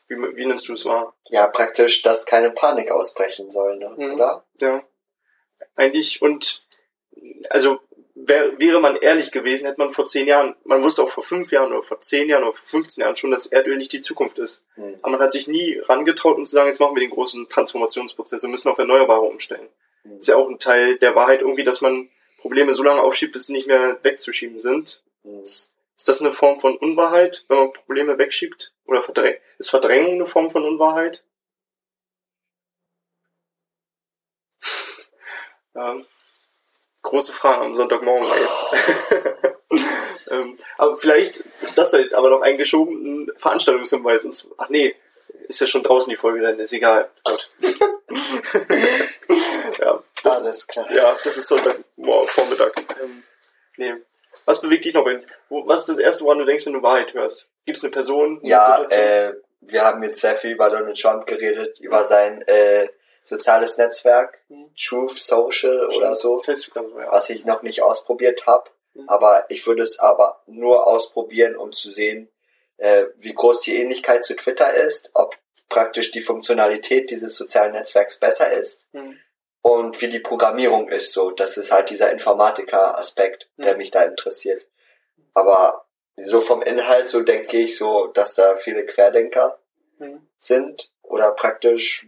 wie, 0.08 0.16
wie 0.16 0.46
nimmst 0.46 0.68
du 0.68 0.72
es 0.72 0.84
wahr? 0.86 1.14
Ja, 1.28 1.46
praktisch, 1.46 2.02
dass 2.02 2.26
keine 2.26 2.50
Panik 2.50 2.90
ausbrechen 2.90 3.48
soll, 3.48 3.76
ne? 3.78 3.94
Mhm. 3.96 4.14
oder? 4.14 4.44
Ja. 4.60 4.82
Eigentlich, 5.76 6.22
und 6.22 6.62
also 7.50 7.80
wär, 8.14 8.58
wäre 8.58 8.80
man 8.80 8.96
ehrlich 8.96 9.30
gewesen, 9.30 9.66
hätte 9.66 9.80
man 9.80 9.92
vor 9.92 10.06
zehn 10.06 10.26
Jahren, 10.26 10.54
man 10.64 10.82
wusste 10.82 11.02
auch 11.02 11.10
vor 11.10 11.22
fünf 11.22 11.50
Jahren 11.50 11.72
oder 11.72 11.82
vor 11.82 12.00
zehn 12.00 12.28
Jahren 12.28 12.44
oder 12.44 12.52
vor 12.52 12.66
15 12.66 13.02
Jahren 13.02 13.16
schon, 13.16 13.30
dass 13.30 13.46
Erdöl 13.46 13.76
nicht 13.76 13.92
die 13.92 14.02
Zukunft 14.02 14.38
ist. 14.38 14.64
Mhm. 14.76 14.96
Aber 15.02 15.12
man 15.12 15.20
hat 15.20 15.32
sich 15.32 15.48
nie 15.48 15.78
rangetraut, 15.78 16.36
um 16.36 16.46
zu 16.46 16.54
sagen, 16.54 16.68
jetzt 16.68 16.80
machen 16.80 16.94
wir 16.94 17.00
den 17.00 17.10
großen 17.10 17.48
Transformationsprozess, 17.48 18.42
wir 18.42 18.50
müssen 18.50 18.68
auf 18.68 18.78
Erneuerbare 18.78 19.22
umstellen. 19.22 19.68
Mhm. 20.04 20.18
Ist 20.18 20.28
ja 20.28 20.36
auch 20.36 20.48
ein 20.48 20.58
Teil 20.58 20.96
der 20.96 21.14
Wahrheit 21.14 21.40
irgendwie, 21.40 21.64
dass 21.64 21.80
man 21.80 22.08
Probleme 22.38 22.74
so 22.74 22.82
lange 22.82 23.02
aufschiebt, 23.02 23.32
bis 23.32 23.46
sie 23.46 23.52
nicht 23.52 23.66
mehr 23.66 23.98
wegzuschieben 24.02 24.58
sind. 24.58 25.02
Mhm. 25.24 25.42
Ist, 25.42 25.72
ist 25.96 26.08
das 26.08 26.20
eine 26.20 26.32
Form 26.32 26.60
von 26.60 26.76
Unwahrheit, 26.76 27.44
wenn 27.48 27.58
man 27.58 27.72
Probleme 27.72 28.18
wegschiebt? 28.18 28.72
Oder 28.86 29.02
verdräng 29.02 29.36
ist 29.58 29.70
Verdrängung 29.70 30.14
eine 30.14 30.26
Form 30.26 30.50
von 30.50 30.64
Unwahrheit? 30.64 31.22
Ja, 35.74 35.96
große 37.02 37.32
Frage 37.32 37.62
am 37.62 37.74
Sonntagmorgen. 37.74 38.28
Ey. 38.30 39.80
ähm, 40.30 40.58
aber 40.78 40.98
vielleicht, 40.98 41.44
das 41.74 41.92
halt, 41.92 42.14
aber 42.14 42.30
noch 42.30 42.42
eingeschoben, 42.42 43.24
ein 43.24 43.32
Veranstaltungshinweis. 43.36 44.24
Und, 44.24 44.48
ach 44.58 44.68
nee, 44.68 44.94
ist 45.48 45.60
ja 45.60 45.66
schon 45.66 45.82
draußen 45.82 46.10
die 46.10 46.16
Folge, 46.16 46.40
dann 46.40 46.58
ist 46.58 46.72
egal. 46.72 47.10
Gut. 47.24 47.50
ja, 49.78 50.02
das, 50.22 50.40
Alles 50.40 50.66
klar. 50.66 50.90
ja, 50.92 51.16
das 51.22 51.36
ist 51.36 51.48
Sonntag, 51.48 51.78
wow, 51.96 52.28
Vormittag. 52.28 52.74
Ähm, 53.02 53.22
nee. 53.76 53.94
Was 54.44 54.60
bewegt 54.60 54.84
dich 54.84 54.94
noch 54.94 55.06
in? 55.06 55.24
Wo, 55.48 55.66
was 55.66 55.80
ist 55.80 55.90
das 55.90 55.98
Erste, 55.98 56.24
woran 56.24 56.38
du 56.38 56.44
denkst, 56.44 56.66
wenn 56.66 56.72
du 56.72 56.82
Wahrheit 56.82 57.14
hörst? 57.14 57.46
Gibt 57.64 57.78
es 57.78 57.84
eine 57.84 57.92
Person? 57.92 58.40
eine 58.40 58.48
Ja, 58.48 58.82
äh, 58.90 59.34
wir 59.60 59.84
haben 59.84 60.02
jetzt 60.02 60.20
sehr 60.20 60.34
viel 60.34 60.52
über 60.52 60.68
Donald 60.68 61.00
Trump 61.00 61.26
geredet, 61.26 61.78
über 61.80 62.04
sein 62.04 62.42
äh, 62.48 62.88
soziales 63.24 63.78
Netzwerk, 63.78 64.40
Mhm. 64.48 64.70
Truth 64.76 65.18
Social 65.18 65.88
oder 65.88 66.14
so, 66.16 66.38
ja. 66.46 66.54
was 67.10 67.30
ich 67.30 67.44
noch 67.44 67.62
nicht 67.62 67.82
ausprobiert 67.82 68.46
habe. 68.46 68.70
Mhm. 68.94 69.08
Aber 69.08 69.44
ich 69.48 69.66
würde 69.66 69.82
es 69.82 69.98
aber 69.98 70.42
nur 70.46 70.86
ausprobieren, 70.86 71.56
um 71.56 71.72
zu 71.72 71.90
sehen, 71.90 72.28
äh, 72.78 73.06
wie 73.16 73.34
groß 73.34 73.60
die 73.62 73.76
Ähnlichkeit 73.76 74.24
zu 74.24 74.34
Twitter 74.34 74.72
ist, 74.74 75.10
ob 75.14 75.36
praktisch 75.68 76.10
die 76.10 76.20
Funktionalität 76.20 77.10
dieses 77.10 77.36
sozialen 77.36 77.72
Netzwerks 77.72 78.18
besser 78.18 78.52
ist 78.52 78.88
Hm. 78.92 79.18
und 79.62 80.00
wie 80.02 80.08
die 80.08 80.18
Programmierung 80.20 80.88
ist 80.90 81.12
so. 81.12 81.30
Das 81.30 81.56
ist 81.56 81.72
halt 81.72 81.88
dieser 81.90 82.10
Informatiker-Aspekt, 82.12 83.48
der 83.56 83.72
Mhm. 83.72 83.78
mich 83.78 83.90
da 83.90 84.02
interessiert. 84.02 84.66
Aber 85.32 85.86
so 86.16 86.40
vom 86.42 86.60
Inhalt, 86.62 87.08
so 87.08 87.20
denke 87.22 87.56
ich 87.56 87.78
so, 87.78 88.08
dass 88.08 88.34
da 88.34 88.56
viele 88.56 88.84
Querdenker 88.84 89.58
sind 90.38 90.90
oder 91.02 91.30
praktisch 91.30 92.06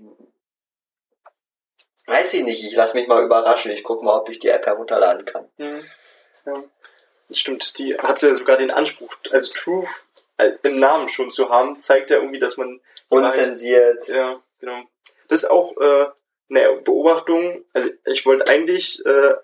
weiß 2.07 2.35
ich 2.35 2.45
nicht, 2.45 2.65
ich 2.65 2.75
lass 2.75 2.95
mich 2.95 3.07
mal 3.07 3.23
überraschen. 3.23 3.71
Ich 3.71 3.83
guck 3.83 4.03
mal, 4.03 4.17
ob 4.17 4.29
ich 4.29 4.39
die 4.39 4.49
App 4.49 4.67
herunterladen 4.67 5.25
kann. 5.25 5.49
Hm. 5.57 5.85
Ja. 6.47 6.63
Das 7.29 7.39
stimmt, 7.39 7.79
die 7.79 7.97
hatte 7.97 8.29
ja 8.29 8.35
sogar 8.35 8.57
den 8.57 8.71
Anspruch, 8.71 9.15
also 9.31 9.53
Truth 9.55 9.89
äh, 10.37 10.51
im 10.63 10.77
Namen 10.77 11.09
schon 11.09 11.31
zu 11.31 11.49
haben, 11.49 11.81
zeigt 11.81 12.11
ja 12.11 12.19
irgendwie, 12.19 12.39
dass 12.39 12.57
man 12.57 12.81
Unzensiert. 13.09 14.09
Ja, 14.09 14.41
genau. 14.61 14.83
Das 15.29 15.43
ist 15.43 15.51
auch 15.51 15.77
äh, 15.79 16.07
eine 16.51 16.77
Beobachtung. 16.83 17.65
Also 17.73 17.91
ich 18.05 18.27
wollte 18.27 18.51
eigentlich, 18.51 19.05
äh, 19.07 19.35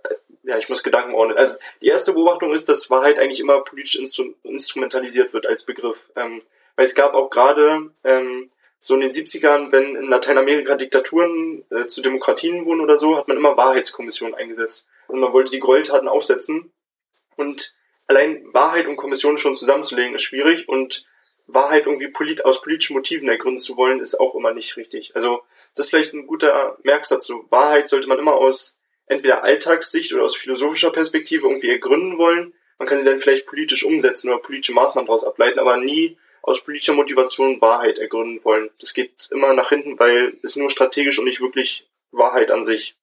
ja, 0.43 0.59
ich 0.59 0.69
muss 0.69 0.83
Gedanken 0.83 1.15
ordnen. 1.15 1.39
Also 1.39 1.57
die 1.81 1.89
erste 1.89 2.13
Beobachtung 2.13 2.53
ist, 2.53 2.69
dass 2.69 2.91
Wahrheit 2.91 3.19
eigentlich 3.19 3.41
immer 3.41 3.63
politisch 3.63 3.97
instru 3.97 4.35
instrumentalisiert 4.43 5.33
wird 5.33 5.47
als 5.47 5.65
Begriff. 5.65 6.11
Ähm, 6.17 6.43
weil 6.77 6.85
es 6.85 6.95
gab 6.95 7.15
auch 7.15 7.31
gerade 7.31 7.91
ähm, 8.05 8.51
so 8.81 8.95
in 8.95 9.01
den 9.01 9.11
70ern, 9.11 9.73
wenn 9.73 9.95
in 9.95 10.09
Lateinamerika 10.09 10.75
Diktaturen 10.75 11.65
äh, 11.71 11.87
zu 11.87 12.01
Demokratien 12.01 12.65
wurden 12.65 12.81
oder 12.81 12.99
so, 12.99 13.17
hat 13.17 13.29
man 13.29 13.37
immer 13.37 13.57
Wahrheitskommissionen 13.57 14.35
eingesetzt. 14.35 14.87
Und 15.07 15.21
man 15.21 15.33
wollte 15.33 15.51
die 15.51 15.61
Gräueltaten 15.61 16.09
aufsetzen. 16.09 16.73
Und 17.37 17.75
allein 18.07 18.43
Wahrheit 18.53 18.87
und 18.87 18.97
Kommission 18.97 19.37
schon 19.37 19.55
zusammenzulegen 19.55 20.15
ist 20.15 20.23
schwierig 20.23 20.69
und 20.69 21.05
Wahrheit 21.47 21.87
irgendwie 21.87 22.09
polit 22.09 22.45
aus 22.45 22.63
politischen 22.63 22.95
Motiven 22.95 23.29
ergründen 23.29 23.59
zu 23.59 23.77
wollen, 23.77 24.01
ist 24.01 24.19
auch 24.19 24.35
immer 24.35 24.55
nicht 24.55 24.77
richtig. 24.77 25.15
Also 25.15 25.43
das 25.75 25.87
ist 25.87 25.91
vielleicht 25.91 26.15
ein 26.15 26.27
guter 26.27 26.79
Merksatz. 26.83 27.27
So, 27.27 27.45
Wahrheit 27.51 27.89
sollte 27.89 28.09
man 28.09 28.19
immer 28.19 28.35
aus 28.35 28.79
entweder 29.07 29.45
Alltagssicht 29.45 30.13
oder 30.15 30.25
aus 30.25 30.37
philosophischer 30.37 30.91
Perspektive 30.91 31.47
irgendwie 31.47 31.71
ergründen 31.71 32.17
wollen. 32.17 32.55
Man 32.79 32.89
kann 32.89 32.99
sie 32.99 33.05
dann 33.05 33.21
vielleicht 33.21 33.47
politisch 33.47 33.85
umsetzen 33.85 34.31
oder 34.31 34.39
politische 34.39 34.73
Maßnahmen 34.73 35.07
daraus 35.07 35.25
ableiten, 35.25 35.59
aber 35.59 35.77
nie 35.77 36.17
aus 36.43 36.65
politischer 36.65 36.95
Motivation 36.95 37.61
Wahrheit 37.61 37.99
ergründen 37.99 38.45
wollen. 38.45 38.71
Das 38.81 38.95
geht 38.95 39.29
immer 39.31 39.53
nach 39.53 39.69
hinten, 39.69 39.99
weil 39.99 40.39
es 40.43 40.57
nur 40.57 40.71
strategisch 40.71 41.19
und 41.19 41.25
nicht 41.25 41.41
wirklich 41.41 41.89
Wahrheit 42.11 42.51
an 42.51 42.65
sich. 42.65 42.97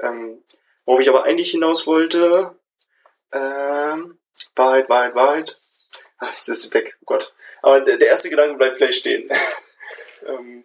Ähm, 0.00 0.42
worauf 0.84 1.00
ich 1.00 1.08
aber 1.08 1.24
eigentlich 1.24 1.50
hinaus 1.50 1.86
wollte, 1.86 2.54
ähm, 3.32 4.18
Wahrheit, 4.54 4.88
Wahrheit, 4.88 5.14
Wahrheit. 5.14 5.58
Ah, 6.18 6.28
es 6.32 6.48
ist 6.48 6.72
weg, 6.74 6.96
oh 7.00 7.04
Gott. 7.06 7.32
Aber 7.62 7.80
der, 7.80 7.96
der 7.96 8.08
erste 8.08 8.30
Gedanke 8.30 8.54
bleibt 8.54 8.76
vielleicht 8.76 8.98
stehen. 8.98 9.30
ähm, 10.26 10.64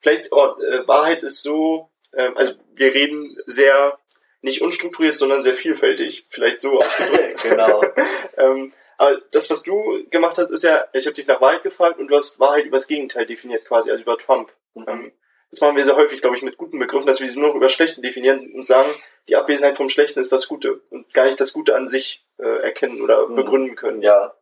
vielleicht, 0.00 0.32
oh, 0.32 0.60
äh, 0.60 0.86
Wahrheit 0.86 1.22
ist 1.22 1.42
so, 1.42 1.90
ähm, 2.14 2.36
also 2.36 2.54
wir 2.74 2.94
reden 2.94 3.36
sehr, 3.46 3.98
nicht 4.42 4.62
unstrukturiert, 4.62 5.16
sondern 5.16 5.42
sehr 5.42 5.54
vielfältig. 5.54 6.26
Vielleicht 6.28 6.60
so 6.60 6.78
genau. 7.42 7.82
ähm, 8.36 8.72
aber 8.98 9.20
das, 9.32 9.50
was 9.50 9.62
du 9.62 10.04
gemacht 10.10 10.38
hast, 10.38 10.50
ist 10.50 10.64
ja, 10.64 10.86
ich 10.92 11.06
habe 11.06 11.14
dich 11.14 11.26
nach 11.26 11.40
Wahrheit 11.40 11.62
gefragt 11.62 11.98
und 11.98 12.08
du 12.08 12.16
hast 12.16 12.38
Wahrheit 12.40 12.66
über 12.66 12.76
das 12.76 12.86
Gegenteil 12.86 13.26
definiert 13.26 13.64
quasi, 13.64 13.90
also 13.90 14.02
über 14.02 14.18
Trump. 14.18 14.52
Mhm. 14.74 15.12
Das 15.50 15.60
machen 15.60 15.76
wir 15.76 15.84
sehr 15.84 15.96
häufig, 15.96 16.20
glaube 16.20 16.36
ich, 16.36 16.42
mit 16.42 16.56
guten 16.56 16.78
Begriffen, 16.78 17.06
dass 17.06 17.20
wir 17.20 17.28
sie 17.28 17.38
nur 17.38 17.48
noch 17.50 17.54
über 17.54 17.68
Schlechte 17.68 18.00
definieren 18.00 18.52
und 18.54 18.66
sagen, 18.66 18.90
die 19.28 19.36
Abwesenheit 19.36 19.76
vom 19.76 19.88
Schlechten 19.88 20.18
ist 20.20 20.32
das 20.32 20.48
Gute 20.48 20.80
und 20.90 21.12
gar 21.14 21.26
nicht 21.26 21.40
das 21.40 21.52
Gute 21.52 21.76
an 21.76 21.86
sich 21.88 22.24
äh, 22.38 22.62
erkennen 22.62 23.00
oder 23.00 23.28
Mhm. 23.28 23.34
begründen 23.36 23.76
können. 23.76 24.02
Ja. 24.02 24.34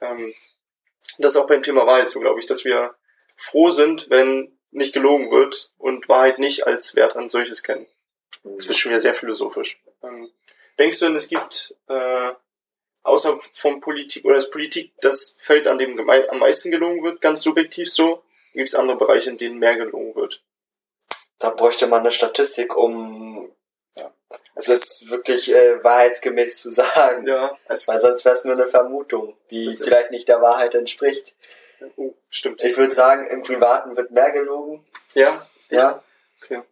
Ähm, 0.00 0.32
das 1.18 1.32
ist 1.32 1.36
auch 1.36 1.46
beim 1.46 1.62
Thema 1.62 1.86
Wahrheit 1.86 2.08
so, 2.08 2.20
glaube 2.20 2.38
ich, 2.40 2.46
dass 2.46 2.64
wir 2.64 2.94
froh 3.36 3.68
sind, 3.68 4.08
wenn 4.10 4.56
nicht 4.70 4.92
gelogen 4.92 5.30
wird 5.30 5.72
und 5.78 6.08
Wahrheit 6.08 6.38
nicht 6.38 6.66
als 6.66 6.94
Wert 6.94 7.16
an 7.16 7.28
solches 7.28 7.62
kennen. 7.62 7.86
Das 8.44 8.68
wird 8.68 8.78
schon 8.78 8.90
wieder 8.90 9.00
sehr 9.00 9.14
philosophisch. 9.14 9.82
Ähm, 10.02 10.30
denkst 10.78 11.00
du 11.00 11.06
denn, 11.06 11.16
es 11.16 11.28
gibt 11.28 11.74
äh, 11.88 12.30
außer 13.02 13.40
von 13.54 13.80
Politik 13.80 14.24
oder 14.24 14.34
das 14.34 14.50
Politik 14.50 14.92
das 15.00 15.36
Feld, 15.40 15.66
an 15.66 15.78
dem 15.78 15.98
am 15.98 16.38
meisten 16.38 16.70
gelogen 16.70 17.02
wird, 17.02 17.20
ganz 17.20 17.42
subjektiv 17.42 17.90
so? 17.90 18.22
Gibt 18.52 18.68
es 18.68 18.74
andere 18.74 18.98
Bereiche, 18.98 19.30
in 19.30 19.38
denen 19.38 19.58
mehr 19.58 19.76
gelogen 19.76 20.14
wird? 20.14 20.42
Da 21.38 21.50
bräuchte 21.50 21.86
man 21.86 22.00
eine 22.00 22.10
Statistik, 22.10 22.76
um 22.76 23.50
ja, 23.96 24.12
also 24.54 24.72
das 24.72 25.08
wirklich 25.08 25.50
äh, 25.52 25.82
wahrheitsgemäß 25.82 26.56
zu 26.60 26.70
sagen. 26.70 27.26
Ja, 27.26 27.56
also, 27.66 27.92
Weil 27.92 27.98
sonst 27.98 28.24
wäre 28.24 28.34
es 28.34 28.44
nur 28.44 28.54
eine 28.54 28.68
Vermutung, 28.68 29.36
die 29.50 29.72
vielleicht 29.72 30.10
nicht 30.10 30.28
der 30.28 30.42
Wahrheit 30.42 30.74
entspricht. 30.74 31.34
oh, 31.96 32.14
stimmt. 32.28 32.62
Ich 32.62 32.76
würde 32.76 32.92
sagen, 32.92 33.26
im 33.28 33.42
Privaten 33.42 33.96
wird 33.96 34.10
mehr 34.10 34.30
gelogen. 34.32 34.84
Ja, 35.14 35.46
echt? 35.68 35.80
Ja. 35.80 36.02
Okay. 36.42 36.62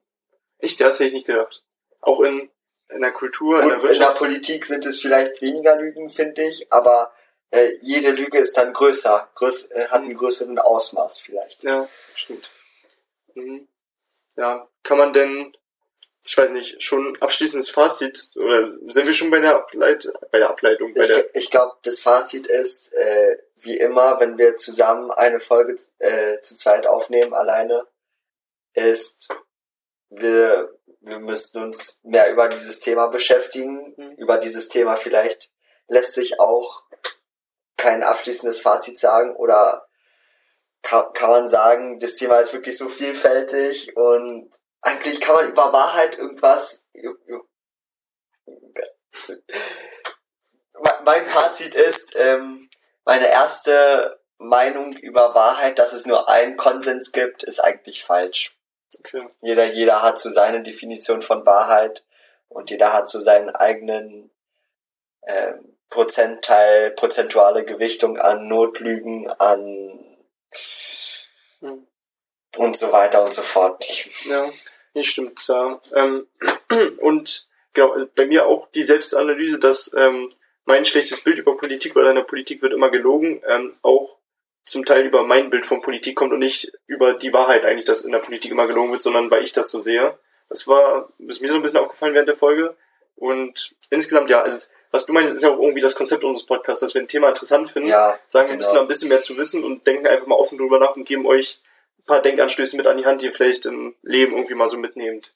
Echt, 0.58 0.80
das 0.80 0.96
hätte 0.96 1.08
ich 1.08 1.14
nicht 1.14 1.26
gedacht. 1.26 1.62
Auch 2.00 2.20
in, 2.20 2.50
in 2.90 3.00
der 3.00 3.12
Kultur, 3.12 3.62
in 3.62 3.64
Und 3.64 3.68
der 3.68 3.76
in 3.76 3.82
der 3.82 3.90
Wirtschaft. 3.90 4.18
Politik 4.18 4.64
sind 4.64 4.86
es 4.86 5.00
vielleicht 5.00 5.40
weniger 5.42 5.76
Lügen, 5.76 6.08
finde 6.08 6.42
ich, 6.44 6.72
aber 6.72 7.12
äh, 7.50 7.72
jede 7.80 8.10
Lüge 8.10 8.38
ist 8.38 8.56
dann 8.56 8.72
größer, 8.72 9.30
größ, 9.34 9.70
äh, 9.72 9.88
hat 9.88 10.02
einen 10.02 10.16
größeren 10.16 10.58
Ausmaß 10.58 11.20
vielleicht. 11.20 11.62
Ja, 11.62 11.88
stimmt. 12.14 12.50
Mhm. 13.34 13.68
Ja, 14.36 14.68
kann 14.82 14.98
man 14.98 15.12
denn, 15.12 15.56
ich 16.24 16.36
weiß 16.36 16.50
nicht, 16.50 16.82
schon 16.82 17.16
abschließendes 17.20 17.70
Fazit, 17.70 18.30
oder 18.36 18.72
sind 18.88 19.06
wir 19.06 19.14
schon 19.14 19.30
bei 19.30 19.40
der, 19.40 19.56
Ableit 19.56 20.08
bei 20.30 20.38
der 20.38 20.50
Ableitung, 20.50 20.94
bei 20.94 21.02
Ich, 21.02 21.06
der, 21.08 21.36
ich 21.36 21.50
glaube, 21.50 21.76
das 21.82 22.00
Fazit 22.00 22.46
ist, 22.46 22.92
äh, 22.94 23.38
wie 23.56 23.76
immer, 23.76 24.20
wenn 24.20 24.38
wir 24.38 24.56
zusammen 24.56 25.10
eine 25.10 25.40
Folge 25.40 25.76
äh, 25.98 26.40
zu 26.42 26.54
zweit 26.54 26.86
aufnehmen, 26.86 27.34
alleine, 27.34 27.86
ist, 28.74 29.28
wir, 30.10 30.77
wir 31.00 31.18
müssten 31.18 31.62
uns 31.62 32.00
mehr 32.02 32.30
über 32.30 32.48
dieses 32.48 32.80
Thema 32.80 33.08
beschäftigen. 33.08 33.94
Mhm. 33.96 34.12
Über 34.16 34.38
dieses 34.38 34.68
Thema 34.68 34.96
vielleicht 34.96 35.50
lässt 35.86 36.14
sich 36.14 36.40
auch 36.40 36.84
kein 37.76 38.02
abschließendes 38.02 38.60
Fazit 38.60 38.98
sagen 38.98 39.36
oder 39.36 39.86
kann, 40.82 41.12
kann 41.12 41.30
man 41.30 41.48
sagen, 41.48 41.98
das 41.98 42.16
Thema 42.16 42.38
ist 42.38 42.52
wirklich 42.52 42.76
so 42.76 42.88
vielfältig 42.88 43.96
und 43.96 44.50
eigentlich 44.80 45.20
kann 45.20 45.34
man 45.34 45.48
über 45.50 45.72
Wahrheit 45.72 46.18
irgendwas 46.18 46.86
mein 51.04 51.26
Fazit 51.26 51.74
ist, 51.74 52.14
ähm, 52.16 52.68
meine 53.04 53.28
erste 53.28 54.20
Meinung 54.36 54.92
über 54.92 55.34
Wahrheit, 55.34 55.78
dass 55.78 55.92
es 55.92 56.06
nur 56.06 56.28
einen 56.28 56.56
Konsens 56.56 57.12
gibt, 57.12 57.42
ist 57.42 57.60
eigentlich 57.60 58.04
falsch. 58.04 58.57
Okay. 58.98 59.26
Jeder, 59.40 59.72
jeder 59.72 60.02
hat 60.02 60.18
so 60.18 60.30
seine 60.30 60.62
Definition 60.62 61.22
von 61.22 61.44
Wahrheit 61.46 62.04
und 62.48 62.70
jeder 62.70 62.92
hat 62.92 63.08
so 63.08 63.20
seinen 63.20 63.50
eigenen 63.50 64.30
ähm, 65.26 65.76
Prozentteil, 65.90 66.90
prozentuale 66.92 67.64
Gewichtung 67.64 68.18
an 68.18 68.46
Notlügen, 68.46 69.30
an 69.30 69.98
Hm. 71.60 71.86
und 72.56 72.76
so 72.76 72.92
weiter 72.92 73.24
und 73.24 73.34
so 73.34 73.42
fort. 73.42 73.84
Ja, 74.24 74.50
nee, 74.94 75.02
stimmt, 75.02 75.46
ja. 75.48 75.80
Ähm, 75.94 76.26
und 77.00 77.48
genau, 77.72 77.92
also 77.92 78.06
bei 78.14 78.26
mir 78.26 78.46
auch 78.46 78.70
die 78.70 78.82
Selbstanalyse, 78.82 79.58
dass 79.58 79.92
ähm, 79.94 80.32
mein 80.64 80.84
schlechtes 80.84 81.22
Bild 81.22 81.38
über 81.38 81.56
Politik 81.56 81.96
oder 81.96 82.10
in 82.10 82.16
der 82.16 82.22
Politik 82.22 82.62
wird 82.62 82.72
immer 82.72 82.90
gelogen, 82.90 83.42
ähm, 83.46 83.74
auch 83.82 84.18
zum 84.68 84.84
Teil 84.84 85.04
über 85.06 85.22
mein 85.22 85.50
Bild 85.50 85.66
von 85.66 85.80
Politik 85.80 86.16
kommt 86.16 86.32
und 86.32 86.40
nicht 86.40 86.72
über 86.86 87.14
die 87.14 87.32
Wahrheit 87.32 87.64
eigentlich, 87.64 87.86
dass 87.86 88.02
in 88.04 88.12
der 88.12 88.18
Politik 88.18 88.50
immer 88.52 88.66
gelogen 88.66 88.92
wird, 88.92 89.02
sondern 89.02 89.30
weil 89.30 89.42
ich 89.42 89.52
das 89.52 89.70
so 89.70 89.80
sehe. 89.80 90.16
Das 90.48 90.68
war, 90.68 91.08
ist 91.26 91.40
mir 91.40 91.48
so 91.48 91.56
ein 91.56 91.62
bisschen 91.62 91.78
aufgefallen 91.78 92.14
während 92.14 92.28
der 92.28 92.36
Folge. 92.36 92.76
Und 93.16 93.74
insgesamt, 93.90 94.30
ja, 94.30 94.42
also 94.42 94.58
was 94.90 95.06
du 95.06 95.12
meinst, 95.12 95.34
ist 95.34 95.42
ja 95.42 95.50
auch 95.50 95.58
irgendwie 95.58 95.80
das 95.80 95.94
Konzept 95.94 96.22
unseres 96.22 96.46
Podcasts, 96.46 96.80
dass 96.80 96.94
wir 96.94 97.00
ein 97.02 97.08
Thema 97.08 97.30
interessant 97.30 97.70
finden, 97.70 97.88
ja, 97.88 98.18
sagen, 98.28 98.48
wir 98.48 98.56
genau. 98.56 98.58
müssen 98.58 98.74
da 98.74 98.80
ein 98.80 98.88
bisschen 98.88 99.08
mehr 99.08 99.20
zu 99.20 99.36
wissen 99.36 99.64
und 99.64 99.86
denken 99.86 100.06
einfach 100.06 100.26
mal 100.26 100.36
offen 100.36 100.58
drüber 100.58 100.78
nach 100.78 100.96
und 100.96 101.04
geben 101.04 101.26
euch 101.26 101.60
ein 101.98 102.04
paar 102.04 102.20
Denkanstöße 102.22 102.76
mit 102.76 102.86
an 102.86 102.98
die 102.98 103.06
Hand, 103.06 103.22
die 103.22 103.26
ihr 103.26 103.34
vielleicht 103.34 103.66
im 103.66 103.94
Leben 104.02 104.36
irgendwie 104.36 104.54
mal 104.54 104.68
so 104.68 104.78
mitnehmt. 104.78 105.32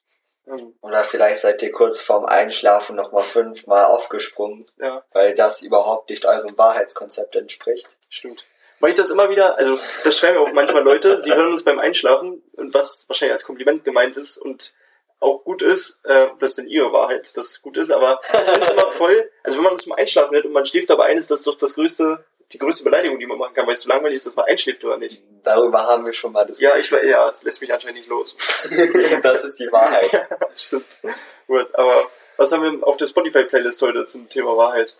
Ähm, 0.47 0.73
Oder 0.81 1.03
vielleicht 1.03 1.41
seid 1.41 1.61
ihr 1.61 1.71
kurz 1.71 2.01
vorm 2.01 2.25
Einschlafen 2.25 2.95
nochmal 2.95 3.23
fünfmal 3.23 3.85
aufgesprungen, 3.85 4.65
Ja, 4.77 5.03
weil 5.11 5.33
das 5.33 5.61
überhaupt 5.61 6.09
nicht 6.09 6.25
eurem 6.25 6.57
Wahrheitskonzept 6.57 7.35
entspricht. 7.35 7.87
stimmt. 8.09 8.45
Weil 8.83 8.89
ich 8.89 8.95
das 8.95 9.11
immer 9.11 9.29
wieder, 9.29 9.57
also 9.57 9.79
das 10.03 10.17
schreiben 10.17 10.39
auch 10.39 10.51
manchmal 10.51 10.83
Leute, 10.83 11.21
sie 11.21 11.33
hören 11.33 11.53
uns 11.53 11.63
beim 11.63 11.79
Einschlafen 11.79 12.43
und 12.57 12.73
was 12.73 13.05
wahrscheinlich 13.07 13.31
als 13.31 13.45
Kompliment 13.45 13.85
gemeint 13.85 14.17
ist 14.17 14.37
und 14.37 14.73
auch 15.21 15.45
gut 15.45 15.61
ist, 15.61 16.01
äh, 16.03 16.27
das 16.37 16.49
ist 16.51 16.57
denn 16.57 16.67
ihre 16.67 16.91
Wahrheit, 16.91 17.37
dass 17.37 17.51
es 17.51 17.61
gut 17.61 17.77
ist, 17.77 17.91
aber 17.91 18.19
ich 18.27 18.71
immer 18.73 18.87
voll, 18.89 19.31
also 19.41 19.55
wenn 19.55 19.63
man 19.63 19.71
uns 19.71 19.83
zum 19.83 19.93
Einschlafen 19.93 20.35
hört 20.35 20.43
und 20.43 20.51
man 20.51 20.65
schläft 20.65 20.89
dabei 20.89 21.05
ein, 21.05 21.17
ist 21.17 21.31
das 21.31 21.43
doch 21.43 21.57
das 21.57 21.75
größte, 21.75 22.25
die 22.51 22.57
größte 22.57 22.83
Beleidigung, 22.83 23.19
die 23.19 23.25
man 23.25 23.37
machen 23.37 23.53
kann, 23.53 23.65
weil 23.67 23.75
es 23.75 23.83
so 23.83 23.89
langweilig 23.89 24.17
ist, 24.17 24.27
dass 24.27 24.35
man 24.35 24.47
einschläft 24.47 24.83
oder 24.83 24.97
nicht. 24.97 25.21
Darüber 25.45 25.83
haben 25.83 26.05
wir 26.05 26.11
schon 26.11 26.33
mal 26.33 26.45
das. 26.45 26.59
Ja, 26.59 26.75
ich 26.75 26.91
war, 26.91 27.01
ja, 27.05 27.29
es 27.29 27.41
lässt 27.43 27.61
mich 27.61 27.73
anscheinend 27.73 27.99
nicht 27.99 28.09
los. 28.09 28.35
das 29.23 29.45
ist 29.45 29.61
die 29.61 29.71
Wahrheit. 29.71 30.11
Stimmt. 30.57 30.99
Gut, 31.47 31.73
aber 31.73 32.11
was 32.35 32.51
haben 32.51 32.63
wir 32.63 32.85
auf 32.85 32.97
der 32.97 33.07
Spotify-Playlist 33.07 33.81
heute 33.81 34.05
zum 34.07 34.27
Thema 34.27 34.57
Wahrheit? 34.57 34.97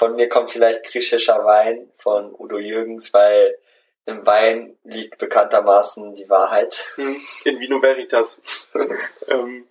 Von 0.00 0.16
mir 0.16 0.30
kommt 0.30 0.50
vielleicht 0.50 0.82
griechischer 0.84 1.44
Wein 1.44 1.90
von 1.98 2.34
Udo 2.38 2.56
Jürgens, 2.56 3.12
weil 3.12 3.58
im 4.06 4.24
Wein 4.24 4.78
liegt 4.82 5.18
bekanntermaßen 5.18 6.14
die 6.14 6.30
Wahrheit. 6.30 6.86
Hm, 6.94 7.20
In 7.44 7.60
Vino 7.60 7.82
Veritas. 7.82 8.40
ähm, 9.28 9.66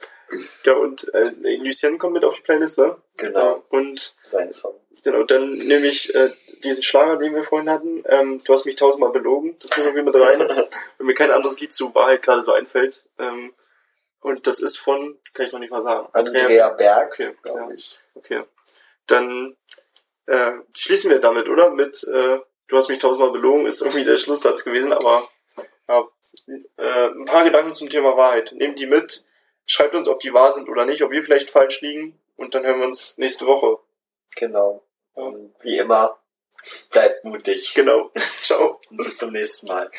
ja, 0.64 0.74
und 0.74 1.12
äh, 1.16 1.32
Lucien 1.58 1.98
kommt 1.98 2.14
mit 2.14 2.24
auf 2.24 2.36
die 2.36 2.42
Playlist, 2.42 2.78
ne? 2.78 2.96
Genau, 3.18 3.64
und 3.70 4.16
sein 4.28 4.54
Song. 4.54 4.80
genau, 5.04 5.24
dann 5.24 5.54
nehme 5.54 5.88
ich 5.88 6.14
äh, 6.14 6.30
diesen 6.64 6.84
Schlager, 6.84 7.18
den 7.18 7.34
wir 7.34 7.44
vorhin 7.44 7.72
hatten. 7.72 8.04
Ähm, 8.08 8.44
du 8.44 8.54
hast 8.54 8.68
mich 8.68 8.76
tausendmal 8.76 9.12
belogen. 9.12 9.58
Das 9.64 9.76
nehmen 9.80 9.96
wir 9.96 10.04
mit 10.04 10.14
rein. 10.14 10.48
Wenn 11.00 11.08
mir 11.08 11.16
kein 11.16 11.32
anderes 11.32 11.60
Lied 11.60 11.74
zur 11.74 11.96
Wahrheit 11.96 12.22
gerade 12.22 12.44
so 12.44 12.54
einfällt. 12.54 13.04
Ähm, 13.18 13.52
und 14.22 14.46
das 14.46 14.60
ist 14.60 14.78
von, 14.78 15.18
kann 15.34 15.48
ich 15.48 15.54
noch 15.54 15.60
nicht 15.60 15.72
mal 15.72 15.82
sagen. 15.82 16.08
Andrea 16.14 16.70
Berg, 16.70 17.14
Okay, 17.14 17.32
glaube 17.42 17.60
ja. 17.62 17.70
ich. 17.72 17.98
Okay. 18.14 18.44
Dann 19.08 19.56
äh, 20.30 20.52
schließen 20.74 21.12
wir 21.12 21.20
damit, 21.20 21.50
oder? 21.50 21.72
Mit 21.72 22.04
äh, 22.06 22.40
Du 22.70 22.78
hast 22.78 22.88
mich 22.88 23.00
tausendmal 23.00 23.32
belogen, 23.32 23.66
ist 23.66 23.82
irgendwie 23.82 24.06
der 24.06 24.18
Schlusssatz 24.18 24.64
gewesen, 24.64 24.94
aber 24.94 25.28
ja, 25.88 26.08
äh, 26.78 27.08
ein 27.08 27.26
paar 27.26 27.44
Gedanken 27.44 27.74
zum 27.74 27.90
Thema 27.90 28.16
Wahrheit. 28.16 28.52
Nehmt 28.52 28.78
die 28.78 28.86
mit, 28.86 29.26
schreibt 29.66 29.96
uns, 29.96 30.08
ob 30.08 30.20
die 30.20 30.34
wahr 30.34 30.54
sind 30.54 30.70
oder 30.70 30.86
nicht, 30.86 31.02
ob 31.02 31.10
wir 31.10 31.24
vielleicht 31.24 31.50
falsch 31.50 31.82
liegen 31.82 32.20
und 32.38 32.54
dann 32.54 32.64
hören 32.64 32.80
wir 32.80 32.86
uns 32.86 33.16
nächste 33.18 33.48
Woche. 33.48 33.80
Genau. 34.36 34.84
Und 35.16 35.56
wie 35.62 35.80
immer, 35.80 36.20
bleibt 36.92 37.26
mutig. 37.26 37.74
Genau. 37.74 38.12
Ciao. 38.42 38.80
Und 38.92 38.98
bis 38.98 39.18
zum 39.18 39.32
nächsten 39.32 39.66
Mal. 39.66 39.90